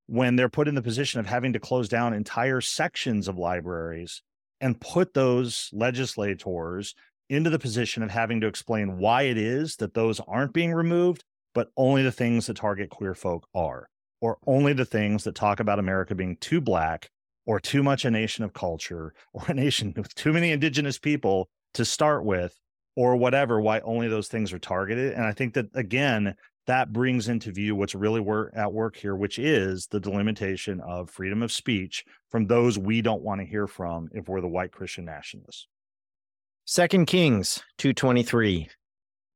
when 0.06 0.36
they're 0.36 0.48
put 0.48 0.66
in 0.66 0.74
the 0.74 0.80
position 0.80 1.20
of 1.20 1.26
having 1.26 1.52
to 1.52 1.60
close 1.60 1.86
down 1.86 2.14
entire 2.14 2.62
sections 2.62 3.28
of 3.28 3.36
libraries 3.36 4.22
and 4.58 4.80
put 4.80 5.12
those 5.12 5.68
legislators 5.74 6.94
into 7.28 7.50
the 7.50 7.58
position 7.58 8.02
of 8.02 8.10
having 8.10 8.40
to 8.40 8.46
explain 8.46 8.96
why 8.96 9.24
it 9.24 9.36
is 9.36 9.76
that 9.76 9.92
those 9.92 10.18
aren't 10.26 10.54
being 10.54 10.72
removed, 10.72 11.24
but 11.52 11.68
only 11.76 12.02
the 12.02 12.10
things 12.10 12.46
that 12.46 12.56
target 12.56 12.88
queer 12.88 13.14
folk 13.14 13.46
are 13.54 13.90
or 14.20 14.38
only 14.46 14.72
the 14.72 14.84
things 14.84 15.24
that 15.24 15.34
talk 15.34 15.60
about 15.60 15.78
America 15.78 16.14
being 16.14 16.36
too 16.36 16.60
black 16.60 17.10
or 17.46 17.60
too 17.60 17.82
much 17.82 18.04
a 18.04 18.10
nation 18.10 18.44
of 18.44 18.52
culture 18.52 19.14
or 19.32 19.44
a 19.48 19.54
nation 19.54 19.92
with 19.96 20.14
too 20.14 20.32
many 20.32 20.50
indigenous 20.50 20.98
people 20.98 21.48
to 21.74 21.84
start 21.84 22.24
with 22.24 22.58
or 22.96 23.16
whatever, 23.16 23.60
why 23.60 23.80
only 23.80 24.08
those 24.08 24.28
things 24.28 24.52
are 24.52 24.58
targeted. 24.58 25.14
And 25.14 25.24
I 25.24 25.32
think 25.32 25.54
that, 25.54 25.66
again, 25.74 26.36
that 26.66 26.92
brings 26.92 27.28
into 27.28 27.52
view 27.52 27.76
what's 27.76 27.94
really 27.94 28.24
at 28.54 28.72
work 28.72 28.96
here, 28.96 29.16
which 29.16 29.38
is 29.38 29.86
the 29.88 30.00
delimitation 30.00 30.80
of 30.80 31.10
freedom 31.10 31.42
of 31.42 31.52
speech 31.52 32.04
from 32.30 32.46
those 32.46 32.78
we 32.78 33.02
don't 33.02 33.22
want 33.22 33.40
to 33.40 33.46
hear 33.46 33.66
from 33.66 34.08
if 34.12 34.28
we're 34.28 34.40
the 34.40 34.48
white 34.48 34.72
Christian 34.72 35.04
nationalists. 35.04 35.66
Second 36.64 37.06
Kings 37.06 37.62
223. 37.78 38.68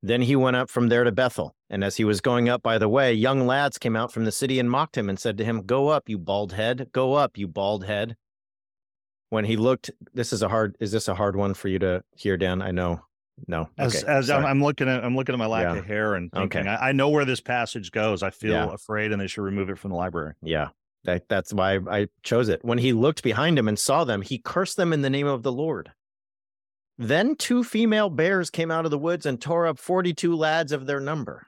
Then 0.03 0.23
he 0.23 0.37
went 0.37 0.57
up 0.57 0.71
from 0.71 0.89
there 0.89 1.05
to 1.05 1.13
Bethel. 1.13 1.55
And 1.71 1.83
as 1.83 1.97
he 1.97 2.05
was 2.05 2.21
going 2.21 2.49
up 2.49 2.63
by 2.63 2.79
the 2.79 2.89
way, 2.89 3.13
young 3.13 3.47
lads 3.47 3.79
came 3.79 3.97
out 3.97 4.13
from 4.13 4.25
the 4.25 4.33
city 4.33 4.59
and 4.59 4.71
mocked 4.71 4.97
him 4.97 5.09
and 5.09 5.19
said 5.19 5.37
to 5.39 5.45
him, 5.45 5.63
Go 5.63 5.89
up, 5.89 6.09
you 6.09 6.19
bald 6.19 6.53
head. 6.53 6.89
Go 6.93 7.15
up, 7.15 7.37
you 7.37 7.49
bald 7.49 7.85
head. 7.85 8.17
When 9.31 9.45
he 9.45 9.57
looked, 9.57 9.91
this 10.15 10.33
is 10.33 10.43
a 10.43 10.49
hard, 10.49 10.77
is 10.81 10.93
this 10.93 11.09
a 11.09 11.15
hard 11.15 11.37
one 11.37 11.53
for 11.55 11.69
you 11.69 11.79
to 11.81 12.03
hear, 12.17 12.37
Dan? 12.37 12.63
I 12.63 12.71
know. 12.71 13.01
No. 13.47 13.69
As, 13.77 14.03
okay, 14.03 14.11
as 14.11 14.31
I'm, 14.31 14.45
I'm, 14.45 14.63
looking 14.63 14.89
at, 14.89 15.05
I'm 15.05 15.15
looking 15.15 15.35
at 15.35 15.39
my 15.39 15.47
lack 15.47 15.65
yeah. 15.65 15.77
of 15.77 15.85
hair 15.85 16.15
and 16.15 16.33
thinking, 16.33 16.63
okay. 16.63 16.71
I, 16.71 16.89
I, 16.89 16.93
know 16.93 17.11
where 17.11 17.25
this 17.25 17.41
passage 17.41 17.93
goes. 17.93 18.23
I 18.23 18.31
feel 18.31 18.53
yeah. 18.53 18.73
afraid 18.73 19.13
and 19.13 19.21
they 19.21 19.27
should 19.27 19.43
remove 19.43 19.69
it 19.71 19.79
from 19.79 19.91
the 19.91 19.97
library. 19.97 20.35
Yeah. 20.43 20.69
That, 21.05 21.29
that's 21.29 21.53
why 21.53 21.79
I 21.89 22.09
chose 22.23 22.49
it. 22.49 22.65
When 22.65 22.79
he 22.79 22.93
looked 22.93 23.23
behind 23.23 23.59
him 23.59 23.69
and 23.69 23.79
saw 23.79 24.05
them, 24.05 24.23
he 24.23 24.39
cursed 24.39 24.77
them 24.77 24.93
in 24.93 25.03
the 25.03 25.11
name 25.11 25.27
of 25.27 25.43
the 25.43 25.53
Lord. 25.53 25.93
Then 26.99 27.37
two 27.37 27.63
female 27.63 28.11
bears 28.11 28.51
came 28.51 28.73
out 28.73 28.85
of 28.85 28.91
the 28.91 28.99
woods 28.99 29.25
and 29.25 29.41
tore 29.41 29.69
up 29.69 29.79
42 29.79 30.35
lads 30.35 30.73
of 30.73 30.87
their 30.87 30.99
number. 30.99 31.47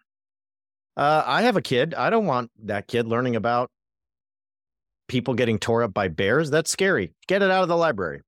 Uh, 0.96 1.24
I 1.26 1.42
have 1.42 1.56
a 1.56 1.62
kid. 1.62 1.92
I 1.94 2.08
don't 2.08 2.26
want 2.26 2.50
that 2.64 2.86
kid 2.86 3.08
learning 3.08 3.34
about 3.34 3.68
people 5.08 5.34
getting 5.34 5.58
tore 5.58 5.82
up 5.82 5.92
by 5.92 6.06
bears. 6.06 6.50
That's 6.50 6.70
scary. 6.70 7.12
Get 7.26 7.42
it 7.42 7.50
out 7.50 7.62
of 7.62 7.68
the 7.68 7.76
library. 7.76 8.20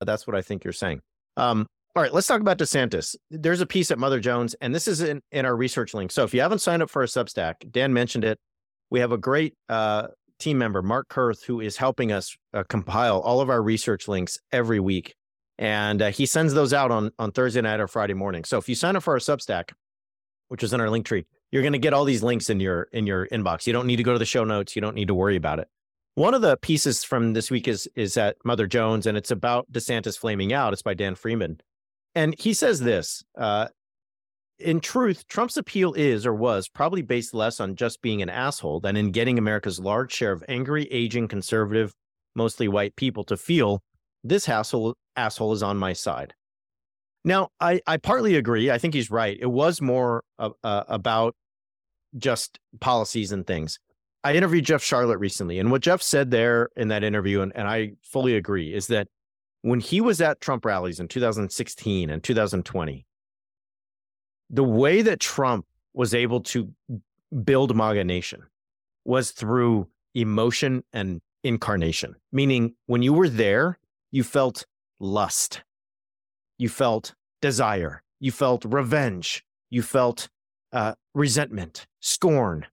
That's 0.00 0.26
what 0.26 0.34
I 0.34 0.40
think 0.40 0.64
you're 0.64 0.72
saying. 0.72 1.00
Um, 1.36 1.66
all 1.94 2.02
right, 2.02 2.14
let's 2.14 2.26
talk 2.26 2.40
about 2.40 2.56
DeSantis. 2.56 3.14
There's 3.30 3.60
a 3.60 3.66
piece 3.66 3.90
at 3.90 3.98
Mother 3.98 4.20
Jones, 4.20 4.54
and 4.62 4.74
this 4.74 4.88
is 4.88 5.02
in, 5.02 5.20
in 5.32 5.44
our 5.44 5.56
research 5.56 5.92
link. 5.92 6.10
So 6.10 6.24
if 6.24 6.32
you 6.32 6.40
haven't 6.40 6.60
signed 6.60 6.82
up 6.82 6.88
for 6.88 7.02
a 7.02 7.06
Substack, 7.06 7.70
Dan 7.70 7.92
mentioned 7.92 8.24
it. 8.24 8.38
We 8.88 9.00
have 9.00 9.12
a 9.12 9.18
great 9.18 9.54
uh, 9.68 10.08
team 10.38 10.56
member, 10.56 10.82
Mark 10.82 11.08
Kurth, 11.08 11.44
who 11.44 11.60
is 11.60 11.76
helping 11.76 12.10
us 12.10 12.34
uh, 12.54 12.62
compile 12.68 13.20
all 13.20 13.40
of 13.40 13.50
our 13.50 13.62
research 13.62 14.08
links 14.08 14.38
every 14.50 14.80
week 14.80 15.14
and 15.60 16.00
uh, 16.00 16.10
he 16.10 16.24
sends 16.26 16.54
those 16.54 16.72
out 16.72 16.90
on 16.90 17.12
on 17.18 17.30
Thursday 17.30 17.60
night 17.60 17.78
or 17.78 17.86
Friday 17.86 18.14
morning. 18.14 18.42
So 18.44 18.58
if 18.58 18.68
you 18.68 18.74
sign 18.74 18.96
up 18.96 19.04
for 19.04 19.12
our 19.12 19.18
Substack, 19.20 19.72
which 20.48 20.64
is 20.64 20.72
in 20.72 20.80
our 20.80 20.90
link 20.90 21.06
tree, 21.06 21.26
you're 21.52 21.62
going 21.62 21.74
to 21.74 21.78
get 21.78 21.92
all 21.92 22.04
these 22.04 22.22
links 22.22 22.50
in 22.50 22.58
your 22.58 22.84
in 22.92 23.06
your 23.06 23.28
inbox. 23.28 23.66
You 23.66 23.74
don't 23.74 23.86
need 23.86 23.96
to 23.96 24.02
go 24.02 24.14
to 24.14 24.18
the 24.18 24.24
show 24.24 24.42
notes. 24.42 24.74
You 24.74 24.82
don't 24.82 24.96
need 24.96 25.08
to 25.08 25.14
worry 25.14 25.36
about 25.36 25.60
it. 25.60 25.68
One 26.14 26.34
of 26.34 26.40
the 26.40 26.56
pieces 26.56 27.04
from 27.04 27.34
this 27.34 27.50
week 27.50 27.68
is 27.68 27.86
is 27.94 28.16
at 28.16 28.36
Mother 28.44 28.66
Jones, 28.66 29.06
and 29.06 29.16
it's 29.18 29.30
about 29.30 29.70
DeSantis 29.70 30.18
flaming 30.18 30.52
out. 30.52 30.72
It's 30.72 30.82
by 30.82 30.94
Dan 30.94 31.14
Friedman, 31.14 31.60
and 32.14 32.34
he 32.40 32.54
says 32.54 32.80
this. 32.80 33.22
Uh, 33.38 33.68
in 34.58 34.80
truth, 34.80 35.26
Trump's 35.26 35.56
appeal 35.56 35.94
is 35.94 36.26
or 36.26 36.34
was 36.34 36.68
probably 36.68 37.00
based 37.00 37.32
less 37.32 37.60
on 37.60 37.76
just 37.76 38.02
being 38.02 38.20
an 38.20 38.28
asshole 38.28 38.80
than 38.80 38.94
in 38.94 39.10
getting 39.10 39.38
America's 39.38 39.80
large 39.80 40.12
share 40.12 40.32
of 40.32 40.44
angry, 40.48 40.84
aging, 40.90 41.28
conservative, 41.28 41.94
mostly 42.34 42.68
white 42.68 42.94
people 42.94 43.24
to 43.24 43.38
feel 43.38 43.82
this 44.22 44.50
asshole 44.50 44.96
asshole 45.16 45.52
is 45.52 45.62
on 45.62 45.76
my 45.76 45.92
side. 45.92 46.34
Now, 47.24 47.50
I, 47.60 47.80
I 47.86 47.98
partly 47.98 48.36
agree. 48.36 48.70
I 48.70 48.78
think 48.78 48.94
he's 48.94 49.10
right. 49.10 49.36
It 49.38 49.50
was 49.50 49.80
more 49.80 50.24
uh, 50.38 50.50
about 50.64 51.34
just 52.16 52.58
policies 52.80 53.32
and 53.32 53.46
things. 53.46 53.78
I 54.24 54.34
interviewed 54.34 54.64
Jeff 54.64 54.82
Sharlet 54.82 55.18
recently, 55.18 55.58
and 55.58 55.70
what 55.70 55.82
Jeff 55.82 56.02
said 56.02 56.30
there 56.30 56.68
in 56.76 56.88
that 56.88 57.04
interview, 57.04 57.40
and, 57.40 57.52
and 57.54 57.66
I 57.66 57.92
fully 58.02 58.36
agree, 58.36 58.74
is 58.74 58.86
that 58.88 59.08
when 59.62 59.80
he 59.80 60.00
was 60.00 60.20
at 60.20 60.40
Trump 60.40 60.64
rallies 60.64 61.00
in 61.00 61.08
2016 61.08 62.10
and 62.10 62.22
2020, 62.22 63.06
the 64.50 64.64
way 64.64 65.02
that 65.02 65.20
Trump 65.20 65.66
was 65.94 66.14
able 66.14 66.40
to 66.40 66.70
build 67.44 67.74
MAGA 67.74 68.04
Nation 68.04 68.42
was 69.04 69.30
through 69.30 69.88
emotion 70.14 70.84
and 70.92 71.20
incarnation, 71.42 72.14
meaning 72.32 72.74
when 72.86 73.02
you 73.02 73.12
were 73.12 73.28
there, 73.28 73.78
you 74.10 74.24
felt 74.24 74.66
lust, 75.00 75.62
you 76.58 76.68
felt 76.68 77.14
desire, 77.40 78.02
you 78.20 78.30
felt 78.30 78.64
revenge, 78.64 79.44
you 79.70 79.82
felt 79.82 80.28
uh, 80.72 80.94
resentment, 81.14 81.86
scorn, 82.00 82.66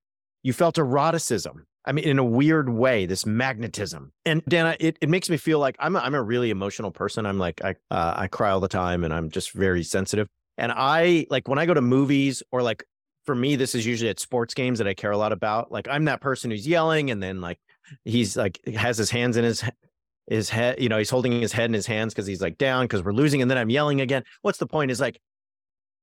you 0.43 0.53
felt 0.53 0.78
eroticism. 0.78 1.65
I 1.86 1.93
mean, 1.93 2.03
in 2.03 2.19
a 2.19 2.23
weird 2.23 2.69
way, 2.69 3.05
this 3.05 3.25
magnetism. 3.25 4.11
And 4.25 4.43
Dana, 4.45 4.75
it, 4.78 4.97
it 4.99 5.07
makes 5.07 5.30
me 5.30 5.38
feel 5.38 5.59
like 5.59 5.78
I'm 5.80 5.95
a, 5.95 5.99
I'm 5.99 6.15
a 6.15 6.21
really 6.21 6.49
emotional 6.49 6.91
person. 6.91 7.25
I'm 7.25 7.39
like, 7.39 7.63
I, 7.63 7.75
uh, 7.89 8.13
I 8.17 8.28
cry 8.28 8.51
all 8.51 8.59
the 8.59 8.67
time 8.67 9.05
and 9.05 9.13
I'm 9.13 9.30
just 9.30 9.53
very 9.53 9.84
sensitive. 9.84 10.28
And 10.57 10.73
I 10.75 11.28
like 11.30 11.47
when 11.47 11.59
I 11.59 11.65
go 11.65 11.73
to 11.73 11.82
movies 11.82 12.43
or 12.51 12.61
like 12.61 12.84
for 13.25 13.36
me, 13.36 13.55
this 13.55 13.73
is 13.73 13.86
usually 13.86 14.09
at 14.09 14.19
sports 14.19 14.53
games 14.53 14.80
that 14.80 14.88
I 14.88 14.93
care 14.93 15.11
a 15.11 15.17
lot 15.17 15.32
about. 15.32 15.71
Like 15.71 15.88
I'm 15.88 16.05
that 16.05 16.19
person 16.19 16.51
who's 16.51 16.67
yelling 16.67 17.09
and 17.09 17.23
then 17.23 17.39
like 17.39 17.59
he's 18.03 18.36
like 18.36 18.59
has 18.75 18.97
his 18.97 19.09
hands 19.09 19.38
in 19.38 19.45
his 19.45 19.63
his 20.28 20.49
head, 20.49 20.80
you 20.80 20.89
know, 20.89 20.97
he's 20.97 21.09
holding 21.09 21.41
his 21.41 21.53
head 21.53 21.65
in 21.65 21.73
his 21.73 21.88
hands 21.88 22.13
because 22.13 22.28
he's 22.28 22.41
like 22.41 22.57
down 22.57 22.86
because 22.86 23.03
we're 23.03 23.13
losing. 23.13 23.41
And 23.41 23.49
then 23.49 23.57
I'm 23.57 23.69
yelling 23.69 24.01
again. 24.01 24.23
What's 24.41 24.57
the 24.57 24.67
point? 24.67 24.91
Is 24.91 24.99
like 24.99 25.19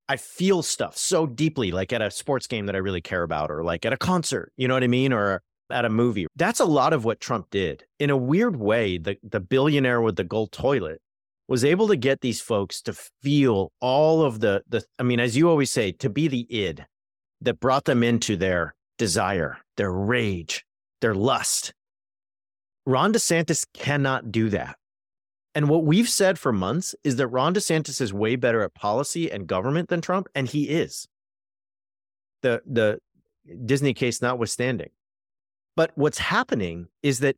I 0.09 0.17
feel 0.17 0.63
stuff 0.63 0.97
so 0.97 1.27
deeply, 1.27 1.73
like 1.73 1.93
at 1.93 2.03
a 2.03 2.11
sports 2.11 2.47
game 2.47 2.67
that 2.67 2.75
I 2.75 2.79
really 2.79 3.01
care 3.01 3.23
about, 3.23 3.51
or 3.51 3.63
like 3.63 3.87
at 3.87 3.93
a 3.93 3.97
concert, 3.97 4.53
you 4.57 4.69
know 4.69 4.75
what 4.75 4.85
I 4.85 4.89
mean? 4.89 5.13
Or 5.13 5.43
at 5.71 5.85
a 5.85 5.91
movie. 5.91 6.27
That's 6.37 6.61
a 6.61 6.65
lot 6.65 6.93
of 6.93 7.05
what 7.05 7.21
Trump 7.21 7.49
did. 7.51 7.85
In 7.99 8.11
a 8.11 8.17
weird 8.17 8.57
way, 8.57 8.99
the, 8.99 9.17
the 9.23 9.41
billionaire 9.41 10.01
with 10.01 10.17
the 10.17 10.25
gold 10.25 10.53
toilet 10.53 11.01
was 11.49 11.65
able 11.65 11.89
to 11.89 11.97
get 11.97 12.21
these 12.21 12.41
folks 12.41 12.81
to 12.83 12.95
feel 13.23 13.73
all 13.81 14.23
of 14.23 14.41
the 14.41 14.63
the 14.69 14.85
I 14.99 15.03
mean, 15.03 15.21
as 15.21 15.37
you 15.37 15.49
always 15.49 15.71
say, 15.71 15.93
to 15.93 16.11
be 16.11 16.29
the 16.29 16.47
id 16.55 16.85
that 17.41 17.61
brought 17.61 17.85
them 17.85 18.03
into 18.03 18.37
their 18.37 18.75
desire, 18.99 19.59
their 19.77 19.93
rage, 19.93 20.65
their 21.01 21.15
lust. 21.15 21.73
Ron 22.87 23.13
DeSantis 23.13 23.67
cannot 23.73 24.31
do 24.31 24.51
that. 24.51 24.77
And 25.55 25.69
what 25.69 25.85
we've 25.85 26.09
said 26.09 26.39
for 26.39 26.53
months 26.53 26.95
is 27.05 27.17
that 27.17 27.29
Ron 27.29 27.55
DeSantis 27.55 28.01
is 28.01 28.13
way 28.13 28.37
better 28.37 28.63
at 28.63 28.75
policy 28.75 29.31
and 29.31 29.47
government 29.47 29.89
than 29.89 30.01
Trump, 30.01 30.27
and 30.35 30.49
he 30.49 30.69
is. 30.69 31.07
The 32.43 32.61
the 32.67 32.99
Disney 33.65 33.95
case 33.95 34.21
notwithstanding. 34.21 34.91
But 35.77 35.93
what's 35.95 36.19
happening 36.19 36.89
is 37.03 37.21
that 37.21 37.37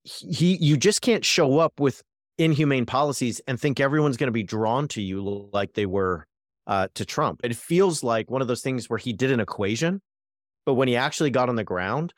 he 0.00 0.56
you 0.56 0.76
just 0.76 1.02
can't 1.02 1.24
show 1.24 1.58
up 1.58 1.78
with 1.78 2.02
inhumane 2.38 2.86
policies 2.86 3.40
and 3.46 3.60
think 3.60 3.78
everyone's 3.78 4.16
going 4.16 4.28
to 4.28 4.32
be 4.32 4.42
drawn 4.42 4.88
to 4.88 5.02
you 5.02 5.48
like 5.52 5.74
they 5.74 5.86
were 5.86 6.26
uh, 6.66 6.88
to 6.94 7.04
Trump. 7.04 7.40
It 7.44 7.54
feels 7.54 8.02
like 8.02 8.30
one 8.30 8.42
of 8.42 8.48
those 8.48 8.62
things 8.62 8.88
where 8.88 8.98
he 8.98 9.12
did 9.12 9.30
an 9.30 9.40
equation, 9.40 10.00
but 10.64 10.74
when 10.74 10.88
he 10.88 10.96
actually 10.96 11.30
got 11.30 11.48
on 11.48 11.56
the 11.56 11.64
ground, 11.64 12.14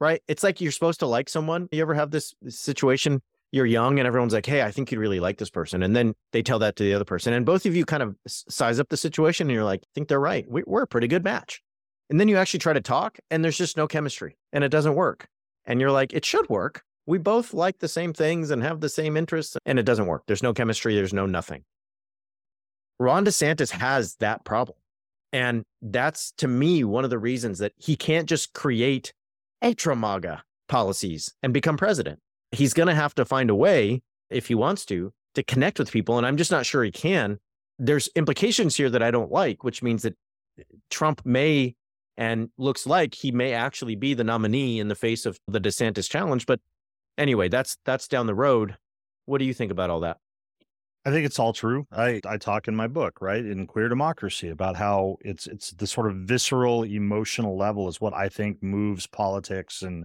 right? 0.00 0.22
It's 0.28 0.42
like 0.42 0.60
you're 0.60 0.72
supposed 0.72 1.00
to 1.00 1.06
like 1.06 1.28
someone. 1.28 1.68
You 1.72 1.82
ever 1.82 1.94
have 1.94 2.10
this 2.10 2.34
situation? 2.48 3.22
You're 3.50 3.66
young 3.66 3.98
and 3.98 4.06
everyone's 4.06 4.34
like, 4.34 4.46
"Hey, 4.46 4.62
I 4.62 4.70
think 4.70 4.92
you'd 4.92 5.00
really 5.00 5.20
like 5.20 5.38
this 5.38 5.50
person," 5.50 5.82
and 5.82 5.96
then 5.96 6.14
they 6.32 6.42
tell 6.42 6.58
that 6.58 6.76
to 6.76 6.82
the 6.82 6.94
other 6.94 7.04
person, 7.04 7.32
and 7.32 7.46
both 7.46 7.64
of 7.64 7.74
you 7.74 7.84
kind 7.84 8.02
of 8.02 8.16
size 8.26 8.78
up 8.78 8.90
the 8.90 8.96
situation, 8.96 9.46
and 9.46 9.54
you're 9.54 9.64
like, 9.64 9.80
"I 9.84 9.90
think 9.94 10.08
they're 10.08 10.20
right. 10.20 10.44
We're 10.48 10.82
a 10.82 10.86
pretty 10.86 11.08
good 11.08 11.24
match." 11.24 11.62
And 12.10 12.20
then 12.20 12.28
you 12.28 12.36
actually 12.36 12.60
try 12.60 12.74
to 12.74 12.80
talk, 12.80 13.18
and 13.30 13.42
there's 13.42 13.56
just 13.58 13.76
no 13.76 13.86
chemistry, 13.86 14.36
and 14.52 14.64
it 14.64 14.68
doesn't 14.68 14.94
work. 14.94 15.28
And 15.64 15.80
you're 15.80 15.90
like, 15.90 16.12
"It 16.12 16.24
should 16.24 16.48
work. 16.48 16.82
We 17.06 17.18
both 17.18 17.54
like 17.54 17.78
the 17.78 17.88
same 17.88 18.12
things 18.12 18.50
and 18.50 18.62
have 18.62 18.80
the 18.80 18.88
same 18.90 19.16
interests, 19.16 19.56
and 19.64 19.78
it 19.78 19.84
doesn't 19.84 20.06
work. 20.06 20.24
There's 20.26 20.42
no 20.42 20.52
chemistry. 20.52 20.94
There's 20.94 21.14
no 21.14 21.24
nothing." 21.24 21.64
Ron 22.98 23.24
DeSantis 23.24 23.70
has 23.70 24.16
that 24.16 24.44
problem. 24.44 24.76
And 25.32 25.64
that's 25.82 26.32
to 26.38 26.48
me 26.48 26.84
one 26.84 27.04
of 27.04 27.10
the 27.10 27.18
reasons 27.18 27.58
that 27.58 27.72
he 27.76 27.96
can't 27.96 28.28
just 28.28 28.52
create 28.54 29.12
ultra 29.62 29.96
MAGA 29.96 30.42
policies 30.68 31.34
and 31.42 31.52
become 31.52 31.76
president. 31.76 32.20
He's 32.52 32.74
going 32.74 32.88
to 32.88 32.94
have 32.94 33.14
to 33.16 33.24
find 33.24 33.50
a 33.50 33.54
way, 33.54 34.02
if 34.30 34.48
he 34.48 34.54
wants 34.54 34.84
to, 34.86 35.12
to 35.34 35.42
connect 35.42 35.78
with 35.78 35.90
people. 35.90 36.18
And 36.18 36.26
I'm 36.26 36.36
just 36.36 36.50
not 36.50 36.66
sure 36.66 36.84
he 36.84 36.90
can. 36.90 37.38
There's 37.78 38.08
implications 38.16 38.76
here 38.76 38.90
that 38.90 39.02
I 39.02 39.10
don't 39.10 39.30
like, 39.30 39.64
which 39.64 39.82
means 39.82 40.02
that 40.02 40.16
Trump 40.90 41.24
may 41.24 41.74
and 42.16 42.50
looks 42.58 42.86
like 42.86 43.14
he 43.14 43.30
may 43.30 43.52
actually 43.52 43.94
be 43.94 44.14
the 44.14 44.24
nominee 44.24 44.80
in 44.80 44.88
the 44.88 44.94
face 44.94 45.24
of 45.24 45.38
the 45.46 45.60
DeSantis 45.60 46.10
challenge. 46.10 46.46
But 46.46 46.60
anyway, 47.16 47.48
that's 47.48 47.76
that's 47.84 48.08
down 48.08 48.26
the 48.26 48.34
road. 48.34 48.76
What 49.26 49.38
do 49.38 49.44
you 49.44 49.54
think 49.54 49.70
about 49.70 49.90
all 49.90 50.00
that? 50.00 50.16
I 51.08 51.10
think 51.10 51.24
it's 51.24 51.38
all 51.38 51.54
true. 51.54 51.86
I, 51.90 52.20
I 52.26 52.36
talk 52.36 52.68
in 52.68 52.76
my 52.76 52.86
book, 52.86 53.22
right, 53.22 53.42
in 53.42 53.66
Queer 53.66 53.88
Democracy 53.88 54.50
about 54.50 54.76
how 54.76 55.16
it's 55.22 55.46
it's 55.46 55.70
the 55.70 55.86
sort 55.86 56.06
of 56.06 56.16
visceral 56.16 56.82
emotional 56.84 57.56
level 57.56 57.88
is 57.88 57.98
what 57.98 58.12
I 58.12 58.28
think 58.28 58.62
moves 58.62 59.06
politics 59.06 59.80
and 59.80 60.04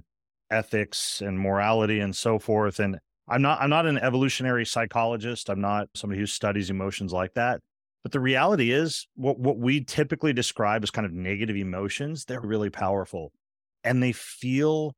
ethics 0.50 1.20
and 1.20 1.38
morality 1.38 2.00
and 2.00 2.16
so 2.16 2.40
forth. 2.40 2.80
And 2.80 3.00
I'm 3.28 3.42
not 3.42 3.62
I'm 3.62 3.70
not 3.70 3.86
an 3.86 3.98
evolutionary 3.98 4.66
psychologist. 4.66 5.50
I'm 5.50 5.60
not 5.60 5.90
somebody 5.94 6.22
who 6.22 6.26
studies 6.26 6.70
emotions 6.70 7.12
like 7.12 7.34
that. 7.34 7.60
But 8.04 8.14
the 8.14 8.22
reality 8.22 8.72
is 8.72 9.06
what 9.16 9.38
what 9.38 9.58
we 9.58 9.84
typically 9.84 10.32
describe 10.32 10.84
as 10.84 10.92
kind 10.92 11.06
of 11.06 11.12
negative 11.12 11.58
emotions, 11.58 12.24
they're 12.24 12.40
really 12.40 12.70
powerful. 12.70 13.34
And 13.84 14.02
they 14.02 14.14
feel 14.14 14.96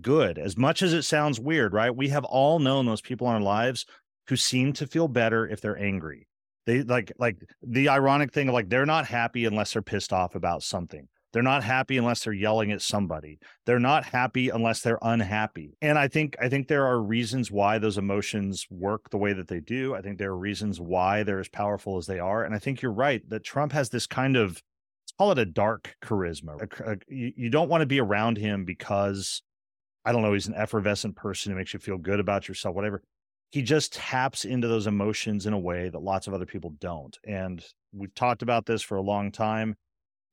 good. 0.00 0.38
As 0.38 0.56
much 0.56 0.80
as 0.80 0.92
it 0.92 1.02
sounds 1.02 1.40
weird, 1.40 1.72
right? 1.72 1.90
We 1.90 2.10
have 2.10 2.24
all 2.24 2.60
known 2.60 2.86
those 2.86 3.00
people 3.00 3.26
in 3.26 3.34
our 3.34 3.40
lives 3.40 3.84
who 4.30 4.36
seem 4.36 4.72
to 4.72 4.86
feel 4.86 5.08
better 5.08 5.46
if 5.46 5.60
they're 5.60 5.76
angry. 5.76 6.28
They 6.64 6.82
like 6.82 7.12
like 7.18 7.36
the 7.62 7.88
ironic 7.88 8.32
thing 8.32 8.48
of 8.48 8.54
like 8.54 8.68
they're 8.68 8.86
not 8.86 9.06
happy 9.06 9.44
unless 9.44 9.72
they're 9.72 9.82
pissed 9.82 10.12
off 10.12 10.36
about 10.36 10.62
something. 10.62 11.08
They're 11.32 11.42
not 11.42 11.64
happy 11.64 11.96
unless 11.96 12.22
they're 12.22 12.32
yelling 12.32 12.70
at 12.70 12.80
somebody. 12.80 13.38
They're 13.66 13.80
not 13.80 14.04
happy 14.04 14.48
unless 14.48 14.82
they're 14.82 15.00
unhappy. 15.02 15.76
And 15.82 15.98
I 15.98 16.06
think 16.06 16.36
I 16.40 16.48
think 16.48 16.68
there 16.68 16.86
are 16.86 17.02
reasons 17.02 17.50
why 17.50 17.78
those 17.78 17.98
emotions 17.98 18.66
work 18.70 19.10
the 19.10 19.18
way 19.18 19.32
that 19.32 19.48
they 19.48 19.58
do. 19.58 19.96
I 19.96 20.00
think 20.00 20.18
there 20.18 20.30
are 20.30 20.38
reasons 20.38 20.80
why 20.80 21.24
they're 21.24 21.40
as 21.40 21.48
powerful 21.48 21.96
as 21.96 22.06
they 22.06 22.20
are. 22.20 22.44
And 22.44 22.54
I 22.54 22.60
think 22.60 22.82
you're 22.82 22.92
right 22.92 23.28
that 23.30 23.42
Trump 23.42 23.72
has 23.72 23.88
this 23.88 24.06
kind 24.06 24.36
of 24.36 24.50
let's 24.50 25.12
call 25.18 25.32
it 25.32 25.38
a 25.38 25.44
dark 25.44 25.96
charisma. 26.04 26.62
A, 26.62 26.92
a, 26.92 26.96
you, 27.08 27.32
you 27.36 27.50
don't 27.50 27.68
want 27.68 27.82
to 27.82 27.86
be 27.86 28.00
around 28.00 28.38
him 28.38 28.64
because 28.64 29.42
I 30.04 30.12
don't 30.12 30.22
know, 30.22 30.34
he's 30.34 30.46
an 30.46 30.54
effervescent 30.54 31.16
person 31.16 31.50
who 31.50 31.58
makes 31.58 31.74
you 31.74 31.80
feel 31.80 31.98
good 31.98 32.20
about 32.20 32.46
yourself, 32.46 32.76
whatever 32.76 33.02
he 33.50 33.62
just 33.62 33.92
taps 33.92 34.44
into 34.44 34.68
those 34.68 34.86
emotions 34.86 35.46
in 35.46 35.52
a 35.52 35.58
way 35.58 35.88
that 35.88 36.02
lots 36.02 36.26
of 36.26 36.34
other 36.34 36.46
people 36.46 36.70
don't. 36.78 37.18
And 37.26 37.64
we've 37.92 38.14
talked 38.14 38.42
about 38.42 38.66
this 38.66 38.82
for 38.82 38.96
a 38.96 39.02
long 39.02 39.32
time. 39.32 39.76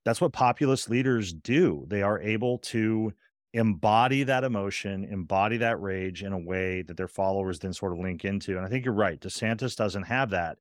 That's 0.04 0.20
what 0.20 0.32
populist 0.32 0.88
leaders 0.88 1.32
do. 1.32 1.84
They 1.88 2.02
are 2.02 2.20
able 2.20 2.58
to 2.58 3.12
embody 3.52 4.22
that 4.22 4.44
emotion, 4.44 5.04
embody 5.04 5.56
that 5.56 5.80
rage 5.80 6.22
in 6.22 6.32
a 6.32 6.38
way 6.38 6.82
that 6.82 6.96
their 6.96 7.08
followers 7.08 7.58
then 7.58 7.72
sort 7.72 7.92
of 7.92 7.98
link 7.98 8.24
into. 8.24 8.56
And 8.56 8.64
I 8.64 8.68
think 8.68 8.84
you're 8.84 8.94
right. 8.94 9.20
DeSantis 9.20 9.74
doesn't 9.74 10.04
have 10.04 10.30
that. 10.30 10.58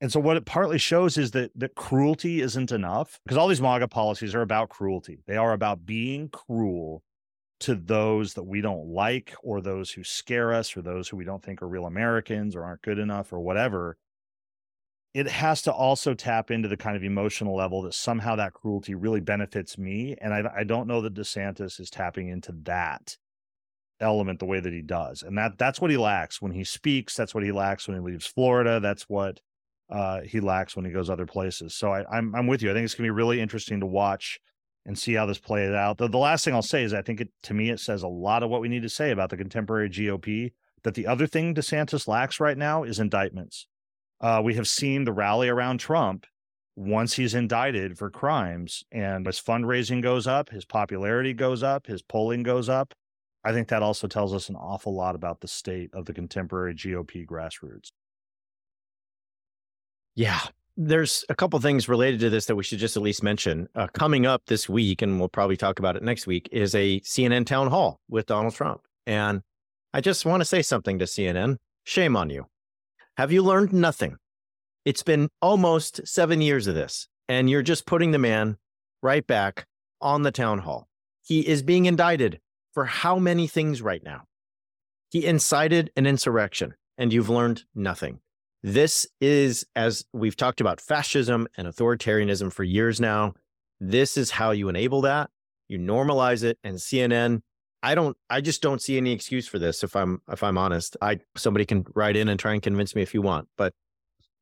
And 0.00 0.10
so 0.10 0.18
what 0.18 0.36
it 0.36 0.44
partly 0.44 0.78
shows 0.78 1.16
is 1.16 1.30
that 1.30 1.52
that 1.54 1.76
cruelty 1.76 2.40
isn't 2.40 2.72
enough 2.72 3.20
because 3.24 3.38
all 3.38 3.46
these 3.46 3.60
MAGA 3.60 3.86
policies 3.86 4.34
are 4.34 4.42
about 4.42 4.68
cruelty. 4.68 5.22
They 5.28 5.36
are 5.36 5.52
about 5.52 5.86
being 5.86 6.28
cruel 6.28 7.04
to 7.62 7.74
those 7.74 8.34
that 8.34 8.42
we 8.44 8.60
don't 8.60 8.88
like 8.88 9.34
or 9.42 9.60
those 9.60 9.90
who 9.90 10.04
scare 10.04 10.52
us 10.52 10.76
or 10.76 10.82
those 10.82 11.08
who 11.08 11.16
we 11.16 11.24
don't 11.24 11.42
think 11.42 11.62
are 11.62 11.68
real 11.68 11.86
Americans 11.86 12.54
or 12.54 12.64
aren't 12.64 12.82
good 12.82 12.98
enough 12.98 13.32
or 13.32 13.40
whatever, 13.40 13.96
it 15.14 15.28
has 15.28 15.62
to 15.62 15.72
also 15.72 16.14
tap 16.14 16.50
into 16.50 16.68
the 16.68 16.76
kind 16.76 16.96
of 16.96 17.04
emotional 17.04 17.54
level 17.54 17.82
that 17.82 17.94
somehow 17.94 18.36
that 18.36 18.54
cruelty 18.54 18.94
really 18.94 19.20
benefits 19.20 19.76
me. 19.76 20.16
And 20.20 20.32
I, 20.32 20.50
I 20.58 20.64
don't 20.64 20.88
know 20.88 21.00
that 21.02 21.14
DeSantis 21.14 21.80
is 21.80 21.90
tapping 21.90 22.28
into 22.28 22.52
that 22.62 23.16
element 24.00 24.38
the 24.38 24.46
way 24.46 24.60
that 24.60 24.72
he 24.72 24.82
does. 24.82 25.22
And 25.22 25.36
that 25.38 25.58
that's 25.58 25.80
what 25.80 25.90
he 25.90 25.96
lacks 25.96 26.40
when 26.40 26.52
he 26.52 26.64
speaks. 26.64 27.14
That's 27.14 27.34
what 27.34 27.44
he 27.44 27.52
lacks 27.52 27.86
when 27.86 27.96
he 27.96 28.02
leaves 28.02 28.26
Florida. 28.26 28.80
That's 28.80 29.08
what 29.08 29.40
uh, 29.90 30.22
he 30.22 30.40
lacks 30.40 30.74
when 30.74 30.84
he 30.84 30.90
goes 30.90 31.10
other 31.10 31.26
places. 31.26 31.74
So 31.74 31.92
I, 31.92 32.04
I'm 32.10 32.34
I'm 32.34 32.46
with 32.46 32.62
you. 32.62 32.70
I 32.70 32.74
think 32.74 32.84
it's 32.84 32.94
gonna 32.94 33.06
be 33.06 33.10
really 33.10 33.40
interesting 33.40 33.80
to 33.80 33.86
watch 33.86 34.40
and 34.86 34.98
see 34.98 35.14
how 35.14 35.26
this 35.26 35.38
plays 35.38 35.70
out. 35.70 35.98
The, 35.98 36.08
the 36.08 36.18
last 36.18 36.44
thing 36.44 36.54
I'll 36.54 36.62
say 36.62 36.82
is 36.82 36.92
I 36.92 37.02
think 37.02 37.20
it 37.20 37.28
to 37.44 37.54
me 37.54 37.70
it 37.70 37.80
says 37.80 38.02
a 38.02 38.08
lot 38.08 38.42
of 38.42 38.50
what 38.50 38.60
we 38.60 38.68
need 38.68 38.82
to 38.82 38.88
say 38.88 39.10
about 39.10 39.30
the 39.30 39.36
contemporary 39.36 39.88
GOP. 39.88 40.52
That 40.82 40.94
the 40.94 41.06
other 41.06 41.28
thing 41.28 41.54
DeSantis 41.54 42.08
lacks 42.08 42.40
right 42.40 42.58
now 42.58 42.82
is 42.82 42.98
indictments. 42.98 43.68
Uh, 44.20 44.40
we 44.44 44.54
have 44.54 44.66
seen 44.66 45.04
the 45.04 45.12
rally 45.12 45.48
around 45.48 45.78
Trump 45.78 46.26
once 46.74 47.14
he's 47.14 47.34
indicted 47.34 47.98
for 47.98 48.10
crimes, 48.10 48.82
and 48.90 49.26
his 49.26 49.40
fundraising 49.40 50.02
goes 50.02 50.26
up, 50.26 50.48
his 50.48 50.64
popularity 50.64 51.34
goes 51.34 51.62
up, 51.62 51.86
his 51.86 52.02
polling 52.02 52.42
goes 52.42 52.68
up. 52.68 52.94
I 53.44 53.52
think 53.52 53.68
that 53.68 53.82
also 53.82 54.06
tells 54.06 54.32
us 54.32 54.48
an 54.48 54.56
awful 54.56 54.94
lot 54.94 55.14
about 55.14 55.40
the 55.40 55.48
state 55.48 55.90
of 55.92 56.04
the 56.04 56.14
contemporary 56.14 56.74
GOP 56.74 57.26
grassroots. 57.26 57.90
Yeah, 60.14 60.40
there's 60.76 61.24
a 61.28 61.34
couple 61.34 61.58
things 61.60 61.88
related 61.88 62.20
to 62.20 62.30
this 62.30 62.46
that 62.46 62.56
we 62.56 62.64
should 62.64 62.78
just 62.78 62.96
at 62.96 63.02
least 63.02 63.22
mention. 63.22 63.68
Uh, 63.74 63.86
coming 63.92 64.26
up 64.26 64.42
this 64.46 64.68
week, 64.68 65.02
and 65.02 65.18
we'll 65.18 65.28
probably 65.28 65.56
talk 65.56 65.78
about 65.78 65.96
it 65.96 66.02
next 66.02 66.26
week, 66.26 66.48
is 66.52 66.74
a 66.74 67.00
CNN 67.00 67.46
town 67.46 67.68
hall 67.68 68.00
with 68.08 68.26
Donald 68.26 68.54
Trump. 68.54 68.82
And 69.06 69.42
I 69.92 70.00
just 70.00 70.24
want 70.24 70.40
to 70.40 70.44
say 70.44 70.62
something 70.62 70.98
to 70.98 71.04
CNN. 71.04 71.58
Shame 71.84 72.16
on 72.16 72.30
you. 72.30 72.46
Have 73.16 73.32
you 73.32 73.42
learned 73.42 73.72
nothing? 73.72 74.16
It's 74.84 75.02
been 75.02 75.28
almost 75.40 76.06
seven 76.06 76.40
years 76.40 76.66
of 76.66 76.74
this, 76.74 77.08
and 77.28 77.50
you're 77.50 77.62
just 77.62 77.86
putting 77.86 78.10
the 78.10 78.18
man 78.18 78.56
right 79.02 79.26
back 79.26 79.66
on 80.00 80.22
the 80.22 80.32
town 80.32 80.60
hall. 80.60 80.88
He 81.22 81.46
is 81.46 81.62
being 81.62 81.84
indicted 81.84 82.40
for 82.72 82.86
how 82.86 83.18
many 83.18 83.46
things 83.46 83.82
right 83.82 84.02
now? 84.02 84.22
He 85.10 85.26
incited 85.26 85.90
an 85.94 86.06
insurrection, 86.06 86.74
and 86.96 87.12
you've 87.12 87.28
learned 87.28 87.64
nothing. 87.74 88.20
This 88.62 89.08
is, 89.20 89.66
as 89.74 90.04
we've 90.12 90.36
talked 90.36 90.60
about 90.60 90.80
fascism 90.80 91.48
and 91.56 91.66
authoritarianism 91.66 92.52
for 92.52 92.62
years 92.62 93.00
now, 93.00 93.34
this 93.80 94.16
is 94.16 94.30
how 94.30 94.52
you 94.52 94.68
enable 94.68 95.00
that. 95.00 95.30
You 95.68 95.78
normalize 95.78 96.44
it, 96.44 96.58
and 96.62 96.76
CNN. 96.76 97.40
I 97.82 97.96
don't. 97.96 98.16
I 98.30 98.40
just 98.40 98.62
don't 98.62 98.80
see 98.80 98.96
any 98.96 99.10
excuse 99.10 99.48
for 99.48 99.58
this. 99.58 99.82
If 99.82 99.96
I'm, 99.96 100.20
if 100.30 100.44
I'm 100.44 100.56
honest, 100.56 100.96
I 101.02 101.18
somebody 101.34 101.64
can 101.64 101.84
write 101.94 102.16
in 102.16 102.28
and 102.28 102.38
try 102.38 102.52
and 102.52 102.62
convince 102.62 102.94
me 102.94 103.02
if 103.02 103.14
you 103.14 103.22
want. 103.22 103.48
But 103.56 103.72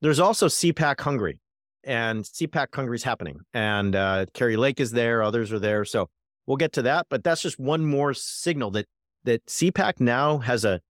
there's 0.02 0.20
also 0.20 0.48
CPAC 0.48 1.00
Hungary, 1.00 1.40
and 1.84 2.22
CPAC 2.22 2.74
Hungary 2.74 2.96
is 2.96 3.04
happening, 3.04 3.40
and 3.54 3.96
uh, 3.96 4.26
Kari 4.34 4.58
Lake 4.58 4.80
is 4.80 4.90
there. 4.90 5.22
Others 5.22 5.52
are 5.52 5.58
there. 5.58 5.86
So 5.86 6.10
we'll 6.46 6.58
get 6.58 6.72
to 6.74 6.82
that. 6.82 7.06
But 7.08 7.24
that's 7.24 7.40
just 7.40 7.58
one 7.58 7.86
more 7.86 8.12
signal 8.12 8.72
that 8.72 8.86
that 9.24 9.46
CPAC 9.46 10.00
now 10.00 10.38
has 10.38 10.66
a 10.66 10.82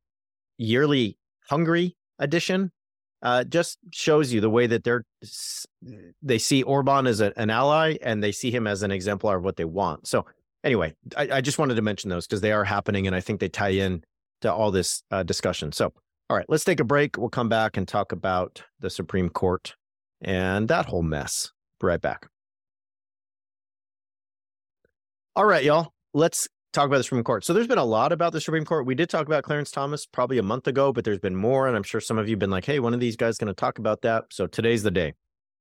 yearly 0.58 1.16
Hungary 1.48 1.96
edition 2.18 2.72
uh, 3.22 3.44
just 3.44 3.78
shows 3.92 4.32
you 4.32 4.40
the 4.40 4.50
way 4.50 4.66
that 4.66 4.84
they're 4.84 5.04
they 6.22 6.38
see 6.38 6.62
Orban 6.62 7.06
as 7.06 7.20
a, 7.20 7.32
an 7.38 7.50
ally 7.50 7.96
and 8.02 8.22
they 8.22 8.32
see 8.32 8.50
him 8.50 8.66
as 8.66 8.82
an 8.82 8.90
exemplar 8.90 9.36
of 9.36 9.44
what 9.44 9.56
they 9.56 9.64
want. 9.64 10.06
So 10.06 10.26
anyway, 10.64 10.94
I, 11.16 11.28
I 11.34 11.40
just 11.40 11.58
wanted 11.58 11.74
to 11.74 11.82
mention 11.82 12.10
those 12.10 12.26
because 12.26 12.40
they 12.40 12.52
are 12.52 12.64
happening 12.64 13.06
and 13.06 13.14
I 13.14 13.20
think 13.20 13.40
they 13.40 13.48
tie 13.48 13.70
in 13.70 14.02
to 14.40 14.52
all 14.52 14.70
this 14.70 15.02
uh, 15.10 15.22
discussion. 15.22 15.72
So 15.72 15.92
all 16.28 16.36
right, 16.36 16.46
let's 16.48 16.64
take 16.64 16.80
a 16.80 16.84
break. 16.84 17.18
We'll 17.18 17.28
come 17.28 17.48
back 17.48 17.76
and 17.76 17.88
talk 17.88 18.12
about 18.12 18.62
the 18.78 18.88
Supreme 18.88 19.28
Court 19.28 19.74
and 20.20 20.68
that 20.68 20.86
whole 20.86 21.02
mess. 21.02 21.50
Be 21.80 21.88
right 21.88 22.00
back. 22.00 22.28
All 25.34 25.44
right, 25.44 25.64
y'all. 25.64 25.92
Let's 26.14 26.48
talk 26.72 26.86
about 26.86 26.98
the 26.98 27.04
Supreme 27.04 27.24
Court. 27.24 27.44
So 27.44 27.52
there's 27.52 27.66
been 27.66 27.78
a 27.78 27.84
lot 27.84 28.12
about 28.12 28.32
the 28.32 28.40
Supreme 28.40 28.64
Court. 28.64 28.86
We 28.86 28.94
did 28.94 29.10
talk 29.10 29.26
about 29.26 29.44
Clarence 29.44 29.70
Thomas 29.70 30.06
probably 30.06 30.38
a 30.38 30.42
month 30.42 30.66
ago, 30.66 30.92
but 30.92 31.04
there's 31.04 31.18
been 31.18 31.36
more. 31.36 31.66
And 31.66 31.76
I'm 31.76 31.82
sure 31.82 32.00
some 32.00 32.18
of 32.18 32.28
you 32.28 32.32
have 32.32 32.38
been 32.38 32.50
like, 32.50 32.64
hey, 32.64 32.80
one 32.80 32.94
of 32.94 33.00
these 33.00 33.16
guys 33.16 33.38
going 33.38 33.48
to 33.48 33.54
talk 33.54 33.78
about 33.78 34.02
that. 34.02 34.24
So 34.30 34.46
today's 34.46 34.82
the 34.82 34.90
day. 34.90 35.14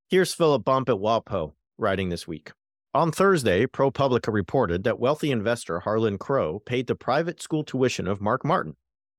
Here's 0.09 0.33
Philip 0.33 0.63
Bump 0.63 0.89
at 0.89 0.95
WAPO 0.95 1.53
writing 1.77 2.09
this 2.09 2.27
week. 2.27 2.51
On 2.93 3.11
Thursday, 3.11 3.67
ProPublica 3.67 4.33
reported 4.33 4.83
that 4.83 4.99
wealthy 4.99 5.31
investor 5.31 5.79
Harlan 5.79 6.17
Crow 6.17 6.59
paid 6.65 6.87
the 6.87 6.95
private 6.95 7.41
school 7.41 7.63
tuition 7.63 8.07
of 8.07 8.19
Mark 8.19 8.43
Martin, 8.43 8.75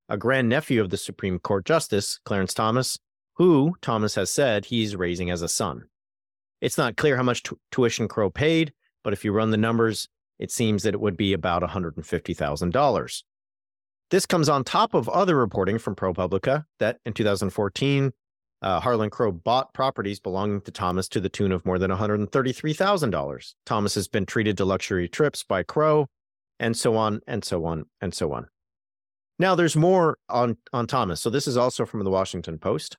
a 0.09 0.16
grandnephew 0.16 0.80
of 0.80 0.91
the 0.91 0.97
Supreme 0.97 1.38
Court 1.38 1.64
Justice 1.64 2.18
Clarence 2.24 2.53
Thomas, 2.53 2.99
who 3.34 3.76
Thomas 3.80 4.16
has 4.16 4.30
said 4.30 4.64
he's 4.64 4.97
raising 4.97 5.30
as 5.30 5.41
a 5.41 5.49
son. 5.49 5.84
It's 6.61 6.76
not 6.76 6.97
clear 6.97 7.16
how 7.16 7.22
much 7.22 7.45
t- 7.45 7.57
tuition 7.70 8.09
Crow 8.09 8.28
paid, 8.28 8.72
but 9.05 9.12
if 9.12 9.24
you 9.24 9.32
run 9.32 9.51
the 9.51 9.57
numbers, 9.57 10.09
it 10.41 10.51
seems 10.51 10.82
that 10.82 10.95
it 10.95 11.01
would 11.01 11.16
be 11.16 11.32
about 11.32 11.62
$150,000. 11.62 13.22
This 14.11 14.26
comes 14.26 14.49
on 14.49 14.64
top 14.64 14.95
of 14.95 15.09
other 15.09 15.36
reporting 15.36 15.78
from 15.78 15.95
ProPublica 15.95 16.64
that 16.80 16.99
in 17.05 17.12
2014, 17.12 18.12
uh, 18.62 18.80
Harlan 18.80 19.11
Crow 19.11 19.30
bought 19.30 19.72
properties 19.72 20.18
belonging 20.18 20.62
to 20.62 20.70
Thomas 20.70 21.09
to 21.09 21.20
the 21.20 21.28
tune 21.28 21.53
of 21.53 21.64
more 21.64 21.78
than 21.78 21.91
$133,000. 21.91 23.55
Thomas 23.64 23.95
has 23.95 24.09
been 24.09 24.26
treated 24.26 24.57
to 24.57 24.64
luxury 24.64 25.09
trips 25.09 25.45
by 25.45 25.62
Crow, 25.62 26.09
and 26.59 26.76
so 26.76 26.97
on 26.97 27.20
and 27.26 27.45
so 27.45 27.64
on 27.64 27.84
and 28.01 28.12
so 28.12 28.32
on. 28.32 28.49
Now, 29.38 29.55
there's 29.55 29.76
more 29.76 30.18
on, 30.28 30.57
on 30.72 30.86
Thomas. 30.86 31.20
So, 31.20 31.30
this 31.30 31.47
is 31.47 31.57
also 31.57 31.86
from 31.86 32.05
the 32.05 32.11
Washington 32.11 32.59
Post. 32.59 32.99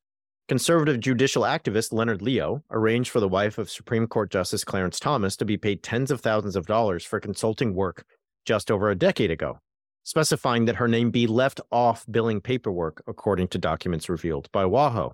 Conservative 0.51 0.99
judicial 0.99 1.43
activist 1.43 1.93
Leonard 1.93 2.21
Leo 2.21 2.61
arranged 2.71 3.09
for 3.09 3.21
the 3.21 3.27
wife 3.29 3.57
of 3.57 3.69
Supreme 3.69 4.05
Court 4.05 4.29
Justice 4.29 4.65
Clarence 4.65 4.99
Thomas 4.99 5.37
to 5.37 5.45
be 5.45 5.55
paid 5.55 5.81
tens 5.81 6.11
of 6.11 6.19
thousands 6.19 6.57
of 6.57 6.65
dollars 6.65 7.05
for 7.05 7.21
consulting 7.21 7.73
work 7.73 8.03
just 8.43 8.69
over 8.69 8.89
a 8.89 8.95
decade 8.97 9.31
ago, 9.31 9.59
specifying 10.03 10.65
that 10.65 10.75
her 10.75 10.89
name 10.89 11.09
be 11.09 11.25
left 11.25 11.61
off 11.71 12.05
billing 12.11 12.41
paperwork, 12.41 13.01
according 13.07 13.47
to 13.47 13.57
documents 13.57 14.09
revealed 14.09 14.51
by 14.51 14.65
WAPO. 14.65 15.13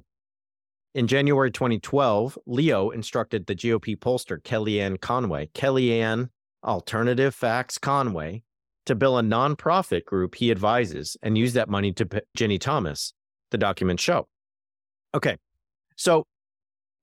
In 0.95 1.05
January 1.05 1.51
2012, 1.51 2.39
Leo 2.47 2.89
instructed 2.89 3.45
the 3.45 3.55
GOP 3.55 3.95
pollster 3.95 4.41
Kellyanne 4.41 4.99
Conway, 4.99 5.51
Kellyanne 5.53 6.29
Alternative 6.63 7.35
Facts 7.35 7.77
Conway, 7.77 8.41
to 8.87 8.95
bill 8.95 9.19
a 9.19 9.21
nonprofit 9.21 10.03
group 10.05 10.33
he 10.33 10.49
advises 10.49 11.15
and 11.21 11.37
use 11.37 11.53
that 11.53 11.69
money 11.69 11.91
to 11.91 12.07
pay 12.07 12.21
Ginni 12.35 12.59
Thomas, 12.59 13.13
the 13.51 13.59
documents 13.59 14.01
show. 14.01 14.27
Okay. 15.13 15.37
So 15.95 16.25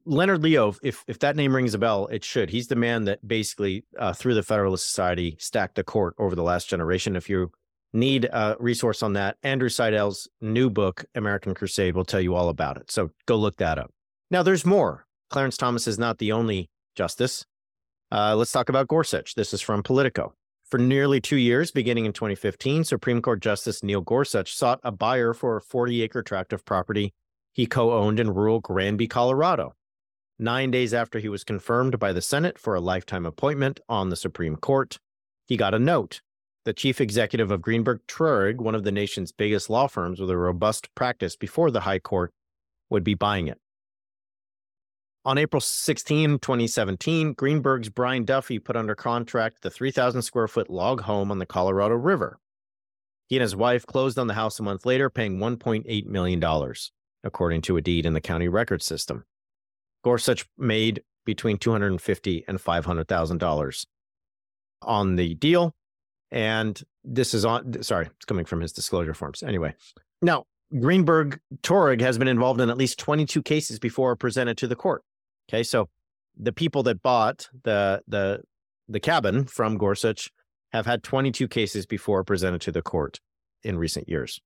Leonard 0.07 0.42
Leo, 0.42 0.74
if 0.82 1.02
if 1.07 1.18
that 1.20 1.36
name 1.36 1.55
rings 1.55 1.74
a 1.74 1.78
bell, 1.78 2.07
it 2.09 2.24
should. 2.24 2.50
He's 2.50 2.68
the 2.68 2.76
man 2.76 3.05
that 3.05 3.26
basically, 3.26 3.84
uh, 3.98 4.12
through 4.12 4.34
the 4.34 4.42
Federalist 4.42 4.86
Society, 4.86 5.36
stacked 5.38 5.76
the 5.76 5.84
court 5.84 6.14
over 6.18 6.34
the 6.34 6.42
last 6.42 6.68
generation. 6.68 7.16
If 7.16 7.30
you 7.30 7.50
need 7.92 8.26
a 8.26 8.57
resource 8.59 9.02
on 9.02 9.14
that, 9.14 9.36
Andrew 9.42 9.68
Seidel's 9.68 10.28
new 10.40 10.68
book, 10.68 11.05
American 11.14 11.55
Crusade, 11.55 11.94
will 11.94 12.05
tell 12.05 12.20
you 12.20 12.34
all 12.34 12.48
about 12.48 12.76
it. 12.76 12.90
So 12.90 13.11
go 13.26 13.36
look 13.36 13.57
that 13.59 13.78
up. 13.78 13.90
Now, 14.30 14.42
there's 14.42 14.66
more. 14.66 15.07
Clarence 15.30 15.57
Thomas 15.57 15.86
is 15.86 15.98
not 15.98 16.18
the 16.18 16.32
only 16.32 16.68
justice. 16.96 17.46
Uh, 18.12 18.36
let's 18.36 18.52
talk 18.52 18.68
about 18.68 18.88
Gorsuch. 18.88 19.34
This 19.34 19.55
is 19.55 19.61
from 19.61 19.82
Politico. 19.82 20.34
For 20.66 20.78
nearly 20.78 21.20
two 21.20 21.36
years, 21.36 21.70
beginning 21.70 22.05
in 22.05 22.12
2015, 22.12 22.84
Supreme 22.84 23.22
Court 23.22 23.40
Justice 23.40 23.82
Neil 23.82 24.00
Gorsuch 24.00 24.55
sought 24.55 24.80
a 24.82 24.90
buyer 24.90 25.32
for 25.32 25.57
a 25.57 25.62
40 25.62 26.02
acre 26.02 26.22
tract 26.22 26.52
of 26.52 26.64
property 26.64 27.14
he 27.55 27.66
co 27.66 27.92
owned 27.92 28.20
in 28.20 28.34
rural 28.34 28.61
Granby, 28.61 29.07
Colorado. 29.07 29.74
Nine 30.38 30.72
days 30.72 30.92
after 30.92 31.20
he 31.20 31.28
was 31.28 31.44
confirmed 31.44 31.98
by 32.00 32.12
the 32.12 32.20
Senate 32.20 32.59
for 32.59 32.74
a 32.74 32.80
lifetime 32.80 33.24
appointment 33.24 33.78
on 33.88 34.11
the 34.11 34.16
Supreme 34.16 34.57
Court, 34.57 34.98
he 35.46 35.57
got 35.57 35.72
a 35.72 35.78
note. 35.78 36.20
The 36.64 36.72
chief 36.72 37.00
executive 37.00 37.52
of 37.52 37.62
Greenberg 37.62 38.00
Traurig, 38.09 38.57
one 38.57 38.74
of 38.74 38.82
the 38.82 38.90
nation's 38.90 39.30
biggest 39.30 39.70
law 39.70 39.86
firms 39.86 40.18
with 40.18 40.30
a 40.30 40.36
robust 40.36 40.92
practice 40.96 41.36
before 41.36 41.70
the 41.70 41.80
High 41.80 42.00
Court, 42.00 42.32
would 42.90 43.05
be 43.05 43.14
buying 43.14 43.46
it. 43.46 43.59
On 45.24 45.38
April 45.38 45.61
16, 45.61 46.40
2017, 46.40 47.34
Greenberg's 47.34 47.88
Brian 47.88 48.24
Duffy 48.24 48.59
put 48.59 48.76
under 48.76 48.94
contract 48.94 49.62
the 49.62 49.70
3,000 49.70 50.22
square 50.22 50.48
foot 50.48 50.68
log 50.68 51.02
home 51.02 51.30
on 51.30 51.38
the 51.38 51.46
Colorado 51.46 51.94
River. 51.94 52.38
He 53.28 53.36
and 53.36 53.42
his 53.42 53.55
wife 53.55 53.86
closed 53.86 54.18
on 54.18 54.26
the 54.26 54.34
house 54.34 54.59
a 54.59 54.62
month 54.62 54.84
later, 54.84 55.09
paying 55.09 55.38
$1.8 55.38 56.07
million 56.07 56.40
according 57.25 57.62
to 57.62 57.77
a 57.77 57.81
deed 57.81 58.07
in 58.07 58.12
the 58.12 58.20
county 58.20 58.49
record 58.49 58.83
system. 58.83 59.25
Gorsuch 60.05 60.47
made 60.57 61.03
between 61.25 61.57
250 61.59 62.45
and 62.47 62.59
$500,000 62.59 63.87
on 64.83 65.16
the 65.16 65.35
deal. 65.35 65.75
And 66.31 66.81
this 67.03 67.35
is 67.35 67.45
on, 67.45 67.83
sorry, 67.83 68.07
it's 68.07 68.25
coming 68.27 68.45
from 68.45 68.61
his 68.61 68.72
disclosure 68.72 69.14
forms. 69.14 69.43
Anyway, 69.43 69.75
now 70.20 70.45
Greenberg 70.79 71.41
Traurig 71.62 72.01
has 72.01 72.18
been 72.18 72.29
involved 72.29 72.61
in 72.61 72.70
at 72.70 72.77
least 72.77 72.99
22 72.99 73.43
cases 73.43 73.79
before 73.79 74.16
presented 74.16 74.59
to 74.59 74.66
the 74.66 74.77
court. 74.77 75.03
Okay, 75.49 75.62
so 75.62 75.89
the 76.37 76.53
people 76.53 76.83
that 76.85 77.03
bought 77.03 77.49
the 77.62 78.03
the 78.09 78.43
the 78.89 79.01
cabin 79.01 79.45
from 79.45 79.79
Gorsuch 79.79 80.31
have 80.72 80.87
had 80.87 81.03
22 81.03 81.47
cases 81.49 81.87
before 81.87 82.25
presented 82.25 82.61
to 82.62 82.72
the 82.72 82.83
court 82.83 83.20
in 83.62 83.79
recent 83.79 84.09
years. 84.09 84.41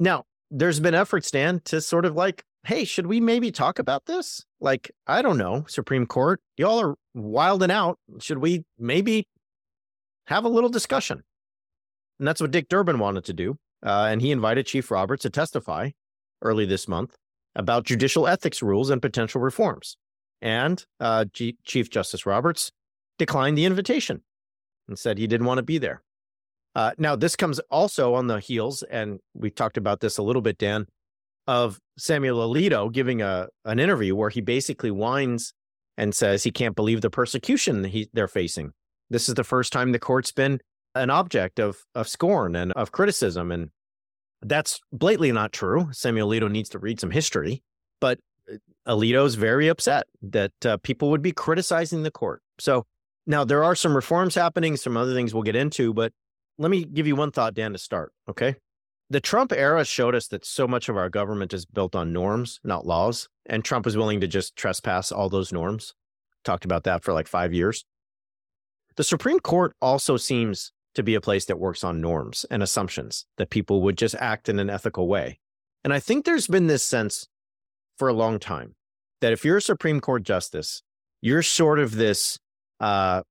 Now, 0.00 0.24
there's 0.50 0.80
been 0.80 0.94
efforts, 0.94 1.30
Dan, 1.30 1.60
to 1.66 1.80
sort 1.80 2.04
of 2.04 2.14
like, 2.14 2.44
hey, 2.64 2.84
should 2.84 3.06
we 3.06 3.20
maybe 3.20 3.50
talk 3.50 3.78
about 3.78 4.06
this? 4.06 4.44
Like, 4.60 4.90
I 5.06 5.22
don't 5.22 5.38
know, 5.38 5.64
Supreme 5.68 6.06
Court, 6.06 6.40
y'all 6.56 6.80
are 6.80 6.94
wilding 7.14 7.70
out. 7.70 7.98
Should 8.20 8.38
we 8.38 8.64
maybe 8.78 9.28
have 10.26 10.44
a 10.44 10.48
little 10.48 10.70
discussion? 10.70 11.22
And 12.18 12.28
that's 12.28 12.40
what 12.40 12.50
Dick 12.50 12.68
Durbin 12.68 12.98
wanted 12.98 13.24
to 13.24 13.32
do. 13.32 13.58
Uh, 13.84 14.08
and 14.10 14.22
he 14.22 14.30
invited 14.30 14.66
Chief 14.66 14.90
Roberts 14.90 15.22
to 15.22 15.30
testify 15.30 15.90
early 16.40 16.64
this 16.64 16.88
month 16.88 17.16
about 17.54 17.84
judicial 17.84 18.26
ethics 18.26 18.62
rules 18.62 18.90
and 18.90 19.02
potential 19.02 19.40
reforms. 19.40 19.96
And 20.40 20.84
uh, 21.00 21.26
G- 21.32 21.58
Chief 21.64 21.90
Justice 21.90 22.26
Roberts 22.26 22.72
declined 23.18 23.58
the 23.58 23.64
invitation 23.64 24.22
and 24.88 24.98
said 24.98 25.18
he 25.18 25.26
didn't 25.26 25.46
want 25.46 25.58
to 25.58 25.62
be 25.62 25.78
there. 25.78 26.02
Uh, 26.74 26.90
now, 26.98 27.14
this 27.14 27.36
comes 27.36 27.60
also 27.70 28.14
on 28.14 28.26
the 28.26 28.40
heels, 28.40 28.82
and 28.84 29.20
we 29.34 29.50
talked 29.50 29.76
about 29.76 30.00
this 30.00 30.18
a 30.18 30.22
little 30.22 30.42
bit, 30.42 30.58
Dan, 30.58 30.86
of 31.46 31.78
Samuel 31.96 32.48
Alito 32.48 32.92
giving 32.92 33.22
a 33.22 33.48
an 33.64 33.78
interview 33.78 34.16
where 34.16 34.30
he 34.30 34.40
basically 34.40 34.90
whines 34.90 35.52
and 35.96 36.14
says 36.14 36.42
he 36.42 36.50
can't 36.50 36.74
believe 36.74 37.00
the 37.00 37.10
persecution 37.10 37.84
he, 37.84 38.08
they're 38.12 38.26
facing. 38.26 38.72
This 39.10 39.28
is 39.28 39.34
the 39.34 39.44
first 39.44 39.72
time 39.72 39.92
the 39.92 39.98
court's 39.98 40.32
been 40.32 40.60
an 40.94 41.10
object 41.10 41.58
of 41.60 41.76
of 41.94 42.08
scorn 42.08 42.56
and 42.56 42.72
of 42.72 42.92
criticism, 42.92 43.52
and 43.52 43.70
that's 44.42 44.80
blatantly 44.92 45.32
not 45.32 45.52
true. 45.52 45.88
Samuel 45.92 46.30
Alito 46.30 46.50
needs 46.50 46.68
to 46.70 46.78
read 46.78 46.98
some 46.98 47.10
history, 47.10 47.62
but 48.00 48.18
uh, 48.52 48.56
Alito's 48.88 49.36
very 49.36 49.68
upset 49.68 50.06
that 50.22 50.52
uh, 50.66 50.76
people 50.78 51.10
would 51.10 51.22
be 51.22 51.32
criticizing 51.32 52.02
the 52.02 52.10
court. 52.10 52.42
So 52.58 52.84
now 53.26 53.44
there 53.44 53.62
are 53.62 53.74
some 53.74 53.94
reforms 53.94 54.34
happening, 54.34 54.76
some 54.76 54.96
other 54.96 55.14
things 55.14 55.32
we'll 55.32 55.42
get 55.44 55.56
into, 55.56 55.94
but 55.94 56.12
let 56.58 56.70
me 56.70 56.84
give 56.84 57.06
you 57.06 57.16
one 57.16 57.30
thought, 57.30 57.54
Dan, 57.54 57.72
to 57.72 57.78
start. 57.78 58.12
Okay. 58.28 58.56
the 59.10 59.20
Trump 59.20 59.52
era 59.52 59.84
showed 59.84 60.14
us 60.14 60.28
that 60.28 60.44
so 60.44 60.66
much 60.66 60.88
of 60.88 60.96
our 60.96 61.08
government 61.08 61.52
is 61.52 61.66
built 61.66 61.94
on 61.94 62.12
norms, 62.12 62.58
not 62.64 62.86
laws. 62.86 63.28
And 63.46 63.64
Trump 63.64 63.84
was 63.84 63.96
willing 63.96 64.20
to 64.20 64.26
just 64.26 64.56
trespass 64.56 65.12
all 65.12 65.28
those 65.28 65.52
norms. 65.52 65.94
Talked 66.44 66.64
about 66.64 66.84
that 66.84 67.04
for 67.04 67.12
like 67.12 67.28
five 67.28 67.52
years. 67.52 67.84
The 68.96 69.04
Supreme 69.04 69.40
Court 69.40 69.74
also 69.82 70.16
seems 70.16 70.72
to 70.94 71.02
be 71.02 71.14
a 71.14 71.20
place 71.20 71.44
that 71.46 71.58
works 71.58 71.84
on 71.84 72.00
norms 72.00 72.46
and 72.50 72.62
assumptions 72.62 73.26
that 73.36 73.50
people 73.50 73.82
would 73.82 73.98
just 73.98 74.14
act 74.16 74.48
in 74.48 74.58
an 74.58 74.70
ethical 74.70 75.06
way. 75.08 75.38
And 75.82 75.92
I 75.92 76.00
think 76.00 76.24
there's 76.24 76.46
been 76.46 76.66
this 76.66 76.82
sense 76.82 77.26
for 77.98 78.08
a 78.08 78.12
long 78.12 78.38
time 78.38 78.74
that 79.20 79.32
if 79.32 79.44
you're 79.44 79.58
a 79.58 79.62
Supreme 79.62 80.00
Court 80.00 80.22
justice, 80.22 80.82
you're 81.20 81.42
sort 81.42 81.78
of 81.78 81.96
this, 81.96 82.38
uh, 82.80 83.22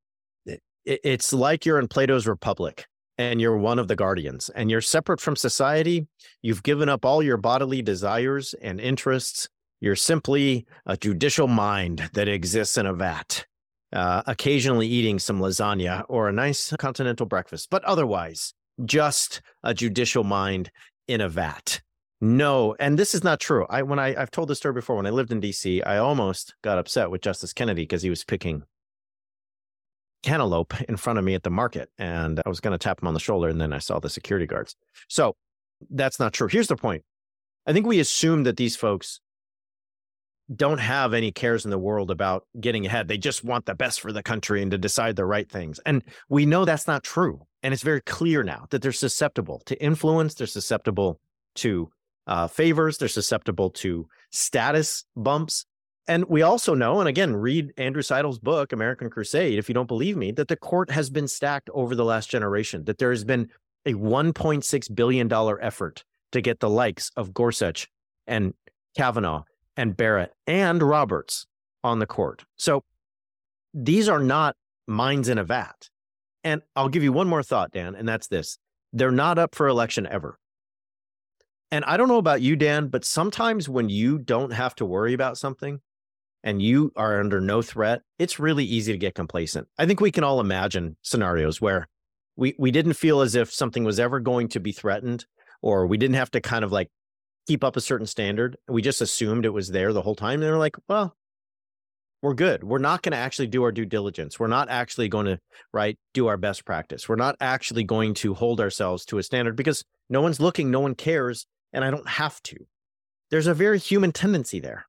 it's 0.86 1.32
like 1.34 1.66
you're 1.66 1.80
in 1.80 1.88
Plato's 1.88 2.28
Republic 2.28 2.86
and 3.18 3.40
you're 3.40 3.58
one 3.58 3.80
of 3.80 3.88
the 3.88 3.96
guardians 3.96 4.50
and 4.50 4.72
you're 4.72 4.82
separate 4.82 5.22
from 5.22 5.36
society. 5.36 6.08
You've 6.42 6.64
given 6.64 6.90
up 6.90 7.06
all 7.06 7.22
your 7.22 7.38
bodily 7.38 7.82
desires 7.82 8.54
and 8.62 8.80
interests. 8.80 9.50
You're 9.80 9.96
simply 9.96 10.66
a 10.86 10.98
judicial 10.98 11.48
mind 11.48 12.10
that 12.14 12.28
exists 12.28 12.78
in 12.78 12.86
a 12.86 12.94
vat, 12.94 13.46
uh, 13.92 14.24
occasionally 14.26 14.88
eating 14.88 15.20
some 15.20 15.40
lasagna 15.40 16.06
or 16.08 16.30
a 16.30 16.34
nice 16.34 16.74
continental 16.78 17.26
breakfast, 17.26 17.70
but 17.70 17.84
otherwise, 17.84 18.54
just 18.86 19.42
a 19.64 19.74
judicial 19.74 20.24
mind 20.24 20.72
in 21.08 21.22
a 21.22 21.30
vat. 21.30 21.82
No, 22.22 22.74
and 22.80 22.98
this 22.98 23.14
is 23.14 23.24
not 23.24 23.42
true. 23.42 23.66
I 23.70 23.82
when 23.82 24.00
I 24.00 24.16
I've 24.16 24.32
told 24.32 24.48
this 24.48 24.60
story 24.60 24.74
before. 24.74 24.96
When 24.96 25.06
I 25.06 25.10
lived 25.10 25.34
in 25.34 25.42
D.C., 25.42 25.84
I 25.84 25.98
almost 25.98 26.56
got 26.62 26.78
upset 26.78 27.12
with 27.12 27.22
Justice 27.22 27.52
Kennedy 27.52 27.84
because 27.84 28.02
he 28.02 28.10
was 28.10 28.24
picking 28.24 28.64
cantaloupe 30.24 30.74
in 30.90 30.98
front 30.98 31.20
of 31.20 31.26
me 31.26 31.36
at 31.36 31.44
the 31.44 31.50
market 31.50 31.90
and 31.98 32.42
I 32.46 32.50
was 32.50 32.60
going 32.60 32.72
to 32.72 32.78
tap 32.78 33.02
him 33.02 33.08
on 33.08 33.14
the 33.14 33.20
shoulder 33.20 33.50
and 33.50 33.62
then 33.62 33.74
I 33.74 33.80
saw 33.80 34.00
the 34.00 34.10
security 34.10 34.48
guards. 34.48 34.76
So 35.10 35.36
that's 35.90 36.20
not 36.20 36.34
true. 36.34 36.48
Here's 36.48 36.68
the 36.68 36.76
point. 36.76 37.04
I 37.68 37.74
think 37.74 37.86
we 37.86 38.00
assume 38.00 38.44
that 38.44 38.58
these 38.58 38.76
folks 38.76 39.20
don't 40.54 40.80
have 40.80 41.14
any 41.14 41.32
cares 41.32 41.66
in 41.66 41.72
the 41.72 41.78
world 41.78 42.12
about 42.12 42.46
getting 42.60 42.86
ahead. 42.86 43.08
They 43.08 43.18
just 43.18 43.44
want 43.44 43.66
the 43.66 43.76
best 43.76 44.02
for 44.02 44.12
the 44.12 44.24
country 44.24 44.62
and 44.62 44.72
to 44.72 44.78
decide 44.78 45.16
the 45.16 45.26
right 45.26 45.50
things. 45.50 45.80
And 45.86 46.04
we 46.30 46.46
know 46.46 46.66
that's 46.66 46.88
not 46.88 47.04
true. 47.04 47.46
And 47.62 47.74
it's 47.74 47.84
very 47.84 48.02
clear 48.02 48.44
now 48.44 48.66
that 48.70 48.82
they're 48.82 48.92
susceptible 48.92 49.62
to 49.66 49.82
influence, 49.82 50.34
they're 50.34 50.48
susceptible 50.48 51.20
to 51.56 51.90
uh, 52.28 52.48
favors, 52.48 52.98
they're 52.98 53.08
susceptible 53.08 53.70
to 53.70 54.08
status 54.32 55.06
bumps, 55.16 55.66
and 56.08 56.26
we 56.26 56.42
also 56.42 56.74
know, 56.74 57.00
and 57.00 57.08
again, 57.08 57.36
read 57.36 57.74
Andrew 57.78 58.02
Seidel's 58.02 58.40
book, 58.40 58.74
American 58.74 59.10
Crusade, 59.10 59.58
if 59.58 59.70
you 59.70 59.74
don't 59.74 59.88
believe 59.88 60.18
me, 60.18 60.32
that 60.32 60.50
the 60.50 60.58
court 60.58 60.92
has 60.92 61.10
been 61.10 61.28
stacked 61.28 61.70
over 61.74 61.96
the 61.96 62.04
last 62.04 62.30
generation, 62.30 62.84
that 62.86 62.98
there 62.98 63.12
has 63.12 63.24
been 63.24 63.50
a 63.86 63.94
$1.6 63.94 64.96
billion 64.96 65.32
effort 65.62 66.04
to 66.32 66.42
get 66.42 66.60
the 66.60 66.70
likes 66.70 67.12
of 67.16 67.34
Gorsuch 67.34 67.88
and 68.28 68.54
Kavanaugh 68.98 69.44
and 69.78 69.96
Barrett 69.96 70.34
and 70.46 70.82
Roberts 70.82 71.46
on 71.84 72.00
the 72.00 72.06
court. 72.06 72.44
So 72.58 72.84
these 73.74 74.10
are 74.10 74.20
not 74.20 74.56
minds 74.88 75.30
in 75.30 75.38
a 75.38 75.44
vat. 75.44 75.90
And 76.44 76.62
I'll 76.76 76.90
give 76.90 77.04
you 77.04 77.14
one 77.14 77.28
more 77.30 77.44
thought, 77.44 77.72
Dan, 77.72 77.96
and 77.96 78.08
that's 78.08 78.28
this 78.28 78.58
they're 78.92 79.12
not 79.12 79.40
up 79.40 79.56
for 79.56 79.68
election 79.68 80.06
ever. 80.06 80.38
And 81.72 81.84
I 81.86 81.98
don't 81.98 82.08
know 82.08 82.20
about 82.20 82.42
you, 82.42 82.56
Dan, 82.56 82.90
but 82.90 83.04
sometimes 83.04 83.68
when 83.68 83.90
you 83.90 84.20
don't 84.20 84.54
have 84.54 84.76
to 84.76 84.86
worry 84.86 85.14
about 85.14 85.40
something, 85.40 85.82
and 86.44 86.62
you 86.62 86.92
are 86.96 87.20
under 87.20 87.40
no 87.40 87.62
threat, 87.62 88.02
it's 88.20 88.40
really 88.40 88.66
easy 88.66 88.92
to 88.92 88.98
get 88.98 89.16
complacent. 89.16 89.68
I 89.78 89.86
think 89.86 90.02
we 90.02 90.12
can 90.12 90.24
all 90.24 90.40
imagine 90.40 90.98
scenarios 91.02 91.62
where 91.62 91.88
we 92.36 92.56
we 92.58 92.72
didn't 92.72 92.94
feel 92.94 93.22
as 93.22 93.36
if 93.36 93.52
something 93.52 93.84
was 93.84 94.00
ever 94.00 94.20
going 94.20 94.50
to 94.50 94.60
be 94.60 94.72
threatened 94.72 95.26
or 95.62 95.88
we 95.88 95.98
didn't 95.98 96.16
have 96.16 96.32
to 96.32 96.42
kind 96.42 96.66
of 96.66 96.72
like 96.72 96.90
keep 97.48 97.64
up 97.64 97.76
a 97.76 97.82
certain 97.82 98.08
standard. 98.08 98.58
We 98.68 98.82
just 98.82 99.02
assumed 99.02 99.46
it 99.46 99.50
was 99.50 99.70
there 99.70 99.94
the 99.94 100.02
whole 100.02 100.16
time. 100.16 100.36
And 100.36 100.44
they're 100.44 100.58
like, 100.58 100.76
well, 100.88 101.16
we're 102.22 102.34
good. 102.34 102.64
We're 102.64 102.78
not 102.78 103.02
going 103.02 103.12
to 103.12 103.18
actually 103.18 103.48
do 103.48 103.64
our 103.64 103.72
due 103.72 103.86
diligence. 103.86 104.40
We're 104.40 104.48
not 104.48 104.70
actually 104.70 105.10
going 105.10 105.26
to, 105.26 105.40
right, 105.74 105.98
do 106.14 106.28
our 106.28 106.38
best 106.38 106.66
practice. 106.66 107.10
We're 107.10 107.16
not 107.16 107.36
actually 107.42 107.84
going 107.84 108.14
to 108.16 108.34
hold 108.34 108.62
ourselves 108.62 109.06
to 109.06 109.18
a 109.18 109.24
standard 109.24 109.58
because 109.58 109.84
no 110.10 110.22
one's 110.22 110.40
looking, 110.40 110.72
no 110.72 110.80
one 110.80 110.96
cares, 110.96 111.46
and 111.74 111.84
I 111.84 111.92
don't 111.92 112.08
have 112.08 112.42
to. 112.44 112.56
There's 113.30 113.48
a 113.48 113.54
very 113.54 113.78
human 113.78 114.14
tendency 114.14 114.60
there. 114.60 114.86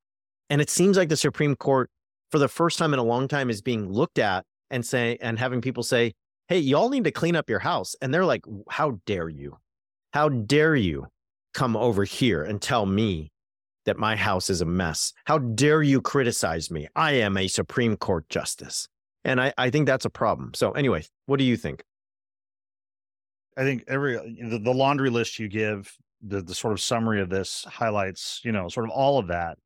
And 0.50 0.60
it 0.60 0.70
seems 0.70 0.96
like 0.96 1.08
the 1.08 1.16
Supreme 1.16 1.56
Court, 1.56 1.90
for 2.30 2.38
the 2.38 2.48
first 2.48 2.78
time 2.78 2.92
in 2.92 2.98
a 2.98 3.04
long 3.04 3.28
time, 3.28 3.50
is 3.50 3.62
being 3.62 3.90
looked 3.90 4.18
at 4.18 4.44
and 4.70 4.84
say, 4.84 5.18
and 5.20 5.38
having 5.38 5.60
people 5.60 5.82
say, 5.82 6.12
hey, 6.48 6.58
y'all 6.58 6.90
need 6.90 7.04
to 7.04 7.10
clean 7.10 7.36
up 7.36 7.48
your 7.48 7.60
house. 7.60 7.94
And 8.02 8.12
they're 8.12 8.24
like, 8.24 8.44
how 8.68 8.98
dare 9.06 9.28
you? 9.28 9.58
How 10.12 10.28
dare 10.28 10.76
you 10.76 11.06
come 11.54 11.76
over 11.76 12.04
here 12.04 12.42
and 12.42 12.60
tell 12.60 12.86
me 12.86 13.30
that 13.86 13.98
my 13.98 14.16
house 14.16 14.50
is 14.50 14.60
a 14.60 14.66
mess? 14.66 15.12
How 15.24 15.38
dare 15.38 15.82
you 15.82 16.00
criticize 16.00 16.70
me? 16.70 16.88
I 16.94 17.12
am 17.12 17.36
a 17.36 17.48
Supreme 17.48 17.96
Court 17.96 18.28
justice. 18.28 18.88
And 19.24 19.40
I, 19.40 19.54
I 19.56 19.70
think 19.70 19.86
that's 19.86 20.04
a 20.04 20.10
problem. 20.10 20.52
So, 20.54 20.72
anyway, 20.72 21.04
what 21.26 21.38
do 21.38 21.44
you 21.44 21.56
think? 21.56 21.82
I 23.56 23.62
think 23.62 23.84
every 23.88 24.18
uh, 24.18 24.22
the, 24.22 24.58
the 24.58 24.74
laundry 24.74 25.10
list 25.10 25.38
you 25.38 25.48
give, 25.48 25.96
the 26.20 26.42
the 26.42 26.54
sort 26.54 26.72
of 26.72 26.80
summary 26.80 27.20
of 27.20 27.30
this 27.30 27.64
highlights, 27.64 28.40
you 28.44 28.52
know, 28.52 28.68
sort 28.68 28.84
of 28.84 28.90
all 28.90 29.18
of 29.18 29.28
that 29.28 29.56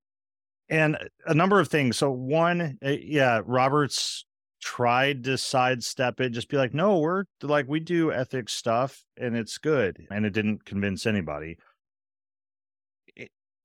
and 0.68 0.96
a 1.26 1.34
number 1.34 1.60
of 1.60 1.68
things. 1.68 1.96
So 1.96 2.10
one, 2.10 2.78
eh, 2.82 2.98
yeah, 3.02 3.40
Roberts 3.44 4.24
tried 4.60 5.24
to 5.24 5.38
sidestep 5.38 6.20
it, 6.20 6.30
just 6.30 6.48
be 6.48 6.56
like, 6.56 6.74
no, 6.74 6.98
we're 6.98 7.24
like 7.42 7.68
we 7.68 7.80
do 7.80 8.12
ethics 8.12 8.52
stuff 8.52 9.04
and 9.16 9.36
it's 9.36 9.58
good, 9.58 10.06
and 10.10 10.26
it 10.26 10.32
didn't 10.32 10.64
convince 10.64 11.06
anybody. 11.06 11.58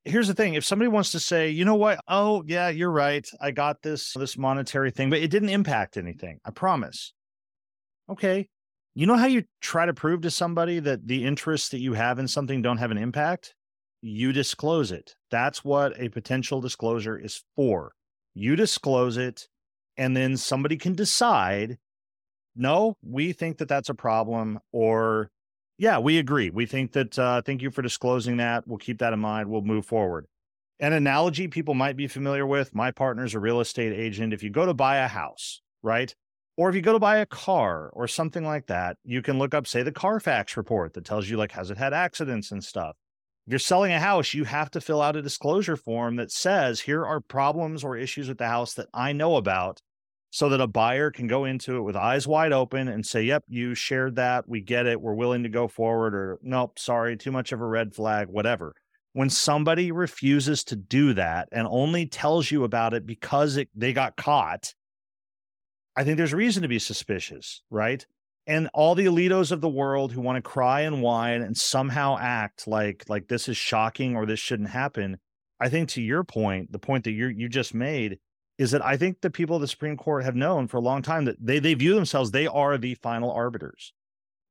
Here's 0.06 0.28
the 0.28 0.34
thing: 0.34 0.56
if 0.56 0.66
somebody 0.66 0.90
wants 0.90 1.12
to 1.12 1.20
say, 1.20 1.50
you 1.50 1.66
know 1.66 1.76
what, 1.76 2.00
oh 2.08 2.44
yeah, 2.46 2.70
you're 2.70 2.92
right, 2.92 3.28
I 3.42 3.52
got 3.52 3.82
this 3.82 4.14
this 4.14 4.38
monetary 4.38 4.92
thing, 4.92 5.10
but 5.10 5.20
it 5.20 5.32
didn't 5.32 5.50
impact 5.50 5.98
anything. 5.98 6.40
I 6.46 6.52
promise. 6.52 7.14
Okay, 8.10 8.50
you 8.96 9.08
know 9.08 9.16
how 9.16 9.28
you 9.28 9.44
try 9.62 9.86
to 9.86 9.94
prove 9.94 10.22
to 10.22 10.32
somebody 10.32 10.80
that 10.80 11.08
the 11.08 11.26
interests 11.26 11.70
that 11.70 11.80
you 11.80 11.94
have 11.94 12.20
in 12.20 12.28
something 12.28 12.62
don't 12.62 12.78
have 12.78 12.92
an 12.92 12.98
impact? 12.98 13.56
You 14.04 14.34
disclose 14.34 14.92
it. 14.92 15.16
That's 15.32 15.64
what 15.64 16.00
a 16.00 16.10
potential 16.10 16.60
disclosure 16.60 17.18
is 17.18 17.42
for. 17.56 17.94
You 18.36 18.58
disclose 18.58 19.16
it, 19.16 19.48
and 19.96 20.16
then 20.16 20.36
somebody 20.36 20.78
can 20.78 20.94
decide 20.94 21.78
no, 22.56 22.98
we 23.02 23.34
think 23.34 23.58
that 23.58 23.68
that's 23.68 23.90
a 23.90 23.96
problem, 23.96 24.60
or 24.72 25.32
yeah, 25.80 25.98
we 25.98 26.20
agree. 26.20 26.52
We 26.52 26.68
think 26.68 26.92
that, 26.92 27.18
uh, 27.18 27.42
thank 27.42 27.64
you 27.64 27.72
for 27.72 27.82
disclosing 27.82 28.38
that. 28.38 28.68
We'll 28.68 28.78
keep 28.78 29.00
that 29.00 29.14
in 29.14 29.20
mind. 29.20 29.50
We'll 29.50 29.64
move 29.64 29.88
forward. 29.88 30.28
An 30.80 30.94
analogy 30.94 31.48
people 31.48 31.74
might 31.74 31.98
be 31.98 32.08
familiar 32.08 32.46
with 32.46 32.76
my 32.76 32.92
partner's 32.92 33.34
a 33.34 33.40
real 33.40 33.60
estate 33.60 33.94
agent. 33.94 34.34
If 34.34 34.44
you 34.44 34.52
go 34.52 34.68
to 34.68 34.74
buy 34.74 34.98
a 34.98 35.08
house, 35.08 35.62
right? 35.82 36.14
Or 36.58 36.70
if 36.70 36.76
you 36.76 36.82
go 36.82 36.94
to 36.94 37.00
buy 37.00 37.18
a 37.18 37.26
car 37.26 37.90
or 37.94 38.08
something 38.08 38.44
like 38.44 38.68
that, 38.68 38.98
you 39.04 39.24
can 39.24 39.40
look 39.40 39.56
up, 39.56 39.66
say, 39.66 39.82
the 39.82 39.92
Carfax 39.92 40.56
report 40.56 40.94
that 40.94 41.06
tells 41.06 41.28
you, 41.28 41.38
like, 41.38 41.54
has 41.54 41.72
it 41.72 41.78
had 41.78 41.94
accidents 41.94 42.52
and 42.52 42.64
stuff 42.64 42.96
you're 43.46 43.60
selling 43.60 43.92
a 43.92 44.00
house, 44.00 44.34
you 44.34 44.46
have 44.46 44.72
to 44.72 44.82
fill 44.82 45.02
out 45.02 45.16
a 45.16 45.22
disclosure 45.22 45.76
form 45.76 46.16
that 46.16 46.32
says, 46.32 46.80
here 46.80 47.06
are 47.06 47.20
problems 47.20 47.84
or 47.84 47.98
issues 47.98 48.30
with 48.30 48.38
the 48.38 48.48
house 48.48 48.74
that 48.76 48.88
I 48.94 49.12
know 49.12 49.36
about, 49.36 49.82
so 50.30 50.50
that 50.50 50.62
a 50.62 50.68
buyer 50.68 51.12
can 51.12 51.28
go 51.28 51.46
into 51.46 51.78
it 51.78 51.82
with 51.82 51.96
eyes 51.96 52.28
wide 52.28 52.54
open 52.54 52.88
and 52.88 53.06
say, 53.06 53.22
yep, 53.22 53.44
you 53.48 53.76
shared 53.76 54.16
that. 54.16 54.50
We 54.50 54.62
get 54.62 54.88
it. 54.88 55.00
We're 55.00 55.14
willing 55.14 55.44
to 55.44 55.50
go 55.50 55.68
forward. 55.68 56.16
Or, 56.16 56.40
nope, 56.42 56.80
sorry, 56.80 57.18
too 57.18 57.32
much 57.32 57.52
of 57.52 57.62
a 57.62 57.66
red 57.66 57.94
flag, 57.94 58.30
whatever. 58.30 58.74
When 59.12 59.30
somebody 59.30 59.92
refuses 59.92 60.64
to 60.64 60.76
do 60.76 61.14
that 61.14 61.50
and 61.52 61.68
only 61.70 62.08
tells 62.08 62.50
you 62.50 62.64
about 62.64 62.96
it 62.96 63.06
because 63.06 63.58
it, 63.58 63.70
they 63.76 63.94
got 63.94 64.18
caught, 64.18 64.74
I 65.96 66.04
think 66.04 66.18
there's 66.18 66.34
reason 66.34 66.64
to 66.64 66.68
be 66.68 66.80
suspicious, 66.80 67.62
right? 67.70 68.04
And 68.46 68.70
all 68.74 68.94
the 68.94 69.06
Alitos 69.06 69.52
of 69.52 69.62
the 69.62 69.70
world 69.70 70.12
who 70.12 70.22
want 70.22 70.36
to 70.36 70.42
cry 70.42 70.82
and 70.82 71.02
whine 71.02 71.42
and 71.42 71.56
somehow 71.56 72.18
act 72.20 72.68
like 72.68 73.06
like 73.08 73.28
this 73.28 73.48
is 73.48 73.56
shocking 73.56 74.16
or 74.16 74.26
this 74.26 74.40
shouldn't 74.40 74.70
happen 74.70 75.18
i 75.60 75.70
think 75.70 75.90
to 75.90 76.02
your 76.02 76.24
point 76.24 76.72
the 76.72 76.80
point 76.80 77.06
that 77.06 77.12
you 77.12 77.28
you 77.28 77.48
just 77.48 77.74
made 77.74 78.20
is 78.58 78.72
that 78.72 78.84
i 78.86 78.98
think 78.98 79.22
the 79.22 79.30
people 79.30 79.56
of 79.56 79.62
the 79.62 79.68
supreme 79.68 79.98
court 79.98 80.24
have 80.24 80.36
known 80.36 80.68
for 80.68 80.78
a 80.78 80.82
long 80.82 81.02
time 81.02 81.26
that 81.26 81.38
they 81.40 81.60
they 81.60 81.74
view 81.74 81.96
themselves 81.96 82.32
they 82.32 82.48
are 82.48 82.78
the 82.78 82.96
final 82.96 83.32
arbiters. 83.32 83.94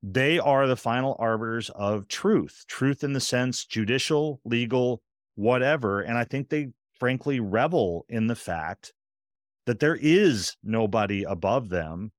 They 0.05 0.41
are 0.41 0.67
the 0.67 0.75
final 0.75 1.15
arbiters 1.21 1.71
of 1.71 2.09
truth 2.09 2.65
truth 2.67 3.05
in 3.05 3.13
the 3.13 3.21
sense 3.21 3.65
judicial 3.65 4.41
legal 4.45 5.01
whatever 5.37 6.01
and 6.01 6.19
i 6.19 6.25
think 6.25 6.49
they 6.49 6.69
frankly 6.99 7.39
revel 7.39 8.05
in 8.09 8.27
the 8.27 8.35
fact 8.35 8.93
that 9.67 9.79
there 9.79 9.95
is 9.95 10.57
nobody 10.65 11.23
above 11.23 11.69
them 11.69 12.11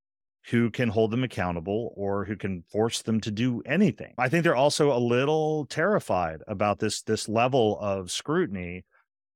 who 0.50 0.70
can 0.70 0.90
hold 0.90 1.12
them 1.12 1.24
accountable 1.24 1.94
or 1.96 2.26
who 2.26 2.36
can 2.36 2.64
force 2.72 3.02
them 3.02 3.22
to 3.22 3.32
do 3.32 3.62
anything. 3.66 4.14
I 4.18 4.30
think 4.30 4.44
they're 4.44 4.56
also 4.56 4.96
a 4.96 5.00
little 5.00 5.66
terrified 5.68 6.42
about 6.48 6.80
this 6.80 7.02
this 7.02 7.30
level 7.30 7.78
of 7.80 8.12
scrutiny 8.12 8.84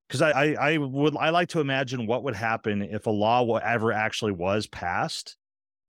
because 0.08 0.22
I, 0.22 0.32
I, 0.32 0.72
I 0.74 0.78
would 0.78 1.16
I 1.18 1.30
like 1.30 1.50
to 1.50 1.62
imagine 1.62 2.08
what 2.08 2.24
would 2.24 2.36
happen 2.36 2.82
if 2.82 3.06
a 3.08 3.12
law 3.12 3.58
ever 3.58 3.92
actually 3.92 4.34
was 4.34 4.68
passed 4.68 5.38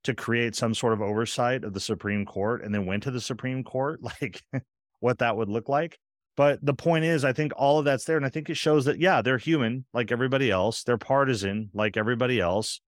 to 0.04 0.14
create 0.14 0.54
some 0.54 0.74
sort 0.74 0.92
of 0.92 1.02
oversight 1.02 1.64
of 1.64 1.74
the 1.74 1.80
Supreme 1.80 2.24
Court 2.24 2.64
and 2.64 2.74
then 2.74 2.86
went 2.86 3.02
to 3.02 3.10
the 3.10 3.20
Supreme 3.20 3.64
Court. 3.64 4.00
Like 4.20 4.42
what 5.00 5.18
that 5.18 5.36
would 5.36 5.48
look 5.48 5.68
like. 5.68 5.98
But 6.36 6.64
the 6.64 6.74
point 6.74 7.04
is, 7.04 7.24
I 7.24 7.32
think 7.32 7.52
all 7.56 7.78
of 7.78 7.84
that's 7.84 8.04
there. 8.04 8.16
And 8.16 8.26
I 8.26 8.28
think 8.28 8.48
it 8.48 8.56
shows 8.56 8.84
that, 8.84 9.00
yeah, 9.00 9.22
they're 9.22 9.38
human 9.38 9.84
like 9.92 10.12
everybody 10.12 10.50
else. 10.50 10.84
They're 10.84 10.98
partisan 10.98 11.70
like 11.74 11.96
everybody 11.96 12.40
else. 12.40 12.80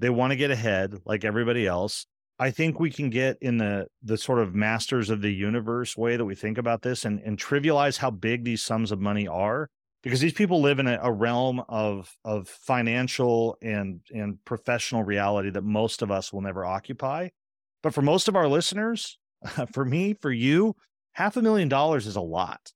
They 0.00 0.10
want 0.10 0.30
to 0.30 0.36
get 0.36 0.50
ahead 0.50 1.00
like 1.04 1.24
everybody 1.24 1.66
else. 1.66 2.06
I 2.38 2.50
think 2.50 2.78
we 2.78 2.90
can 2.90 3.10
get 3.10 3.36
in 3.40 3.58
the 3.58 3.88
the 4.02 4.16
sort 4.16 4.38
of 4.38 4.54
masters 4.54 5.10
of 5.10 5.22
the 5.22 5.32
universe 5.32 5.96
way 5.96 6.16
that 6.16 6.24
we 6.24 6.34
think 6.34 6.56
about 6.56 6.82
this 6.82 7.04
and, 7.04 7.20
and 7.20 7.36
trivialize 7.36 7.98
how 7.98 8.10
big 8.10 8.44
these 8.44 8.62
sums 8.62 8.92
of 8.92 9.00
money 9.00 9.26
are 9.26 9.68
because 10.02 10.20
these 10.20 10.32
people 10.32 10.60
live 10.60 10.78
in 10.78 10.86
a, 10.86 10.98
a 11.02 11.10
realm 11.10 11.62
of 11.68 12.16
of 12.24 12.48
financial 12.48 13.56
and 13.60 14.00
and 14.10 14.44
professional 14.44 15.02
reality 15.02 15.50
that 15.50 15.64
most 15.64 16.02
of 16.02 16.10
us 16.10 16.32
will 16.32 16.40
never 16.40 16.64
occupy. 16.64 17.28
But 17.82 17.94
for 17.94 18.02
most 18.02 18.28
of 18.28 18.36
our 18.36 18.48
listeners, 18.48 19.18
for 19.72 19.84
me, 19.84 20.14
for 20.14 20.30
you, 20.30 20.76
half 21.12 21.36
a 21.36 21.42
million 21.42 21.68
dollars 21.68 22.06
is 22.06 22.16
a 22.16 22.20
lot. 22.20 22.72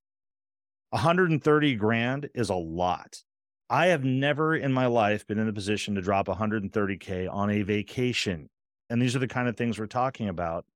130 0.91 1.75
grand 1.77 2.29
is 2.35 2.51
a 2.51 2.55
lot. 2.55 3.23
I 3.71 3.87
have 3.87 4.05
never 4.05 4.55
in 4.55 4.73
my 4.73 4.87
life 4.87 5.27
been 5.27 5.39
in 5.39 5.49
a 5.49 5.53
position 5.53 5.95
to 5.95 6.03
drop 6.03 6.27
130K 6.27 7.33
on 7.33 7.51
a 7.51 7.63
vacation. 7.63 8.49
And 8.91 9.01
these 9.01 9.17
are 9.17 9.21
the 9.21 9.29
kind 9.29 9.49
of 9.49 9.57
things 9.57 9.79
we're 9.79 9.87
talking 9.87 10.29
about. 10.29 10.67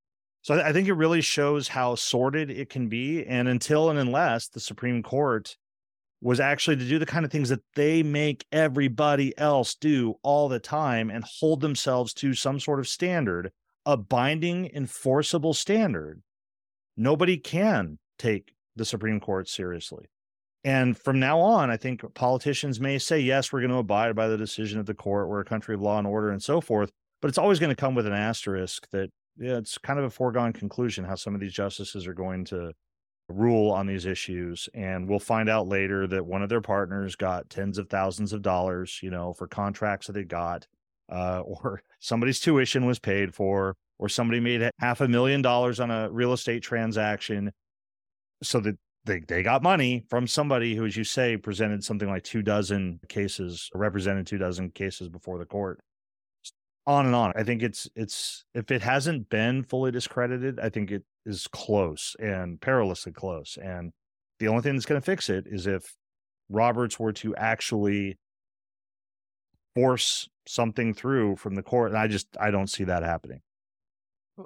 So 0.43 0.61
I 0.61 0.73
think 0.73 0.89
it 0.89 0.95
really 0.95 1.21
shows 1.21 1.69
how 1.69 1.97
sordid 1.97 2.51
it 2.51 2.71
can 2.71 2.89
be. 2.89 3.27
And 3.27 3.49
until 3.49 3.91
and 3.91 3.99
unless 3.99 4.49
the 4.49 4.61
Supreme 4.61 5.03
Court 5.03 5.57
was 6.23 6.41
actually 6.41 6.77
to 6.77 6.89
do 6.89 6.99
the 6.99 7.07
kind 7.07 7.25
of 7.25 7.31
things 7.31 7.49
that 7.49 7.63
they 7.75 8.03
make 8.03 8.47
everybody 8.53 9.37
else 9.39 9.75
do 9.75 10.15
all 10.23 10.49
the 10.49 10.59
time 10.59 11.11
and 11.11 11.25
hold 11.25 11.61
themselves 11.61 12.15
to 12.15 12.33
some 12.33 12.59
sort 12.59 12.79
of 12.79 12.89
standard, 12.89 13.53
a 13.85 13.97
binding, 13.97 14.71
enforceable 14.73 15.53
standard, 15.53 16.23
nobody 16.97 17.37
can 17.37 17.99
take 18.19 18.55
the 18.77 18.85
Supreme 18.85 19.21
Court 19.21 19.49
seriously. 19.49 20.07
And 20.67 20.99
from 20.99 21.21
now 21.21 21.39
on, 21.39 21.71
I 21.71 21.77
think 21.77 22.03
politicians 22.15 22.81
may 22.81 22.99
say, 22.99 23.21
yes, 23.21 23.53
we're 23.53 23.61
going 23.61 23.71
to 23.71 23.77
abide 23.77 24.17
by 24.17 24.27
the 24.27 24.37
decision 24.37 24.81
of 24.81 24.87
the 24.87 24.95
court. 24.95 25.29
We're 25.29 25.41
a 25.41 25.45
country 25.45 25.77
of 25.77 25.81
law 25.81 25.97
and 25.97 26.09
order 26.09 26.31
and 26.31 26.43
so 26.43 26.61
forth. 26.61 26.91
But 27.23 27.29
it's 27.29 27.39
always 27.39 27.61
going 27.61 27.71
to 27.71 27.81
come 27.81 27.95
with 27.95 28.05
an 28.05 28.13
asterisk 28.13 28.91
that 28.91 29.09
yeah, 29.39 29.59
it's 29.59 29.79
kind 29.79 30.01
of 30.01 30.05
a 30.07 30.11
foregone 30.11 30.53
conclusion 30.53 31.05
how 31.05 31.15
some 31.15 31.37
of 31.37 31.41
these 31.41 31.53
justices 31.53 32.05
are 32.09 32.15
going 32.15 32.45
to 32.47 32.73
rule 33.29 33.71
on 33.71 33.87
these 33.87 34.07
issues. 34.07 34.69
And 34.75 35.09
we'll 35.09 35.21
find 35.21 35.49
out 35.49 35.69
later 35.69 36.09
that 36.09 36.27
one 36.27 36.43
of 36.43 36.49
their 36.49 36.61
partners 36.61 37.15
got 37.15 37.49
tens 37.49 37.79
of 37.79 37.89
thousands 37.89 38.33
of 38.33 38.43
dollars, 38.43 38.99
you 39.05 39.11
know, 39.11 39.35
for 39.35 39.47
contracts 39.47 40.09
that 40.09 40.15
they 40.15 40.25
got, 40.25 40.67
uh, 41.09 41.41
or 41.47 41.81
somebody's 42.01 42.41
tuition 42.41 42.87
was 42.87 42.99
paid 42.99 43.33
for, 43.33 43.77
or 44.01 44.09
somebody 44.09 44.41
made 44.41 44.69
half 44.81 45.01
a 45.01 45.07
million 45.07 45.43
dollars 45.43 45.79
on 45.79 45.93
a 45.93 46.11
real 46.11 46.33
estate 46.33 46.65
transaction 46.65 47.53
so 48.43 48.59
that 48.59 48.77
they, 49.07 49.21
they 49.21 49.43
got 49.43 49.63
money 49.63 50.05
from 50.11 50.27
somebody 50.27 50.75
who, 50.75 50.85
as 50.85 50.97
you 50.97 51.05
say, 51.05 51.37
presented 51.37 51.83
something 51.83 52.09
like 52.09 52.25
two 52.25 52.43
dozen 52.43 53.01
cases, 53.09 53.71
represented 53.75 54.27
two 54.27 54.39
dozen 54.39 54.71
cases 54.71 55.09
before 55.09 55.39
the 55.39 55.47
court. 55.47 55.81
On 56.87 57.07
and 57.07 57.15
on. 57.15 57.33
I 57.35 57.43
think 57.43 57.63
it's 57.63 57.89
it's 57.97 58.45
if 58.55 58.71
it 58.71 58.81
hasn't 58.81 59.29
been 59.29 59.65
fully 59.65 59.91
discredited, 59.91 60.61
I 60.61 60.69
think 60.69 60.93
it 60.93 61.03
is 61.25 61.49
close 61.49 62.15
and 62.21 62.61
perilously 62.61 63.11
close. 63.11 63.59
And 63.61 63.93
the 64.39 64.49
only 64.49 64.63
thing 64.63 64.75
that's 64.75 64.87
going 64.87 65.01
to 65.01 65.05
fix 65.05 65.29
it 65.29 65.47
is 65.49 65.67
if 65.67 65.97
Roberts 66.49 67.01
were 67.01 67.13
to 67.15 67.35
actually 67.35 68.19
force 69.75 70.29
something 70.47 70.95
through 70.95 71.37
from 71.37 71.57
the 71.57 71.63
court. 71.63 71.91
And 71.91 71.99
I 71.99 72.07
just 72.07 72.29
I 72.41 72.53
don't 72.53 72.71
see 72.71 72.85
that 72.85 73.03
happening. 73.03 73.41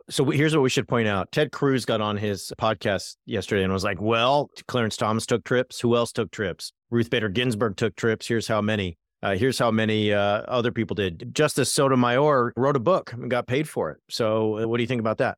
So 0.09 0.25
here's 0.27 0.55
what 0.55 0.63
we 0.63 0.71
should 0.71 0.87
point 0.87 1.09
out. 1.09 1.33
Ted 1.33 1.51
Cruz 1.51 1.85
got 1.85 2.01
on 2.01 2.17
his 2.17 2.53
podcast 2.61 3.17
yesterday 3.27 3.65
and 3.65 3.73
was 3.73 3.83
like, 3.83 4.01
well, 4.01 4.51
Clarence 4.69 4.97
Thomas 4.97 5.27
took 5.27 5.45
trips. 5.45 5.81
Who 5.81 5.97
else 5.97 6.13
took 6.13 6.31
trips? 6.31 6.73
Ruth 6.91 7.11
Bader 7.11 7.29
Ginsburg 7.29 7.77
took 7.77 7.97
trips. 7.97 8.29
Here's 8.29 8.47
how 8.47 8.61
many. 8.61 8.99
Uh, 9.23 9.37
here's 9.37 9.59
how 9.59 9.71
many 9.71 10.13
uh, 10.13 10.43
other 10.49 10.73
people 10.73 10.95
did. 10.95 11.35
Justice 11.35 11.73
Sotomayor 11.73 12.53
wrote 12.57 12.77
a 12.77 12.81
book 12.81 13.13
and 13.13 13.31
got 13.31 13.47
paid 13.47 13.69
for 13.69 13.91
it. 13.91 13.99
So 14.09 14.59
uh, 14.59 14.69
what 14.69 14.79
do 14.79 14.83
you 14.83 14.87
think 14.87 15.01
about 15.01 15.19
that? 15.19 15.37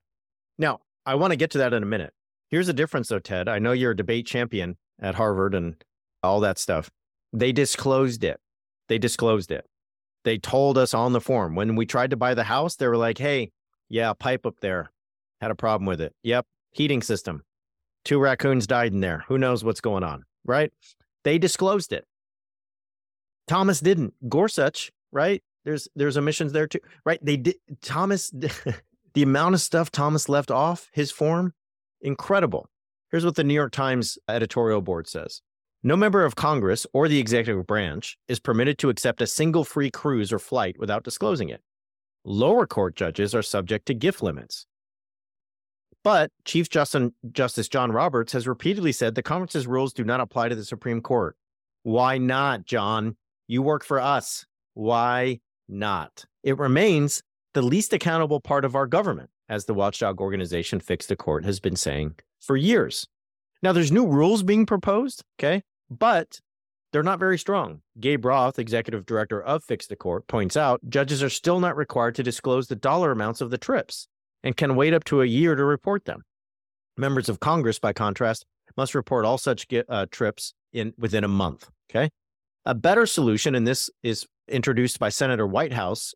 Now, 0.59 0.81
I 1.05 1.17
want 1.17 1.33
to 1.33 1.37
get 1.37 1.51
to 1.53 1.59
that 1.59 1.73
in 1.73 1.83
a 1.83 1.87
minute. 1.87 2.13
Here's 2.51 2.69
the 2.69 2.73
difference, 2.73 3.09
though, 3.09 3.19
Ted. 3.19 3.49
I 3.49 3.59
know 3.59 3.73
you're 3.73 3.93
a 3.93 3.97
debate 3.97 4.27
champion 4.27 4.77
at 5.01 5.17
Harvard 5.17 5.55
and 5.55 5.83
all 6.23 6.41
that 6.41 6.59
stuff. 6.59 6.91
They 7.33 7.51
disclosed 7.51 8.23
it. 8.23 8.39
They 8.89 8.99
disclosed 8.99 9.51
it. 9.51 9.65
They 10.25 10.39
told 10.39 10.79
us 10.79 10.95
on 10.95 11.13
the 11.13 11.21
form 11.21 11.55
when 11.55 11.75
we 11.75 11.87
tried 11.87 12.11
to 12.11 12.17
buy 12.17 12.35
the 12.35 12.45
house, 12.45 12.77
they 12.77 12.87
were 12.87 12.97
like, 12.97 13.19
hey, 13.19 13.51
yeah, 13.93 14.15
pipe 14.15 14.47
up 14.47 14.59
there. 14.61 14.91
Had 15.43 15.51
a 15.51 15.55
problem 15.55 15.85
with 15.85 16.01
it. 16.01 16.15
Yep. 16.23 16.47
Heating 16.71 17.03
system. 17.03 17.43
Two 18.07 18.19
raccoons 18.19 18.67
died 18.67 18.95
in 18.95 19.01
there. 19.01 19.25
Who 19.29 19.37
knows 19.37 19.63
what's 19.63 19.83
going 19.83 20.03
on, 20.03 20.25
right? 20.47 20.73
They 21.25 21.37
disclosed 21.37 21.93
it. 21.93 22.07
Thomas 23.47 23.81
didn't. 23.81 24.15
Gorsuch, 24.31 24.91
right? 25.13 25.43
There's 25.67 25.89
there's 25.95 26.17
omissions 26.17 26.53
there 26.53 26.67
too, 26.67 26.81
right? 27.05 27.23
They 27.23 27.37
did. 27.37 27.57
Thomas, 27.83 28.31
the 29.15 29.23
amount 29.23 29.57
of 29.57 29.61
stuff 29.61 29.91
Thomas 29.91 30.27
left 30.27 30.51
off 30.51 30.89
his 30.95 31.11
form, 31.11 31.53
incredible. 32.01 32.71
Here's 33.11 33.27
what 33.27 33.35
the 33.35 33.45
New 33.45 33.55
York 33.55 33.73
Times 33.73 34.17
editorial 34.27 34.81
board 34.81 35.07
says. 35.07 35.43
No 35.83 35.97
member 35.97 36.25
of 36.25 36.35
Congress 36.35 36.87
or 36.95 37.09
the 37.09 37.19
executive 37.19 37.67
branch 37.67 38.17
is 38.27 38.41
permitted 38.41 38.79
to 38.79 38.89
accept 38.89 39.21
a 39.21 39.27
single 39.27 39.65
free 39.65 39.91
cruise 39.91 40.33
or 40.33 40.39
flight 40.39 40.77
without 40.79 41.05
disclosing 41.05 41.51
it. 41.51 41.61
Lower 42.25 42.67
court 42.67 42.95
judges 42.95 43.35
are 43.35 43.43
subject 43.43 43.87
to 43.87 43.95
gift 43.95 44.23
limits. 44.23 44.67
But 46.05 46.31
Chief 46.45 46.69
Justice 46.69 47.69
John 47.69 47.93
Roberts 47.93 48.33
has 48.33 48.49
repeatedly 48.49 48.93
said 48.93 49.15
the 49.15 49.23
conference's 49.23 49.67
rules 49.67 49.93
do 49.93 50.05
not 50.05 50.21
apply 50.21 50.49
to 50.49 50.55
the 50.55 50.65
Supreme 50.65 51.01
Court. 51.01 51.37
Why 51.85 52.19
not, 52.19 52.65
John? 52.65 53.17
You 53.47 53.63
work 53.63 53.85
for 53.85 54.01
us. 54.01 54.47
Why 54.75 55.41
not? 55.69 56.25
It 56.43 56.59
remains 56.59 57.23
the 57.55 57.63
least 57.63 57.93
accountable 57.93 58.41
part 58.41 58.65
of 58.65 58.75
our 58.75 58.87
government, 58.87 59.31
as 59.49 59.67
the 59.67 59.75
watchdog 59.75 60.21
organization 60.21 60.81
Fix 60.81 61.07
the 61.07 61.17
Court 61.17 61.45
has 61.45 61.61
been 61.61 61.77
saying 61.77 62.15
for 62.41 62.57
years. 62.57 63.07
Now, 63.63 63.73
there's 63.73 63.93
new 63.93 64.07
rules 64.07 64.43
being 64.43 64.67
proposed, 64.67 65.23
okay? 65.39 65.63
But 65.91 66.41
they're 66.93 67.03
not 67.03 67.19
very 67.19 67.39
strong. 67.39 67.81
Gabe 67.99 68.25
Roth, 68.25 68.59
executive 68.59 69.07
director 69.07 69.43
of 69.43 69.65
Fix 69.65 69.87
the 69.87 69.97
Court, 69.97 70.27
points 70.27 70.57
out 70.57 70.81
judges 70.89 71.23
are 71.23 71.31
still 71.31 71.59
not 71.59 71.77
required 71.77 72.15
to 72.17 72.23
disclose 72.23 72.69
the 72.69 72.77
dollar 72.77 73.11
amounts 73.11 73.41
of 73.41 73.51
the 73.51 73.59
trips 73.59 74.09
and 74.43 74.57
can 74.57 74.77
wait 74.77 74.95
up 74.95 75.05
to 75.05 75.23
a 75.23 75.27
year 75.27 75.55
to 75.55 75.65
report 75.65 76.05
them. 76.05 76.23
Members 76.97 77.29
of 77.29 77.41
Congress, 77.41 77.79
by 77.79 77.93
contrast, 77.93 78.45
must 78.77 78.95
report 78.95 79.25
all 79.25 79.39
such 79.39 79.67
uh, 79.89 80.07
trips 80.11 80.55
in 80.73 80.93
within 80.99 81.25
a 81.25 81.29
month. 81.29 81.71
Okay. 81.91 82.11
A 82.65 82.75
better 82.75 83.07
solution, 83.07 83.55
and 83.55 83.67
this 83.67 83.91
is 84.03 84.27
introduced 84.49 84.99
by 84.99 85.09
Senator 85.09 85.47
Whitehouse, 85.47 86.15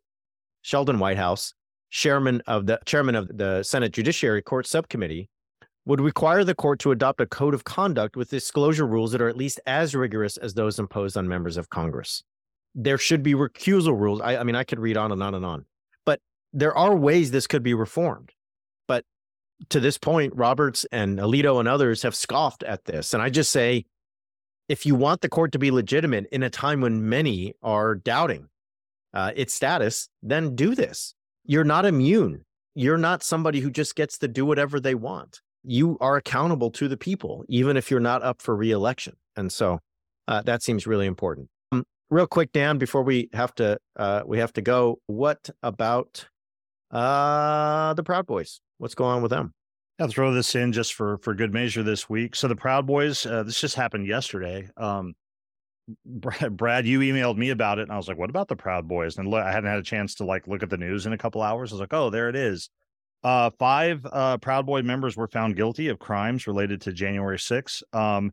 Sheldon 0.61 0.99
Whitehouse, 0.99 1.53
chairman 1.89 2.41
of 2.47 2.67
the 2.67 2.79
chairman 2.85 3.15
of 3.15 3.35
the 3.35 3.63
Senate 3.63 3.91
Judiciary 3.91 4.41
Court 4.41 4.67
Subcommittee, 4.67 5.29
would 5.87 6.01
require 6.01 6.43
the 6.43 6.53
court 6.53 6.79
to 6.79 6.91
adopt 6.91 7.21
a 7.21 7.25
code 7.25 7.53
of 7.53 7.63
conduct 7.63 8.17
with 8.17 8.29
disclosure 8.29 8.85
rules 8.85 9.13
that 9.13 9.21
are 9.21 9.29
at 9.29 9.37
least 9.37 9.57
as 9.65 9.95
rigorous 9.95 10.35
as 10.35 10.53
those 10.53 10.79
imposed 10.79 11.15
on 11.15 11.29
members 11.29 11.55
of 11.55 11.69
Congress. 11.69 12.23
There 12.75 12.97
should 12.97 13.23
be 13.23 13.33
recusal 13.33 13.97
rules. 13.97 14.19
I, 14.19 14.35
I 14.35 14.43
mean, 14.43 14.55
I 14.55 14.65
could 14.65 14.81
read 14.81 14.97
on 14.97 15.13
and 15.13 15.23
on 15.23 15.33
and 15.33 15.45
on, 15.45 15.63
but 16.05 16.19
there 16.51 16.75
are 16.77 16.93
ways 16.93 17.31
this 17.31 17.47
could 17.47 17.63
be 17.63 17.73
reformed. 17.73 18.33
But 18.85 19.05
to 19.69 19.79
this 19.79 19.97
point, 19.97 20.35
Roberts 20.35 20.85
and 20.91 21.19
Alito 21.19 21.57
and 21.57 21.69
others 21.69 22.01
have 22.01 22.15
scoffed 22.15 22.63
at 22.63 22.83
this. 22.83 23.13
And 23.13 23.23
I 23.23 23.29
just 23.29 23.49
say, 23.49 23.85
if 24.67 24.85
you 24.85 24.93
want 24.93 25.21
the 25.21 25.29
court 25.29 25.53
to 25.53 25.59
be 25.59 25.71
legitimate 25.71 26.27
in 26.33 26.43
a 26.43 26.49
time 26.49 26.81
when 26.81 27.07
many 27.07 27.53
are 27.63 27.95
doubting 27.95 28.49
uh, 29.13 29.31
its 29.37 29.53
status, 29.53 30.09
then 30.21 30.53
do 30.53 30.75
this. 30.75 31.15
You're 31.45 31.63
not 31.63 31.85
immune. 31.85 32.43
You're 32.75 32.97
not 32.97 33.23
somebody 33.23 33.61
who 33.61 33.71
just 33.71 33.95
gets 33.95 34.17
to 34.17 34.27
do 34.27 34.45
whatever 34.45 34.81
they 34.81 34.93
want 34.93 35.39
you 35.67 35.97
are 35.99 36.15
accountable 36.15 36.71
to 36.71 36.87
the 36.87 36.97
people, 36.97 37.43
even 37.49 37.77
if 37.77 37.91
you're 37.91 37.99
not 37.99 38.23
up 38.23 38.41
for 38.41 38.55
reelection. 38.55 39.15
And 39.35 39.51
so 39.51 39.79
uh, 40.27 40.41
that 40.43 40.63
seems 40.63 40.87
really 40.87 41.05
important. 41.05 41.49
Um, 41.71 41.83
real 42.09 42.25
quick, 42.25 42.51
Dan, 42.53 42.77
before 42.77 43.03
we 43.03 43.29
have 43.33 43.53
to 43.55 43.77
uh, 43.95 44.23
we 44.25 44.39
have 44.39 44.53
to 44.53 44.61
go. 44.61 44.99
What 45.07 45.49
about 45.61 46.27
uh, 46.91 47.93
the 47.93 48.03
Proud 48.03 48.25
Boys? 48.25 48.61
What's 48.77 48.95
going 48.95 49.17
on 49.17 49.21
with 49.21 49.31
them? 49.31 49.53
I'll 49.99 50.07
throw 50.07 50.33
this 50.33 50.55
in 50.55 50.71
just 50.71 50.93
for 50.93 51.17
for 51.19 51.33
good 51.33 51.53
measure 51.53 51.83
this 51.83 52.09
week. 52.09 52.35
So 52.35 52.47
the 52.47 52.55
Proud 52.55 52.87
Boys, 52.87 53.25
uh, 53.25 53.43
this 53.43 53.59
just 53.59 53.75
happened 53.75 54.07
yesterday. 54.07 54.69
Um, 54.77 55.13
Brad, 56.05 56.55
Brad, 56.55 56.85
you 56.85 56.99
emailed 56.99 57.37
me 57.37 57.49
about 57.49 57.79
it, 57.79 57.83
and 57.83 57.91
I 57.91 57.97
was 57.97 58.07
like, 58.07 58.17
"What 58.17 58.29
about 58.29 58.47
the 58.47 58.55
Proud 58.55 58.87
Boys?" 58.87 59.17
And 59.17 59.27
look, 59.27 59.43
I 59.43 59.51
hadn't 59.51 59.69
had 59.69 59.79
a 59.79 59.83
chance 59.83 60.15
to 60.15 60.25
like 60.25 60.47
look 60.47 60.63
at 60.63 60.69
the 60.69 60.77
news 60.77 61.05
in 61.05 61.13
a 61.13 61.17
couple 61.17 61.41
hours. 61.41 61.71
I 61.71 61.75
was 61.75 61.81
like, 61.81 61.93
"Oh, 61.93 62.09
there 62.09 62.29
it 62.29 62.35
is." 62.35 62.69
Uh, 63.27 63.49
five 63.59 64.07
uh, 64.13 64.37
Proud 64.37 64.65
Boy 64.65 64.83
members 64.83 65.17
were 65.17 65.27
found 65.27 65.57
guilty 65.57 65.89
of 65.89 65.99
crimes 65.99 66.47
related 66.47 66.79
to 66.79 66.93
January 66.93 67.37
6. 67.37 67.83
Um, 67.91 68.31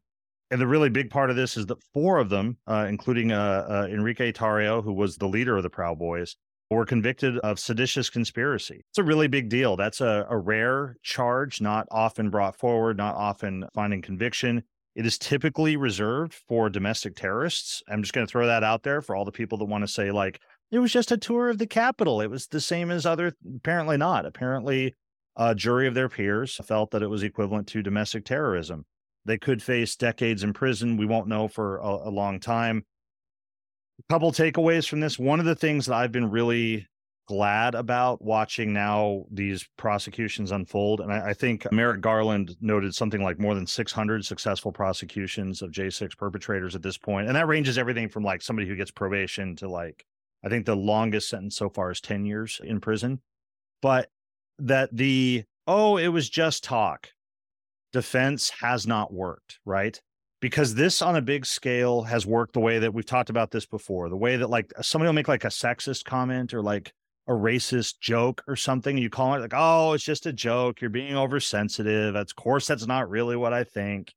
and 0.53 0.61
the 0.61 0.69
really 0.69 0.89
big 0.89 1.11
part 1.11 1.31
of 1.31 1.37
this 1.37 1.57
is 1.57 1.67
that 1.67 1.83
four 1.93 2.19
of 2.19 2.29
them, 2.29 2.59
uh, 2.69 2.87
including 2.89 3.33
uh, 3.33 3.67
uh, 3.69 3.89
Enrique 3.91 4.31
Tarrio, 4.31 4.85
who 4.85 4.93
was 4.93 5.17
the 5.17 5.27
leader 5.27 5.57
of 5.57 5.65
the 5.65 5.69
Proud 5.69 5.99
Boys, 5.99 6.37
were 6.71 6.87
convicted 6.87 7.39
of 7.39 7.59
seditious 7.59 8.09
conspiracy. 8.09 8.85
It's 8.91 8.99
a 8.99 9.03
really 9.03 9.27
big 9.27 9.49
deal. 9.49 9.75
That's 9.75 10.01
a, 10.01 10.29
a 10.31 10.39
rare 10.39 10.95
charge, 11.03 11.61
not 11.61 11.89
often 11.91 12.31
brought 12.31 12.57
forward, 12.57 12.97
not 12.97 13.17
often 13.17 13.65
finding 13.75 14.01
conviction. 14.01 14.63
It 14.95 15.07
is 15.07 15.19
typically 15.19 15.77
reserved 15.77 16.35
for 16.47 16.71
domestic 16.71 17.17
terrorists. 17.17 17.83
I'm 17.89 18.03
just 18.03 18.13
going 18.13 18.29
to 18.29 18.31
throw 18.31 18.47
that 18.47 18.63
out 18.63 18.85
there 18.85 19.03
for 19.03 19.17
all 19.17 19.25
the 19.25 19.33
people 19.33 19.59
that 19.59 19.65
want 19.65 19.83
to 19.83 19.89
say, 19.89 20.13
like, 20.13 20.41
it 20.71 20.79
was 20.79 20.93
just 20.93 21.13
a 21.13 21.17
tour 21.17 21.49
of 21.49 21.59
the 21.59 21.67
Capitol. 21.67 22.21
It 22.21 22.31
was 22.31 22.47
the 22.47 22.61
same 22.61 22.91
as 22.91 23.07
other, 23.07 23.35
apparently 23.57 23.97
not. 23.97 24.27
Apparently, 24.27 24.95
a 25.37 25.55
jury 25.55 25.87
of 25.87 25.95
their 25.95 26.09
peers 26.09 26.61
felt 26.65 26.91
that 26.91 27.03
it 27.03 27.09
was 27.09 27.23
equivalent 27.23 27.69
to 27.69 27.83
domestic 27.83 28.25
terrorism. 28.25 28.85
They 29.25 29.39
could 29.39 29.63
face 29.63 29.97
decades 29.97 30.43
in 30.43 30.53
prison. 30.53 30.97
We 30.97 31.07
won't 31.07 31.29
know 31.29 31.49
for 31.49 31.79
a, 31.79 32.09
a 32.09 32.11
long 32.11 32.41
time. 32.41 32.85
A 33.99 34.13
couple 34.13 34.33
takeaways 34.33 34.89
from 34.89 35.01
this. 35.01 35.19
One 35.19 35.41
of 35.41 35.47
the 35.47 35.55
things 35.55 35.87
that 35.87 35.95
I've 35.95 36.13
been 36.13 36.31
really 36.31 36.87
glad 37.27 37.75
about 37.75 38.23
watching 38.23 38.73
now 38.73 39.25
these 39.31 39.67
prosecutions 39.79 40.53
unfold. 40.53 41.01
And 41.01 41.13
I, 41.13 41.31
I, 41.31 41.35
think 41.35 41.71
Merrick 41.73 42.03
Garland 42.03 42.55
noted 42.61 42.95
something 42.95 43.23
like 43.23 43.39
more 43.39 43.55
than 43.55 43.67
600 43.67 44.25
successful 44.25 44.73
prosecutions 44.73 45.63
of 45.63 45.71
J6 45.71 46.19
perpetrators 46.19 46.75
at 46.75 46.83
this 46.83 46.99
point. 46.99 47.29
And 47.29 47.37
that 47.37 47.47
ranges 47.47 47.79
everything 47.79 48.09
from 48.09 48.25
like 48.25 48.43
somebody 48.43 48.69
who 48.69 48.77
gets 48.77 48.91
probation 48.91 49.57
to 49.57 49.69
like, 49.69 50.05
I 50.45 50.49
think 50.49 50.67
the 50.67 50.77
longest 50.77 51.29
sentence 51.29 51.57
so 51.57 51.69
far 51.69 51.91
is 51.91 52.01
10 52.01 52.27
years 52.27 52.61
in 52.63 52.81
prison. 52.81 53.21
But 53.81 54.09
that 54.59 54.95
the, 54.95 55.45
oh, 55.67 55.97
it 55.97 56.09
was 56.09 56.29
just 56.29 56.65
talk 56.65 57.09
defense 57.93 58.51
has 58.61 58.87
not 58.87 59.13
worked, 59.13 59.59
right? 59.65 60.01
because 60.45 60.75
this 60.75 61.01
on 61.01 61.17
a 61.17 61.23
big 61.23 61.47
scale 61.47 62.03
has 62.03 62.27
worked 62.27 62.53
the 62.53 62.61
way 62.61 62.79
that 62.79 62.93
we've 62.93 63.07
talked 63.07 63.31
about 63.31 63.51
this 63.51 63.65
before 63.65 64.11
the 64.11 64.17
way 64.17 64.37
that 64.37 64.51
like 64.51 64.71
somebody 64.83 65.09
will 65.09 65.15
make 65.15 65.27
like 65.27 65.45
a 65.45 65.49
sexist 65.49 66.05
comment 66.05 66.53
or 66.53 66.61
like 66.61 66.93
a 67.29 67.33
racist 67.33 67.99
joke 67.99 68.43
or 68.47 68.55
something 68.55 68.99
you 68.99 69.09
call 69.09 69.33
it 69.33 69.39
like 69.39 69.55
oh 69.55 69.95
it's 69.95 70.05
just 70.05 70.27
a 70.27 70.33
joke 70.35 70.83
you're 70.83 70.91
being 70.91 71.17
oversensitive 71.17 72.15
of 72.15 72.37
course 72.37 72.67
that's 72.67 72.87
not 72.87 73.09
really 73.09 73.37
what 73.37 73.55
i 73.55 73.65
think 73.65 74.13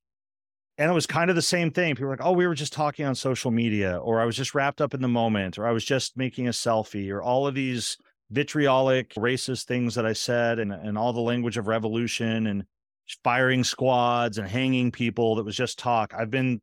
and 0.78 0.90
it 0.90 0.94
was 0.94 1.08
kind 1.08 1.30
of 1.30 1.36
the 1.36 1.42
same 1.42 1.72
thing 1.72 1.96
people 1.96 2.06
were 2.06 2.14
like 2.14 2.26
oh 2.26 2.32
we 2.32 2.48
were 2.48 2.56
just 2.56 2.74
talking 2.74 3.06
on 3.06 3.16
social 3.16 3.52
media 3.52 3.98
or 3.98 4.22
i 4.22 4.26
was 4.26 4.36
just 4.36 4.56
wrapped 4.56 4.82
up 4.82 4.94
in 4.94 5.02
the 5.02 5.08
moment 5.08 5.58
or 5.58 5.68
i 5.68 5.72
was 5.72 5.84
just 5.84 6.18
making 6.18 6.48
a 6.48 6.52
selfie 6.52 7.12
or 7.12 7.22
all 7.22 7.48
of 7.48 7.56
these 7.56 7.98
vitriolic 8.32 9.14
racist 9.16 9.66
things 9.66 9.96
that 9.96 10.06
i 10.06 10.14
said 10.14 10.60
and, 10.60 10.72
and 10.72 10.98
all 10.98 11.14
the 11.14 11.22
language 11.22 11.58
of 11.58 11.68
revolution 11.68 12.48
and 12.48 12.64
firing 13.24 13.64
squads 13.64 14.38
and 14.38 14.48
hanging 14.48 14.92
people 14.92 15.36
that 15.36 15.46
was 15.46 15.56
just 15.56 15.80
talk. 15.80 16.14
I've 16.14 16.32
been 16.32 16.62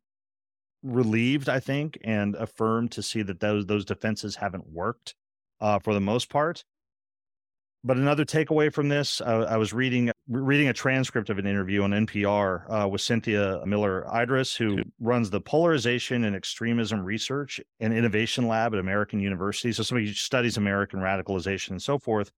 relieved, 0.83 1.49
I 1.49 1.59
think, 1.59 1.97
and 2.03 2.35
affirmed 2.35 2.91
to 2.93 3.03
see 3.03 3.21
that 3.23 3.39
those 3.39 3.65
those 3.65 3.85
defenses 3.85 4.35
haven't 4.35 4.67
worked 4.71 5.15
uh, 5.59 5.79
for 5.79 5.93
the 5.93 6.01
most 6.01 6.29
part. 6.29 6.63
But 7.85 7.97
another 7.97 8.25
takeaway 8.25 8.73
from 8.73 8.89
this, 8.89 9.21
uh, 9.21 9.45
I 9.47 9.57
was 9.57 9.71
reading 9.71 10.11
reading 10.27 10.69
a 10.69 10.73
transcript 10.73 11.29
of 11.29 11.37
an 11.37 11.45
interview 11.45 11.83
on 11.83 11.91
NPR 11.91 12.65
uh, 12.67 12.87
with 12.87 12.99
Cynthia 13.01 13.61
Miller 13.63 14.07
Idriss, 14.11 14.57
who 14.57 14.79
runs 14.99 15.29
the 15.29 15.39
Polarization 15.39 16.23
and 16.23 16.35
Extremism 16.35 17.03
Research 17.03 17.61
and 17.79 17.93
Innovation 17.93 18.47
Lab 18.47 18.73
at 18.73 18.79
American 18.79 19.19
University. 19.19 19.71
So 19.71 19.83
somebody 19.83 20.07
who 20.07 20.13
studies 20.13 20.57
American 20.57 20.99
radicalization 20.99 21.71
and 21.71 21.81
so 21.81 21.99
forth. 21.99 22.31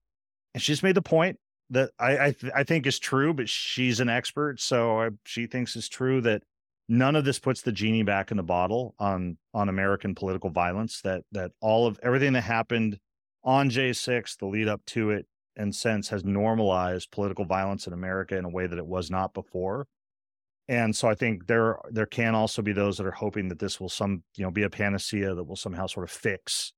And 0.52 0.62
she 0.62 0.72
just 0.72 0.82
made 0.82 0.94
the 0.94 1.00
point 1.00 1.38
that 1.70 1.92
I 1.98 2.26
I, 2.26 2.32
th- 2.32 2.52
I 2.54 2.62
think 2.64 2.86
is 2.86 2.98
true, 2.98 3.32
but 3.32 3.48
she's 3.48 4.00
an 4.00 4.10
expert, 4.10 4.60
so 4.60 5.00
I, 5.00 5.08
she 5.24 5.46
thinks 5.46 5.76
is 5.76 5.88
true 5.88 6.20
that 6.22 6.42
none 6.90 7.16
of 7.16 7.24
this 7.24 7.38
puts 7.38 7.62
the 7.62 7.72
genie 7.72 8.02
back 8.02 8.30
in 8.30 8.36
the 8.36 8.42
bottle 8.42 8.94
on 8.98 9.38
on 9.54 9.70
American 9.70 10.14
political 10.14 10.50
violence. 10.50 11.00
That 11.00 11.22
that 11.32 11.52
all 11.62 11.86
of 11.86 11.98
everything 12.02 12.34
that 12.34 12.42
happened 12.42 12.98
on 13.42 13.70
J 13.70 13.94
six, 13.94 14.36
the 14.36 14.44
lead 14.44 14.68
up 14.68 14.84
to 14.88 15.08
it, 15.12 15.26
and 15.58 15.74
since 15.74 16.08
has 16.08 16.24
normalized 16.24 17.10
political 17.10 17.44
violence 17.44 17.86
in 17.86 17.92
America 17.92 18.36
in 18.36 18.44
a 18.44 18.50
way 18.50 18.66
that 18.66 18.78
it 18.78 18.86
was 18.86 19.10
not 19.10 19.34
before. 19.34 19.86
And 20.68 20.94
so 20.94 21.08
I 21.08 21.14
think 21.14 21.46
there 21.46 21.78
there 21.90 22.06
can 22.06 22.34
also 22.34 22.62
be 22.62 22.72
those 22.72 22.96
that 22.98 23.06
are 23.06 23.10
hoping 23.10 23.48
that 23.48 23.58
this 23.58 23.80
will 23.80 23.88
some 23.88 24.22
you 24.36 24.44
know 24.44 24.50
be 24.50 24.62
a 24.62 24.70
panacea 24.70 25.34
that 25.34 25.44
will 25.44 25.56
somehow 25.56 25.86
sort 25.86 26.04
of 26.04 26.10
fix 26.10 26.72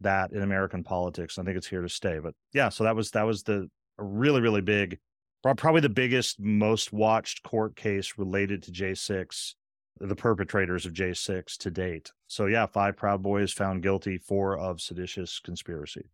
that 0.00 0.32
in 0.32 0.42
American 0.42 0.82
politics. 0.82 1.38
I 1.38 1.42
think 1.42 1.56
it's 1.56 1.66
here 1.66 1.82
to 1.82 1.88
stay. 1.88 2.18
But 2.18 2.34
yeah, 2.52 2.68
so 2.70 2.84
that 2.84 2.96
was 2.96 3.10
that 3.10 3.26
was 3.26 3.42
the 3.42 3.68
really, 3.98 4.40
really 4.40 4.60
big, 4.60 4.98
probably 5.42 5.80
the 5.80 5.88
biggest, 5.88 6.40
most 6.40 6.92
watched 6.92 7.42
court 7.42 7.76
case 7.76 8.14
related 8.16 8.62
to 8.64 8.72
J6, 8.72 9.54
the 9.98 10.16
perpetrators 10.16 10.86
of 10.86 10.92
J6 10.92 11.56
to 11.58 11.70
date. 11.70 12.12
So, 12.26 12.46
yeah, 12.46 12.66
five 12.66 12.96
Proud 12.96 13.22
Boys 13.22 13.52
found 13.52 13.82
guilty, 13.82 14.18
four 14.18 14.58
of 14.58 14.80
seditious 14.80 15.40
conspiracy. 15.40 16.10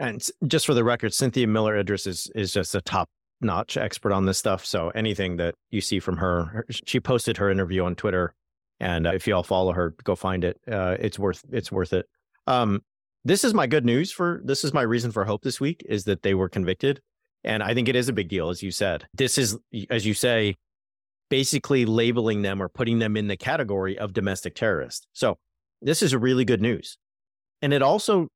And 0.00 0.26
just 0.46 0.66
for 0.66 0.74
the 0.74 0.82
record, 0.82 1.14
Cynthia 1.14 1.46
Miller 1.46 1.82
Idriss 1.82 2.08
is, 2.08 2.28
is 2.34 2.52
just 2.52 2.74
a 2.74 2.80
top 2.80 3.08
notch 3.40 3.76
expert 3.76 4.12
on 4.12 4.26
this 4.26 4.38
stuff. 4.38 4.66
So, 4.66 4.88
anything 4.90 5.36
that 5.36 5.54
you 5.70 5.80
see 5.80 6.00
from 6.00 6.16
her, 6.16 6.66
she 6.70 6.98
posted 6.98 7.36
her 7.36 7.50
interview 7.50 7.84
on 7.84 7.94
Twitter. 7.94 8.34
And 8.80 9.06
uh, 9.06 9.12
if 9.12 9.26
you 9.28 9.36
all 9.36 9.44
follow 9.44 9.72
her, 9.72 9.94
go 10.02 10.16
find 10.16 10.42
it. 10.42 10.58
Uh, 10.70 10.96
it's 10.98 11.18
worth 11.18 11.44
it's 11.52 11.70
worth 11.70 11.92
it. 11.92 12.06
Um, 12.48 12.82
this 13.24 13.44
is 13.44 13.54
my 13.54 13.66
good 13.66 13.84
news 13.84 14.10
for 14.10 14.40
this 14.44 14.64
is 14.64 14.72
my 14.72 14.82
reason 14.82 15.12
for 15.12 15.24
hope 15.24 15.42
this 15.42 15.60
week 15.60 15.84
is 15.86 16.04
that 16.04 16.22
they 16.22 16.34
were 16.34 16.48
convicted 16.48 17.00
and 17.44 17.62
I 17.62 17.74
think 17.74 17.88
it 17.88 17.96
is 17.96 18.08
a 18.08 18.12
big 18.12 18.28
deal, 18.28 18.50
as 18.50 18.62
you 18.62 18.70
said. 18.70 19.06
This 19.14 19.38
is, 19.38 19.56
as 19.88 20.04
you 20.04 20.14
say, 20.14 20.56
basically 21.30 21.86
labeling 21.86 22.42
them 22.42 22.62
or 22.62 22.68
putting 22.68 22.98
them 22.98 23.16
in 23.16 23.28
the 23.28 23.36
category 23.36 23.98
of 23.98 24.12
domestic 24.12 24.54
terrorist. 24.54 25.06
So 25.12 25.38
this 25.80 26.02
is 26.02 26.14
really 26.14 26.44
good 26.44 26.60
news. 26.60 26.98
And 27.62 27.72
it 27.72 27.82
also 27.82 28.28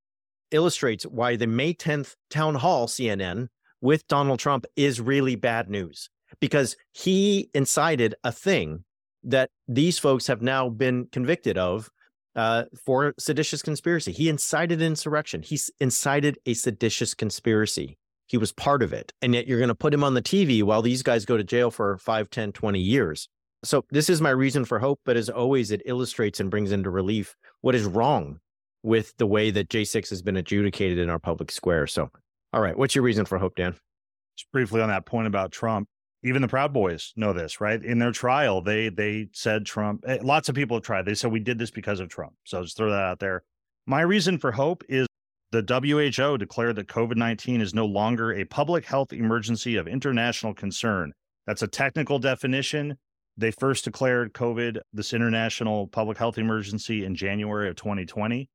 illustrates 0.55 1.05
why 1.05 1.37
the 1.37 1.47
May 1.47 1.75
10th 1.75 2.15
town 2.31 2.55
hall 2.55 2.87
CNN 2.87 3.49
with 3.81 4.07
Donald 4.09 4.39
Trump 4.39 4.65
is 4.77 5.01
really 5.01 5.37
bad 5.37 5.69
news 5.69 6.09
because 6.41 6.77
he 6.93 7.51
incited 7.53 8.15
a 8.25 8.33
thing 8.33 8.85
that 9.25 9.51
these 9.69 9.99
folks 9.99 10.27
have 10.27 10.43
now 10.43 10.69
been 10.69 11.07
convicted 11.13 11.59
of 11.59 11.91
uh, 12.37 12.65
for 12.85 13.15
seditious 13.19 13.63
conspiracy. 13.63 14.13
He 14.13 14.29
incited 14.29 14.81
insurrection. 14.81 15.43
He 15.43 15.59
incited 15.81 16.39
a 16.47 16.55
seditious 16.55 17.15
conspiracy. 17.15 17.99
He 18.27 18.39
was 18.39 18.53
part 18.53 18.83
of 18.83 18.93
it. 18.93 19.13
And 19.23 19.35
yet 19.35 19.47
you're 19.47 19.59
going 19.59 19.69
to 19.69 19.75
put 19.75 19.95
him 19.95 20.05
on 20.05 20.15
the 20.15 20.23
TV 20.23 20.63
while 20.63 20.83
these 20.83 21.03
guys 21.03 21.25
go 21.25 21.37
to 21.37 21.45
jail 21.45 21.71
for 21.71 21.99
5, 21.99 22.31
10, 22.31 22.53
20 22.53 22.81
years. 22.81 23.29
So 23.65 23.85
this 23.91 24.11
is 24.11 24.21
my 24.21 24.31
reason 24.31 24.65
for 24.65 24.79
hope. 24.79 25.01
But 25.05 25.17
as 25.17 25.29
always, 25.29 25.71
it 25.71 25.83
illustrates 25.87 26.41
and 26.41 26.51
brings 26.51 26.73
into 26.73 26.91
relief 26.91 27.37
what 27.61 27.75
is 27.75 27.85
wrong 27.85 28.41
with 28.85 29.17
the 29.17 29.27
way 29.27 29.51
that 29.51 29.71
J6 29.71 30.11
has 30.11 30.23
been 30.23 30.37
adjudicated 30.37 30.99
in 30.99 31.09
our 31.09 31.19
public 31.19 31.51
square. 31.51 31.87
So, 31.87 32.11
all 32.53 32.61
right, 32.61 32.77
what's 32.77 32.95
your 32.95 33.03
reason 33.03 33.25
for 33.25 33.39
hope, 33.39 33.57
Dan? 33.57 33.75
Just 34.37 34.53
briefly 34.53 34.83
on 34.83 34.91
that 34.91 35.07
point 35.07 35.27
about 35.27 35.51
Trump, 35.51 35.89
even 36.23 36.43
the 36.43 36.49
Proud 36.49 36.73
Boys 36.73 37.13
know 37.17 37.33
this, 37.33 37.61
right? 37.61 37.83
In 37.83 37.99
their 37.99 38.13
trial, 38.13 38.61
they 38.61 38.91
they 38.91 39.29
said 39.33 39.65
Trump. 39.65 40.05
Eh, 40.07 40.19
lots 40.23 40.49
of 40.49 40.55
people 40.55 40.77
have 40.77 40.85
tried. 40.85 41.07
They 41.07 41.15
said 41.15 41.33
we 41.33 41.41
did 41.41 41.59
this 41.59 41.71
because 41.71 41.99
of 41.99 42.09
Trump. 42.09 42.35
So 42.45 42.63
just 42.63 42.77
throw 42.77 42.91
that 42.91 43.03
out 43.03 43.21
there. 43.21 43.43
My 43.87 44.03
reason 44.03 44.39
for 44.39 44.53
hope 44.53 44.85
is 44.89 45.07
the 45.51 45.63
WHO 45.63 46.37
declared 46.37 46.77
that 46.77 46.89
COVID 46.89 47.17
19 47.17 47.61
is 47.63 47.75
no 47.75 47.87
longer 47.87 48.35
a 48.35 48.45
public 48.45 48.85
health 48.85 49.13
emergency 49.13 49.77
of 49.77 49.89
international 49.89 50.53
concern. 50.53 51.13
That's 51.47 51.63
a 51.63 51.69
technical 51.69 52.19
definition. 52.19 52.97
They 53.37 53.51
first 53.51 53.85
declared 53.85 54.35
COVID, 54.35 54.79
this 54.93 55.13
international 55.13 55.89
public 55.89 56.19
health 56.19 56.39
emergency, 56.39 57.05
in 57.05 57.15
January 57.15 57.69
of 57.69 57.77
2020. 57.77 58.49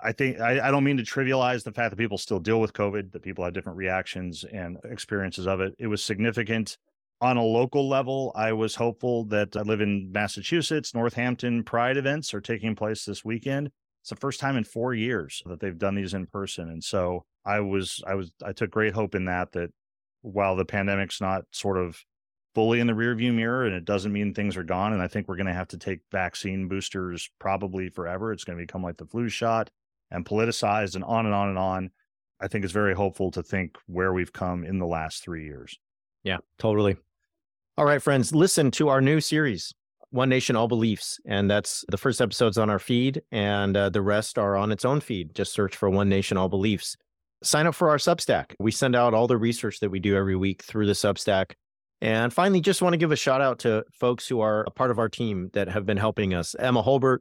I 0.00 0.12
think 0.12 0.40
I, 0.40 0.68
I, 0.68 0.70
don't 0.70 0.84
mean 0.84 0.96
to 0.98 1.02
trivialize 1.02 1.64
the 1.64 1.72
fact 1.72 1.90
that 1.90 1.96
people 1.96 2.18
still 2.18 2.38
deal 2.38 2.60
with 2.60 2.72
COVID, 2.72 3.12
that 3.12 3.22
people 3.22 3.44
have 3.44 3.52
different 3.52 3.78
reactions 3.78 4.44
and 4.44 4.78
experiences 4.84 5.46
of 5.46 5.60
it. 5.60 5.74
It 5.78 5.88
was 5.88 6.04
significant 6.04 6.78
on 7.20 7.36
a 7.36 7.42
local 7.42 7.88
level. 7.88 8.32
I 8.36 8.52
was 8.52 8.76
hopeful 8.76 9.24
that 9.26 9.56
I 9.56 9.62
live 9.62 9.80
in 9.80 10.12
Massachusetts, 10.12 10.94
Northampton 10.94 11.64
Pride 11.64 11.96
events 11.96 12.32
are 12.32 12.40
taking 12.40 12.76
place 12.76 13.04
this 13.04 13.24
weekend 13.24 13.70
it's 14.08 14.10
the 14.10 14.16
first 14.16 14.40
time 14.40 14.56
in 14.56 14.64
four 14.64 14.94
years 14.94 15.42
that 15.44 15.60
they've 15.60 15.76
done 15.76 15.94
these 15.94 16.14
in 16.14 16.24
person. 16.26 16.70
And 16.70 16.82
so 16.82 17.26
I 17.44 17.60
was, 17.60 18.02
I 18.06 18.14
was, 18.14 18.32
I 18.42 18.52
took 18.52 18.70
great 18.70 18.94
hope 18.94 19.14
in 19.14 19.26
that, 19.26 19.52
that 19.52 19.70
while 20.22 20.56
the 20.56 20.64
pandemic's 20.64 21.20
not 21.20 21.44
sort 21.52 21.76
of 21.76 22.02
fully 22.54 22.80
in 22.80 22.86
the 22.86 22.94
rearview 22.94 23.34
mirror 23.34 23.66
and 23.66 23.74
it 23.74 23.84
doesn't 23.84 24.12
mean 24.12 24.32
things 24.32 24.56
are 24.56 24.64
gone. 24.64 24.94
And 24.94 25.02
I 25.02 25.08
think 25.08 25.28
we're 25.28 25.36
going 25.36 25.48
to 25.48 25.52
have 25.52 25.68
to 25.68 25.78
take 25.78 26.00
vaccine 26.10 26.68
boosters 26.68 27.28
probably 27.38 27.90
forever. 27.90 28.32
It's 28.32 28.44
going 28.44 28.58
to 28.58 28.62
become 28.62 28.82
like 28.82 28.96
the 28.96 29.04
flu 29.04 29.28
shot 29.28 29.68
and 30.10 30.24
politicized 30.24 30.94
and 30.94 31.04
on 31.04 31.26
and 31.26 31.34
on 31.34 31.48
and 31.48 31.58
on. 31.58 31.90
I 32.40 32.48
think 32.48 32.64
it's 32.64 32.72
very 32.72 32.94
hopeful 32.94 33.30
to 33.32 33.42
think 33.42 33.76
where 33.86 34.12
we've 34.12 34.32
come 34.32 34.64
in 34.64 34.78
the 34.78 34.86
last 34.86 35.22
three 35.22 35.44
years. 35.44 35.78
Yeah, 36.22 36.38
totally. 36.58 36.96
All 37.76 37.84
right, 37.84 38.02
friends, 38.02 38.34
listen 38.34 38.70
to 38.72 38.88
our 38.88 39.00
new 39.00 39.20
series, 39.20 39.72
one 40.10 40.28
Nation, 40.28 40.56
All 40.56 40.68
Beliefs. 40.68 41.18
And 41.26 41.50
that's 41.50 41.84
the 41.88 41.96
first 41.96 42.20
episode's 42.20 42.58
on 42.58 42.70
our 42.70 42.78
feed, 42.78 43.22
and 43.30 43.76
uh, 43.76 43.90
the 43.90 44.02
rest 44.02 44.38
are 44.38 44.56
on 44.56 44.72
its 44.72 44.84
own 44.84 45.00
feed. 45.00 45.34
Just 45.34 45.52
search 45.52 45.76
for 45.76 45.90
One 45.90 46.08
Nation, 46.08 46.36
All 46.36 46.48
Beliefs. 46.48 46.96
Sign 47.42 47.66
up 47.66 47.74
for 47.74 47.88
our 47.90 47.98
Substack. 47.98 48.54
We 48.58 48.72
send 48.72 48.96
out 48.96 49.14
all 49.14 49.28
the 49.28 49.36
research 49.36 49.78
that 49.80 49.90
we 49.90 50.00
do 50.00 50.16
every 50.16 50.34
week 50.34 50.62
through 50.62 50.86
the 50.86 50.92
Substack. 50.92 51.52
And 52.00 52.32
finally, 52.32 52.60
just 52.60 52.82
want 52.82 52.94
to 52.94 52.98
give 52.98 53.12
a 53.12 53.16
shout 53.16 53.40
out 53.40 53.60
to 53.60 53.84
folks 53.92 54.26
who 54.26 54.40
are 54.40 54.64
a 54.64 54.70
part 54.70 54.90
of 54.90 54.98
our 54.98 55.08
team 55.08 55.50
that 55.52 55.68
have 55.68 55.86
been 55.86 55.96
helping 55.96 56.34
us. 56.34 56.54
Emma 56.58 56.82
Holbert 56.82 57.20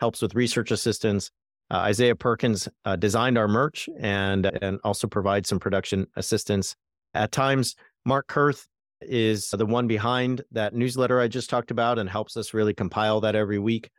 helps 0.00 0.22
with 0.22 0.34
research 0.34 0.70
assistance. 0.70 1.30
Uh, 1.70 1.78
Isaiah 1.78 2.16
Perkins 2.16 2.68
uh, 2.84 2.96
designed 2.96 3.36
our 3.36 3.48
merch 3.48 3.88
and 3.98 4.46
and 4.46 4.80
also 4.84 5.06
provides 5.06 5.48
some 5.48 5.58
production 5.58 6.06
assistance 6.16 6.76
at 7.14 7.32
times. 7.32 7.76
Mark 8.04 8.26
Kurth 8.28 8.66
is 9.00 9.50
the 9.50 9.66
one 9.66 9.86
behind 9.86 10.42
that 10.52 10.74
newsletter 10.74 11.20
I 11.20 11.28
just 11.28 11.50
talked 11.50 11.70
about 11.70 11.98
and 11.98 12.08
helps 12.08 12.36
us 12.36 12.54
really 12.54 12.74
compile 12.74 13.20
that 13.20 13.34
every 13.34 13.58
week. 13.58 13.90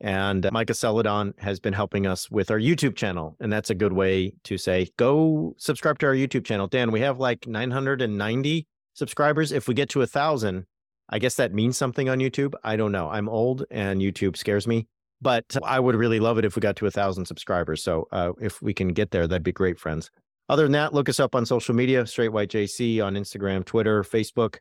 And 0.00 0.46
Micah 0.52 0.74
Celadon 0.74 1.32
has 1.38 1.58
been 1.58 1.72
helping 1.72 2.06
us 2.06 2.30
with 2.30 2.50
our 2.50 2.58
YouTube 2.58 2.96
channel. 2.96 3.34
And 3.40 3.50
that's 3.52 3.70
a 3.70 3.74
good 3.74 3.94
way 3.94 4.34
to 4.44 4.58
say, 4.58 4.88
go 4.98 5.54
subscribe 5.56 5.98
to 6.00 6.06
our 6.06 6.14
YouTube 6.14 6.44
channel. 6.44 6.66
Dan, 6.66 6.90
we 6.90 7.00
have 7.00 7.18
like 7.18 7.46
990 7.46 8.66
subscribers. 8.92 9.52
If 9.52 9.68
we 9.68 9.74
get 9.74 9.88
to 9.90 10.02
a 10.02 10.06
thousand, 10.06 10.66
I 11.08 11.18
guess 11.18 11.36
that 11.36 11.54
means 11.54 11.78
something 11.78 12.08
on 12.08 12.18
YouTube. 12.18 12.52
I 12.62 12.76
don't 12.76 12.92
know. 12.92 13.08
I'm 13.08 13.28
old 13.28 13.64
and 13.70 14.00
YouTube 14.00 14.36
scares 14.36 14.66
me, 14.66 14.86
but 15.20 15.56
I 15.62 15.80
would 15.80 15.94
really 15.94 16.20
love 16.20 16.38
it 16.38 16.44
if 16.44 16.56
we 16.56 16.60
got 16.60 16.76
to 16.76 16.86
a 16.86 16.90
thousand 16.90 17.26
subscribers. 17.26 17.82
So 17.82 18.06
uh, 18.12 18.32
if 18.40 18.60
we 18.62 18.74
can 18.74 18.88
get 18.88 19.10
there, 19.10 19.26
that'd 19.26 19.42
be 19.42 19.52
great, 19.52 19.78
friends. 19.78 20.10
Other 20.48 20.62
than 20.62 20.72
that, 20.72 20.94
look 20.94 21.08
us 21.08 21.18
up 21.18 21.34
on 21.34 21.44
social 21.44 21.74
media, 21.74 22.06
Straight 22.06 22.28
White 22.28 22.50
JC 22.50 23.04
on 23.04 23.14
Instagram, 23.14 23.64
Twitter, 23.64 24.02
Facebook. 24.02 24.56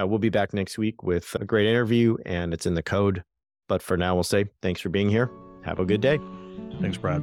Uh, 0.00 0.06
we'll 0.06 0.18
be 0.18 0.28
back 0.28 0.52
next 0.54 0.78
week 0.78 1.02
with 1.02 1.34
a 1.40 1.44
great 1.44 1.66
interview, 1.66 2.16
and 2.24 2.54
it's 2.54 2.66
in 2.66 2.74
the 2.74 2.82
code. 2.82 3.22
But 3.68 3.82
for 3.82 3.96
now, 3.96 4.14
we'll 4.14 4.24
say 4.24 4.46
thanks 4.62 4.80
for 4.80 4.88
being 4.88 5.10
here. 5.10 5.30
Have 5.64 5.78
a 5.78 5.84
good 5.84 6.00
day. 6.00 6.18
Thanks, 6.80 6.96
Brad. 6.96 7.22